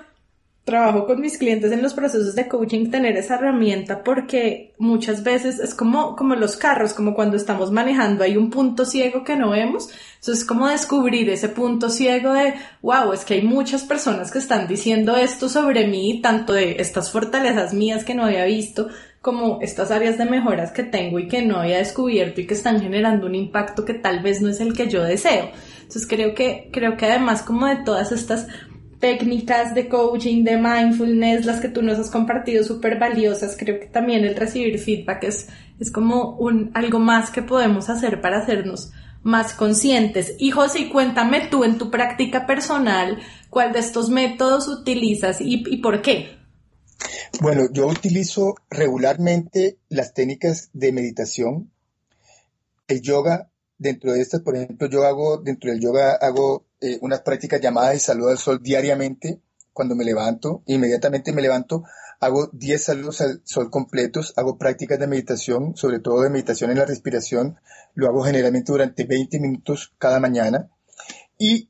trabajo 0.66 1.06
con 1.06 1.20
mis 1.20 1.38
clientes 1.38 1.74
en 1.74 1.82
los 1.82 1.94
procesos 1.94 2.36
de 2.36 2.48
coaching 2.48 2.90
tener 2.90 3.18
esa 3.18 3.36
herramienta 3.36 4.02
porque 4.02 4.72
muchas 4.78 5.24
veces 5.24 5.60
es 5.60 5.76
como, 5.76 6.16
como 6.16 6.36
los 6.36 6.56
carros, 6.56 6.94
como 6.94 7.14
cuando 7.14 7.36
estamos 7.36 7.72
manejando 7.72 8.24
hay 8.24 8.38
un 8.38 8.50
punto 8.50 8.86
ciego 8.86 9.26
que 9.26 9.36
no 9.36 9.50
vemos. 9.50 9.90
Entonces 10.20 10.44
es 10.44 10.46
como 10.46 10.70
descubrir 10.70 11.30
ese 11.30 11.50
punto 11.50 11.90
ciego 11.90 12.32
de, 12.32 12.54
wow, 12.82 13.12
es 13.12 13.26
que 13.26 13.34
hay 13.36 13.42
muchas 13.42 13.84
personas 13.84 14.32
que 14.32 14.40
están 14.40 14.68
diciendo 14.68 15.18
esto 15.18 15.50
sobre 15.50 15.86
mí, 15.86 16.22
tanto 16.22 16.54
de 16.54 16.78
estas 16.80 17.12
fortalezas 17.12 17.74
mías 17.74 18.06
que 18.06 18.16
no 18.16 18.24
había 18.24 18.46
visto, 18.46 18.88
como 19.22 19.60
estas 19.62 19.92
áreas 19.92 20.18
de 20.18 20.26
mejoras 20.26 20.72
que 20.72 20.84
tengo 20.84 21.20
y 21.20 21.28
que 21.28 21.42
no 21.42 21.58
había 21.58 21.78
descubierto 21.78 22.42
y 22.42 22.48
que 22.48 22.54
están 22.54 22.82
generando 22.82 23.26
un 23.26 23.36
impacto 23.36 23.86
que 23.86 23.94
tal 23.94 24.22
vez 24.22 24.42
no 24.42 24.50
es 24.50 24.62
el 24.62 24.74
que 24.74 24.90
yo 24.90 25.04
deseo. 25.04 25.50
Entonces 25.78 26.08
creo 26.08 26.34
que, 26.34 26.70
creo 26.72 26.96
que 26.98 27.06
además 27.06 27.42
como 27.42 27.68
de 27.68 27.84
todas 27.84 28.12
estas 28.12 28.48
técnicas 29.04 29.76
de 29.76 29.90
coaching, 29.90 30.46
de 30.46 30.56
mindfulness, 30.56 31.46
las 31.46 31.60
que 31.60 31.68
tú 31.68 31.82
nos 31.82 32.00
has 32.00 32.10
compartido 32.10 32.64
súper 32.64 32.98
valiosas. 32.98 33.58
Creo 33.60 33.78
que 33.78 33.88
también 33.88 34.24
el 34.24 34.34
recibir 34.34 34.80
feedback 34.80 35.26
es, 35.26 35.50
es 35.78 35.92
como 35.92 36.38
un, 36.38 36.72
algo 36.74 37.00
más 37.00 37.30
que 37.30 37.42
podemos 37.42 37.90
hacer 37.90 38.22
para 38.22 38.38
hacernos 38.38 38.94
más 39.22 39.56
conscientes. 39.56 40.36
Y 40.40 40.52
José, 40.52 40.88
cuéntame 40.88 41.50
tú 41.52 41.66
en 41.66 41.78
tu 41.78 41.92
práctica 41.92 42.48
personal, 42.48 43.20
¿cuál 43.50 43.74
de 43.74 43.80
estos 43.80 44.10
métodos 44.10 44.70
utilizas 44.70 45.42
y, 45.42 45.66
y 45.68 45.78
por 45.82 46.02
qué? 46.02 46.38
Bueno, 47.42 47.64
yo 47.74 47.88
utilizo 47.88 48.56
regularmente 48.70 49.80
las 49.90 50.14
técnicas 50.14 50.70
de 50.72 50.94
meditación, 50.94 51.74
el 52.88 53.02
yoga. 53.02 53.50
Dentro 53.78 54.14
de 54.14 54.22
estas, 54.22 54.40
por 54.40 54.56
ejemplo, 54.56 54.88
yo 54.88 55.04
hago, 55.04 55.40
dentro 55.40 55.72
del 55.72 55.82
yoga 55.82 56.14
hago 56.14 56.64
eh, 56.84 57.00
unas 57.02 57.22
prácticas 57.22 57.62
llamadas 57.62 57.94
de 57.94 58.00
salud 58.00 58.30
al 58.30 58.38
sol 58.38 58.62
diariamente. 58.62 59.40
Cuando 59.72 59.96
me 59.96 60.04
levanto, 60.04 60.64
inmediatamente 60.66 61.32
me 61.32 61.42
levanto, 61.42 61.86
hago 62.20 62.50
10 62.52 62.84
saludos 62.84 63.22
al 63.22 63.42
sol 63.46 63.72
completos, 63.72 64.34
hago 64.36 64.58
prácticas 64.58 65.00
de 65.00 65.08
meditación, 65.08 65.78
sobre 65.78 66.00
todo 66.00 66.22
de 66.22 66.30
meditación 66.30 66.72
en 66.72 66.80
la 66.80 66.86
respiración, 66.86 67.58
lo 67.94 68.08
hago 68.08 68.24
generalmente 68.24 68.74
durante 68.74 69.06
20 69.06 69.40
minutos 69.40 69.94
cada 69.98 70.20
mañana 70.20 70.70
y 71.38 71.70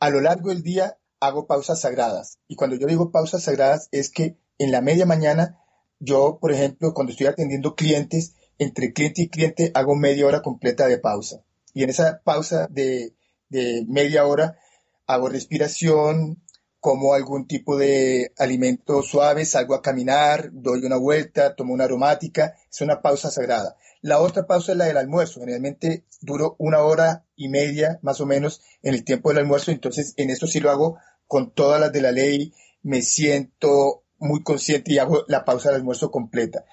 a 0.00 0.08
lo 0.08 0.22
largo 0.22 0.48
del 0.48 0.62
día 0.62 0.96
hago 1.20 1.46
pausas 1.46 1.82
sagradas. 1.82 2.38
Y 2.48 2.56
cuando 2.56 2.76
yo 2.76 2.86
digo 2.86 3.12
pausas 3.12 3.42
sagradas 3.42 3.88
es 3.92 4.08
que 4.08 4.38
en 4.58 4.72
la 4.72 4.80
media 4.80 5.04
mañana 5.04 5.58
yo, 6.00 6.38
por 6.40 6.52
ejemplo, 6.52 6.94
cuando 6.94 7.12
estoy 7.12 7.26
atendiendo 7.26 7.74
clientes, 7.74 8.34
entre 8.58 8.94
cliente 8.94 9.20
y 9.20 9.28
cliente 9.28 9.70
hago 9.74 9.94
media 9.94 10.26
hora 10.26 10.40
completa 10.40 10.86
de 10.86 10.98
pausa. 10.98 11.42
Y 11.74 11.82
en 11.82 11.90
esa 11.90 12.22
pausa 12.24 12.66
de 12.70 13.14
de 13.54 13.84
media 13.88 14.26
hora, 14.26 14.58
hago 15.06 15.28
respiración, 15.28 16.42
como 16.80 17.14
algún 17.14 17.46
tipo 17.46 17.78
de 17.78 18.32
alimento 18.36 19.00
suave, 19.00 19.46
salgo 19.46 19.74
a 19.74 19.80
caminar, 19.80 20.50
doy 20.52 20.84
una 20.84 20.96
vuelta, 20.96 21.54
tomo 21.54 21.72
una 21.72 21.84
aromática, 21.84 22.56
es 22.70 22.80
una 22.82 23.00
pausa 23.00 23.30
sagrada. 23.30 23.76
La 24.02 24.20
otra 24.20 24.46
pausa 24.46 24.72
es 24.72 24.78
la 24.78 24.84
del 24.84 24.98
almuerzo, 24.98 25.40
generalmente 25.40 26.04
duro 26.20 26.56
una 26.58 26.80
hora 26.80 27.24
y 27.36 27.48
media 27.48 27.98
más 28.02 28.20
o 28.20 28.26
menos 28.26 28.60
en 28.82 28.92
el 28.92 29.02
tiempo 29.02 29.30
del 29.30 29.38
almuerzo, 29.38 29.70
entonces 29.70 30.12
en 30.18 30.28
eso 30.28 30.46
sí 30.46 30.60
lo 30.60 30.70
hago 30.70 30.98
con 31.26 31.52
todas 31.52 31.80
las 31.80 31.90
de 31.90 32.02
la 32.02 32.12
ley, 32.12 32.52
me 32.82 33.00
siento 33.00 34.04
muy 34.18 34.42
consciente 34.42 34.92
y 34.92 34.98
hago 34.98 35.24
la 35.26 35.46
pausa 35.46 35.70
del 35.70 35.76
almuerzo 35.76 36.10
completa. 36.10 36.66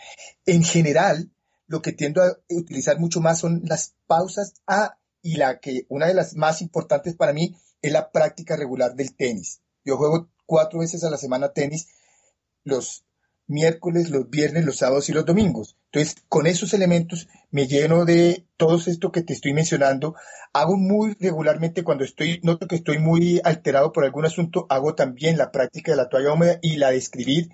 En 0.45 0.63
general, 0.63 1.32
lo 1.67 1.82
que 1.82 1.93
tiendo 1.93 2.21
a 2.21 2.38
utilizar 2.49 2.99
mucho 2.99 3.21
más 3.21 3.39
son 3.39 3.61
las 3.63 3.93
pausas 4.07 4.55
a 4.67 4.97
y 5.22 5.36
la 5.36 5.59
que 5.59 5.86
una 5.89 6.07
de 6.07 6.13
las 6.13 6.36
más 6.36 6.61
importantes 6.61 7.15
para 7.15 7.34
mí 7.34 7.55
es 7.82 7.91
la 7.91 8.11
práctica 8.11 8.55
regular 8.55 8.95
del 8.95 9.15
tenis. 9.15 9.61
Yo 9.84 9.97
juego 9.97 10.30
cuatro 10.45 10.80
veces 10.80 11.03
a 11.03 11.09
la 11.09 11.17
semana 11.17 11.53
tenis, 11.53 11.88
los 12.63 13.05
miércoles, 13.47 14.09
los 14.09 14.30
viernes, 14.30 14.65
los 14.65 14.78
sábados 14.78 15.09
y 15.09 15.13
los 15.13 15.26
domingos. 15.26 15.78
Entonces, 15.91 16.24
con 16.30 16.47
esos 16.47 16.74
elementos 16.74 17.28
me 17.49 17.67
lleno 17.67 18.05
de 18.05 18.45
todo 18.57 18.78
esto 18.78 19.11
que 19.11 19.24
te 19.24 19.34
estoy 19.34 19.53
mencionando. 19.53 20.15
Hago 20.53 20.78
muy 20.78 21.15
regularmente 21.19 21.84
cuando 21.84 22.03
estoy, 22.03 22.39
noto 22.43 22.67
que 22.67 22.76
estoy 22.76 22.97
muy 22.99 23.41
alterado 23.43 23.91
por 23.91 24.05
algún 24.05 24.26
asunto, 24.26 24.65
hago 24.69 24.95
también 24.95 25.38
la 25.38 25.51
práctica 25.51 25.91
de 25.91 25.97
la 25.97 26.09
toalla 26.09 26.34
húmeda 26.34 26.59
y 26.61 26.78
la 26.78 26.91
de 26.91 26.97
escribir 26.97 27.49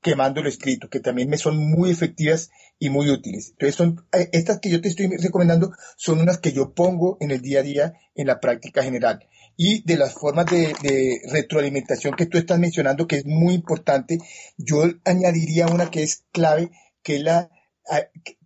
quemando 0.00 0.42
lo 0.42 0.48
escrito, 0.48 0.88
que 0.88 1.00
también 1.00 1.28
me 1.28 1.38
son 1.38 1.56
muy 1.56 1.90
efectivas 1.90 2.50
y 2.78 2.90
muy 2.90 3.10
útiles. 3.10 3.50
Entonces, 3.50 3.74
son, 3.74 4.06
eh, 4.12 4.28
estas 4.32 4.60
que 4.60 4.70
yo 4.70 4.80
te 4.80 4.88
estoy 4.88 5.08
recomendando 5.16 5.72
son 5.96 6.20
unas 6.20 6.38
que 6.38 6.52
yo 6.52 6.72
pongo 6.72 7.16
en 7.20 7.30
el 7.30 7.40
día 7.40 7.60
a 7.60 7.64
día 7.64 7.94
en 8.14 8.26
la 8.26 8.40
práctica 8.40 8.82
general. 8.82 9.26
Y 9.56 9.82
de 9.82 9.96
las 9.96 10.14
formas 10.14 10.46
de, 10.46 11.20
retroalimentación 11.32 12.14
que 12.14 12.26
tú 12.26 12.38
estás 12.38 12.60
mencionando, 12.60 13.08
que 13.08 13.16
es 13.16 13.26
muy 13.26 13.54
importante, 13.54 14.18
yo 14.56 14.84
añadiría 15.04 15.66
una 15.66 15.90
que 15.90 16.04
es 16.04 16.22
clave, 16.30 16.70
que 17.02 17.16
es 17.16 17.22
la, 17.22 17.50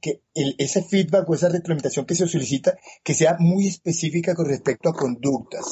que 0.00 0.22
ese 0.34 0.82
feedback 0.82 1.28
o 1.28 1.34
esa 1.34 1.50
retroalimentación 1.50 2.06
que 2.06 2.14
se 2.14 2.26
solicita, 2.26 2.78
que 3.02 3.12
sea 3.12 3.36
muy 3.38 3.66
específica 3.66 4.34
con 4.34 4.48
respecto 4.48 4.88
a 4.88 4.94
conductas, 4.94 5.64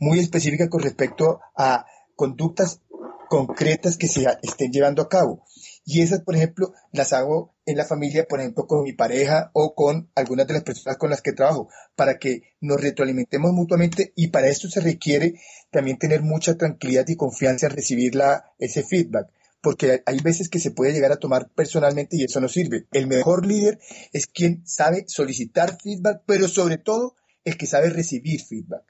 muy 0.00 0.18
específica 0.18 0.68
con 0.68 0.82
respecto 0.82 1.38
a 1.56 1.86
conductas 2.16 2.80
concretas 3.28 3.96
que 3.96 4.08
se 4.08 4.26
estén 4.42 4.72
llevando 4.72 5.02
a 5.02 5.08
cabo. 5.08 5.44
Y 5.84 6.02
esas, 6.02 6.20
por 6.20 6.36
ejemplo, 6.36 6.74
las 6.92 7.14
hago 7.14 7.54
en 7.64 7.76
la 7.78 7.84
familia, 7.86 8.26
por 8.28 8.40
ejemplo, 8.40 8.66
con 8.66 8.82
mi 8.82 8.92
pareja 8.92 9.50
o 9.54 9.74
con 9.74 10.10
algunas 10.14 10.46
de 10.46 10.52
las 10.52 10.62
personas 10.62 10.98
con 10.98 11.08
las 11.08 11.22
que 11.22 11.32
trabajo, 11.32 11.70
para 11.96 12.18
que 12.18 12.42
nos 12.60 12.78
retroalimentemos 12.78 13.52
mutuamente 13.52 14.12
y 14.14 14.28
para 14.28 14.48
esto 14.48 14.68
se 14.68 14.80
requiere 14.80 15.40
también 15.70 15.98
tener 15.98 16.20
mucha 16.20 16.56
tranquilidad 16.56 17.08
y 17.08 17.16
confianza 17.16 17.66
en 17.66 17.72
recibir 17.72 18.14
la, 18.14 18.52
ese 18.58 18.82
feedback, 18.82 19.28
porque 19.62 20.02
hay 20.04 20.20
veces 20.20 20.50
que 20.50 20.58
se 20.58 20.72
puede 20.72 20.92
llegar 20.92 21.12
a 21.12 21.16
tomar 21.16 21.48
personalmente 21.54 22.16
y 22.18 22.24
eso 22.24 22.38
no 22.40 22.48
sirve. 22.48 22.86
El 22.92 23.06
mejor 23.06 23.46
líder 23.46 23.78
es 24.12 24.26
quien 24.26 24.66
sabe 24.66 25.04
solicitar 25.08 25.78
feedback, 25.80 26.22
pero 26.26 26.48
sobre 26.48 26.76
todo 26.76 27.14
el 27.44 27.56
que 27.56 27.66
sabe 27.66 27.88
recibir 27.88 28.42
feedback, 28.42 28.84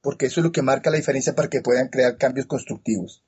porque 0.00 0.26
eso 0.26 0.40
es 0.40 0.44
lo 0.44 0.52
que 0.52 0.62
marca 0.62 0.90
la 0.90 0.96
diferencia 0.96 1.34
para 1.34 1.50
que 1.50 1.60
puedan 1.60 1.88
crear 1.88 2.16
cambios 2.16 2.46
constructivos. 2.46 3.22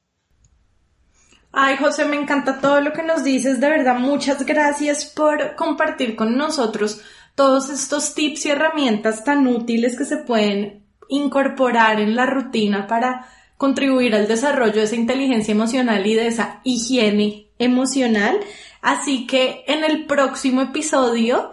Ay, 1.52 1.76
José, 1.78 2.04
me 2.04 2.16
encanta 2.16 2.60
todo 2.60 2.80
lo 2.80 2.92
que 2.92 3.02
nos 3.02 3.24
dices. 3.24 3.60
De 3.60 3.68
verdad, 3.68 3.98
muchas 3.98 4.46
gracias 4.46 5.04
por 5.04 5.56
compartir 5.56 6.14
con 6.14 6.36
nosotros 6.36 7.00
todos 7.34 7.70
estos 7.70 8.14
tips 8.14 8.46
y 8.46 8.50
herramientas 8.50 9.24
tan 9.24 9.46
útiles 9.46 9.96
que 9.96 10.04
se 10.04 10.18
pueden 10.18 10.84
incorporar 11.08 12.00
en 12.00 12.14
la 12.14 12.26
rutina 12.26 12.86
para 12.86 13.26
contribuir 13.56 14.14
al 14.14 14.28
desarrollo 14.28 14.74
de 14.74 14.84
esa 14.84 14.96
inteligencia 14.96 15.52
emocional 15.52 16.06
y 16.06 16.14
de 16.14 16.28
esa 16.28 16.60
higiene 16.62 17.48
emocional. 17.58 18.38
Así 18.80 19.26
que 19.26 19.64
en 19.66 19.84
el 19.84 20.06
próximo 20.06 20.62
episodio 20.62 21.50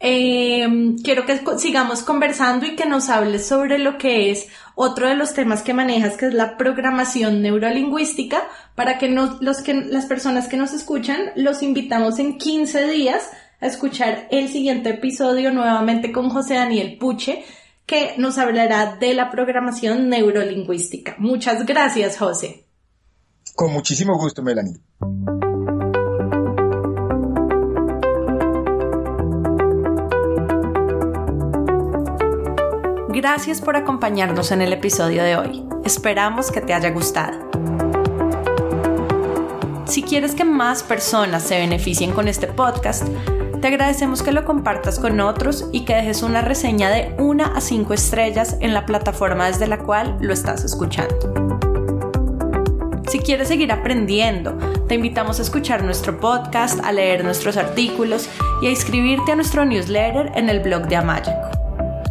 eh, 0.00 0.94
quiero 1.02 1.26
que 1.26 1.40
sigamos 1.58 2.02
conversando 2.02 2.66
y 2.66 2.76
que 2.76 2.86
nos 2.86 3.08
hables 3.08 3.46
sobre 3.46 3.78
lo 3.78 3.98
que 3.98 4.30
es 4.30 4.46
otro 4.74 5.08
de 5.08 5.16
los 5.16 5.34
temas 5.34 5.62
que 5.62 5.74
manejas, 5.74 6.16
que 6.16 6.26
es 6.26 6.34
la 6.34 6.56
programación 6.56 7.42
neurolingüística, 7.42 8.42
para 8.76 8.98
que, 8.98 9.08
los 9.08 9.62
que 9.62 9.74
las 9.74 10.06
personas 10.06 10.46
que 10.46 10.56
nos 10.56 10.72
escuchan 10.72 11.32
los 11.34 11.62
invitamos 11.62 12.20
en 12.20 12.38
15 12.38 12.86
días 12.86 13.28
a 13.60 13.66
escuchar 13.66 14.28
el 14.30 14.48
siguiente 14.48 14.90
episodio 14.90 15.52
nuevamente 15.52 16.12
con 16.12 16.30
José 16.30 16.54
Daniel 16.54 16.96
Puche, 16.98 17.44
que 17.86 18.14
nos 18.18 18.38
hablará 18.38 18.96
de 18.96 19.14
la 19.14 19.30
programación 19.30 20.08
neurolingüística. 20.08 21.16
Muchas 21.18 21.66
gracias, 21.66 22.18
José. 22.18 22.66
Con 23.56 23.72
muchísimo 23.72 24.16
gusto, 24.16 24.42
Melanie. 24.44 24.78
Gracias 33.20 33.60
por 33.60 33.74
acompañarnos 33.74 34.52
en 34.52 34.62
el 34.62 34.72
episodio 34.72 35.24
de 35.24 35.36
hoy. 35.36 35.64
Esperamos 35.84 36.52
que 36.52 36.60
te 36.60 36.72
haya 36.72 36.90
gustado. 36.90 37.36
Si 39.86 40.04
quieres 40.04 40.36
que 40.36 40.44
más 40.44 40.84
personas 40.84 41.42
se 41.42 41.58
beneficien 41.58 42.12
con 42.12 42.28
este 42.28 42.46
podcast, 42.46 43.08
te 43.60 43.66
agradecemos 43.66 44.22
que 44.22 44.30
lo 44.30 44.44
compartas 44.44 45.00
con 45.00 45.18
otros 45.18 45.68
y 45.72 45.84
que 45.84 45.96
dejes 45.96 46.22
una 46.22 46.42
reseña 46.42 46.90
de 46.90 47.12
una 47.18 47.56
a 47.56 47.60
cinco 47.60 47.92
estrellas 47.92 48.56
en 48.60 48.72
la 48.72 48.86
plataforma 48.86 49.48
desde 49.48 49.66
la 49.66 49.78
cual 49.78 50.16
lo 50.20 50.32
estás 50.32 50.62
escuchando. 50.62 51.18
Si 53.08 53.18
quieres 53.18 53.48
seguir 53.48 53.72
aprendiendo, 53.72 54.56
te 54.86 54.94
invitamos 54.94 55.40
a 55.40 55.42
escuchar 55.42 55.82
nuestro 55.82 56.20
podcast, 56.20 56.78
a 56.84 56.92
leer 56.92 57.24
nuestros 57.24 57.56
artículos 57.56 58.28
y 58.62 58.68
a 58.68 58.70
inscribirte 58.70 59.32
a 59.32 59.34
nuestro 59.34 59.64
newsletter 59.64 60.30
en 60.36 60.48
el 60.48 60.60
blog 60.60 60.86
de 60.86 60.94
Amayaco. 60.94 61.57